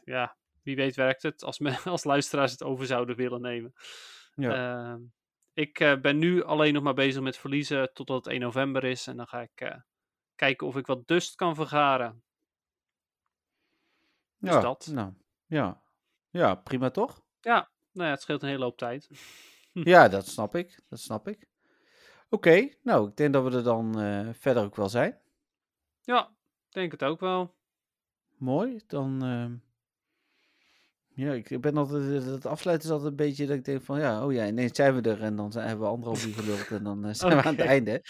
[0.03, 3.73] ja, wie weet werkt het als, als luisteraars het over zouden willen nemen.
[4.35, 4.91] ja.
[4.91, 5.01] Ehm,
[5.53, 9.07] ik ben nu alleen nog maar bezig met verliezen totdat het 1 november is.
[9.07, 9.81] En dan ga ik
[10.35, 12.23] kijken of ik wat dust kan vergaren.
[14.37, 14.89] dus ja, dat.
[14.91, 15.13] Nou,
[15.47, 15.81] ja.
[16.29, 17.21] ja, prima toch?
[17.41, 19.07] Ja, nou ja, het scheelt een hele hoop tijd.
[19.83, 20.79] Ja, dat snap ik.
[20.89, 21.47] Dat snap ik.
[22.29, 25.19] Oké, nou, ik denk dat we er dan eh, verder ook wel zijn.
[26.01, 26.29] Ja,
[26.67, 27.55] ik denk het ook wel.
[28.37, 29.23] Mooi, dan...
[29.23, 29.55] ehm,
[31.25, 32.25] ja, ik ben altijd...
[32.25, 33.99] Het afsluiten is altijd een beetje dat ik denk van...
[33.99, 36.67] Ja, oh ja, ineens zijn we er en dan zijn, hebben we anderhalf uur geluld
[36.67, 38.01] en dan eh, zijn we aan het einde.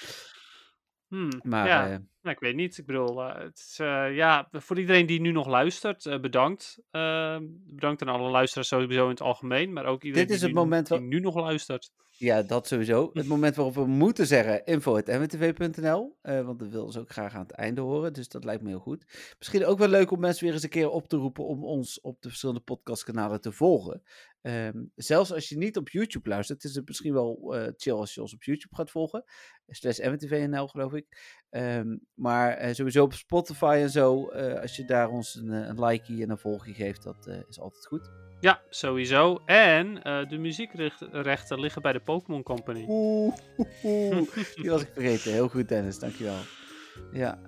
[1.07, 1.89] Hmm, Maar ja, eh,
[2.21, 2.77] nou, ik weet niet.
[2.77, 6.79] Ik bedoel, eh, het is, eh, ja, voor iedereen die nu nog luistert, bedankt.
[6.91, 10.49] Ehm, bedankt aan alle luisteraars sowieso in het algemeen, maar ook iedereen Dit is die,
[10.49, 11.91] het nu, moment die nu nog luistert.
[12.19, 13.09] Ja, dat sowieso.
[13.13, 16.17] Het moment waarop we moeten zeggen info.mwtv.nl.
[16.21, 18.13] eh want dat willen ze ook graag aan het einde horen.
[18.13, 19.05] Dus dat lijkt me heel goed.
[19.37, 22.01] Misschien ook wel leuk om mensen weer eens een keer op te roepen om ons
[22.01, 24.03] op de verschillende podcastkanalen te volgen.
[24.41, 28.13] Ehm, zelfs als je niet op YouTube luistert, is het misschien wel eh, chill als
[28.13, 29.23] je ons op YouTube gaat volgen.
[29.67, 31.05] Slash MTVNL geloof ik.
[31.49, 34.27] Ehm, maar eh, sowieso op Spotify en zo,
[34.61, 38.26] als je daar ons een, een likeje en een volgje geeft, dat is altijd goed.
[38.39, 39.41] Ja, sowieso.
[39.45, 42.85] En eh, de muziekrechten liggen bij de Pokémon Company.
[42.87, 43.33] Oeh,
[43.83, 44.27] oeh,
[44.61, 45.31] die was ik vergeten.
[45.31, 46.37] Heel goed Dennis, dankjewel.
[47.11, 47.39] Ja.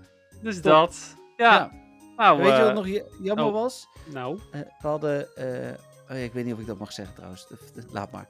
[0.41, 0.63] Dus Top.
[0.63, 1.15] dat.
[1.37, 1.71] Ja, Ja.
[2.17, 3.51] nou, Weet je eh, wat nog j- jammer oh.
[3.53, 3.87] was?
[4.13, 4.39] nou.
[4.51, 5.35] Eh, we hadden.
[5.35, 5.71] eh,
[6.09, 7.47] oh ja, ik weet niet of ik dat mag zeggen trouwens.
[7.91, 8.27] Laat maar.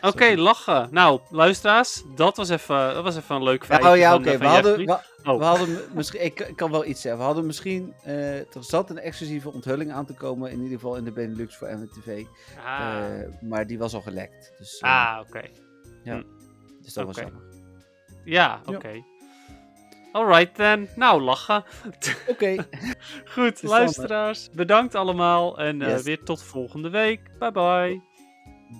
[0.00, 0.88] Oké, lachen.
[0.90, 4.30] Nou, luisteraars, dat was even, dat was even een leuk Ja, feitje oh ja, oké.
[4.30, 4.76] eh, We hadden.
[4.86, 5.38] We, Oh.
[5.38, 6.24] we hadden misschien.
[6.24, 7.20] Ik, kan wel iets zeggen.
[7.20, 7.94] We hadden misschien.
[8.02, 10.50] eh, er zat een exclusieve onthulling aan te komen.
[10.50, 12.24] In ieder geval in de Benelux voor MTV.
[12.64, 14.52] Ah, Eh, maar die was al gelekt.
[14.58, 15.42] Dus, ah oké.
[16.82, 17.42] dus dat was jammer.
[18.24, 18.74] Ja, Ja.
[18.74, 19.04] oké.
[20.12, 20.88] Alright then.
[20.96, 21.64] Nou, lachen.
[22.28, 22.56] Oké.
[23.24, 24.50] Goed, luisteraars.
[24.50, 25.58] Bedankt allemaal.
[25.58, 27.20] En weer tot volgende week.
[27.38, 28.02] Bye bye.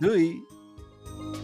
[0.00, 0.34] Doei.
[1.06, 1.43] you